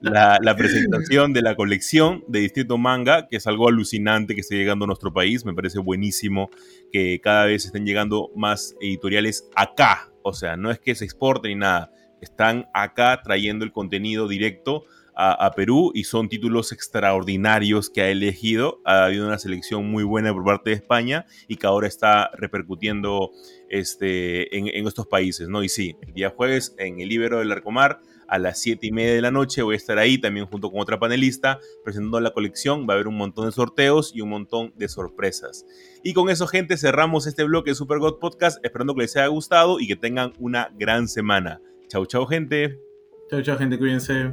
la, 0.00 0.56
presentación 0.56 1.32
de 1.32 1.42
la 1.42 1.54
colección 1.54 2.24
de 2.26 2.40
Distrito 2.40 2.78
Manga, 2.78 3.28
que 3.28 3.36
es 3.36 3.46
algo 3.46 3.68
alucinante 3.68 4.34
que 4.34 4.40
esté 4.40 4.56
llegando 4.56 4.86
a 4.86 4.88
nuestro 4.88 5.12
país. 5.12 5.44
Me 5.44 5.54
parece 5.54 5.78
buenísimo 5.78 6.50
que 6.90 7.20
cada 7.22 7.46
vez 7.46 7.64
estén 7.64 7.86
llegando 7.86 8.30
más 8.34 8.74
editoriales 8.80 9.48
acá. 9.54 10.10
O 10.22 10.32
sea, 10.32 10.56
no 10.56 10.72
es 10.72 10.80
que 10.80 10.96
se 10.96 11.04
exporten 11.04 11.50
ni 11.50 11.56
nada. 11.56 11.92
Están 12.20 12.66
acá 12.74 13.20
trayendo 13.22 13.64
el 13.64 13.70
contenido 13.70 14.26
directo 14.26 14.84
a, 15.16 15.50
Perú 15.52 15.92
y 15.94 16.04
son 16.04 16.28
títulos 16.28 16.72
extraordinarios 16.72 17.88
que 17.88 18.02
ha 18.02 18.10
elegido. 18.10 18.80
Ha 18.84 19.06
habido 19.06 19.26
una 19.26 19.38
selección 19.38 19.90
muy 19.90 20.04
buena 20.04 20.32
por 20.32 20.44
parte 20.44 20.70
de 20.70 20.76
España 20.76 21.24
y 21.48 21.56
que 21.56 21.66
ahora 21.66 21.88
está 21.88 22.30
repercutiendo 22.34 23.30
este, 23.70 24.56
en, 24.56 24.86
estos 24.86 25.06
países, 25.06 25.48
¿no? 25.48 25.62
Y 25.62 25.70
sí, 25.70 25.96
el 26.02 26.12
día 26.12 26.30
jueves 26.30 26.74
en 26.78 27.00
el 27.00 27.10
Ibero 27.10 27.38
del 27.38 27.50
Arcomar 27.50 28.00
a 28.28 28.38
las 28.38 28.60
7 28.60 28.86
y 28.86 28.92
media 28.92 29.14
de 29.14 29.22
la 29.22 29.30
noche 29.30 29.62
voy 29.62 29.74
a 29.74 29.76
estar 29.76 29.98
ahí 29.98 30.18
también 30.18 30.46
junto 30.46 30.70
con 30.70 30.80
otra 30.80 30.98
panelista 30.98 31.60
presentando 31.84 32.20
la 32.20 32.32
colección. 32.32 32.86
Va 32.86 32.92
a 32.92 32.96
haber 32.96 33.08
un 33.08 33.16
montón 33.16 33.46
de 33.46 33.52
sorteos 33.52 34.12
y 34.14 34.20
un 34.20 34.28
montón 34.28 34.74
de 34.76 34.88
sorpresas. 34.88 35.64
Y 36.04 36.12
con 36.12 36.28
eso, 36.28 36.46
gente, 36.46 36.76
cerramos 36.76 37.26
este 37.26 37.44
bloque 37.44 37.70
de 37.70 37.76
Super 37.76 38.00
God 38.00 38.18
Podcast, 38.18 38.62
esperando 38.64 38.94
que 38.94 39.02
les 39.02 39.16
haya 39.16 39.28
gustado 39.28 39.80
y 39.80 39.86
que 39.86 39.96
tengan 39.96 40.32
una 40.38 40.70
gran 40.78 41.08
semana. 41.08 41.60
Chau, 41.88 42.04
chau, 42.04 42.26
gente. 42.26 42.78
Chau, 43.30 43.42
chau, 43.42 43.56
gente, 43.56 43.78
cuídense. 43.78 44.32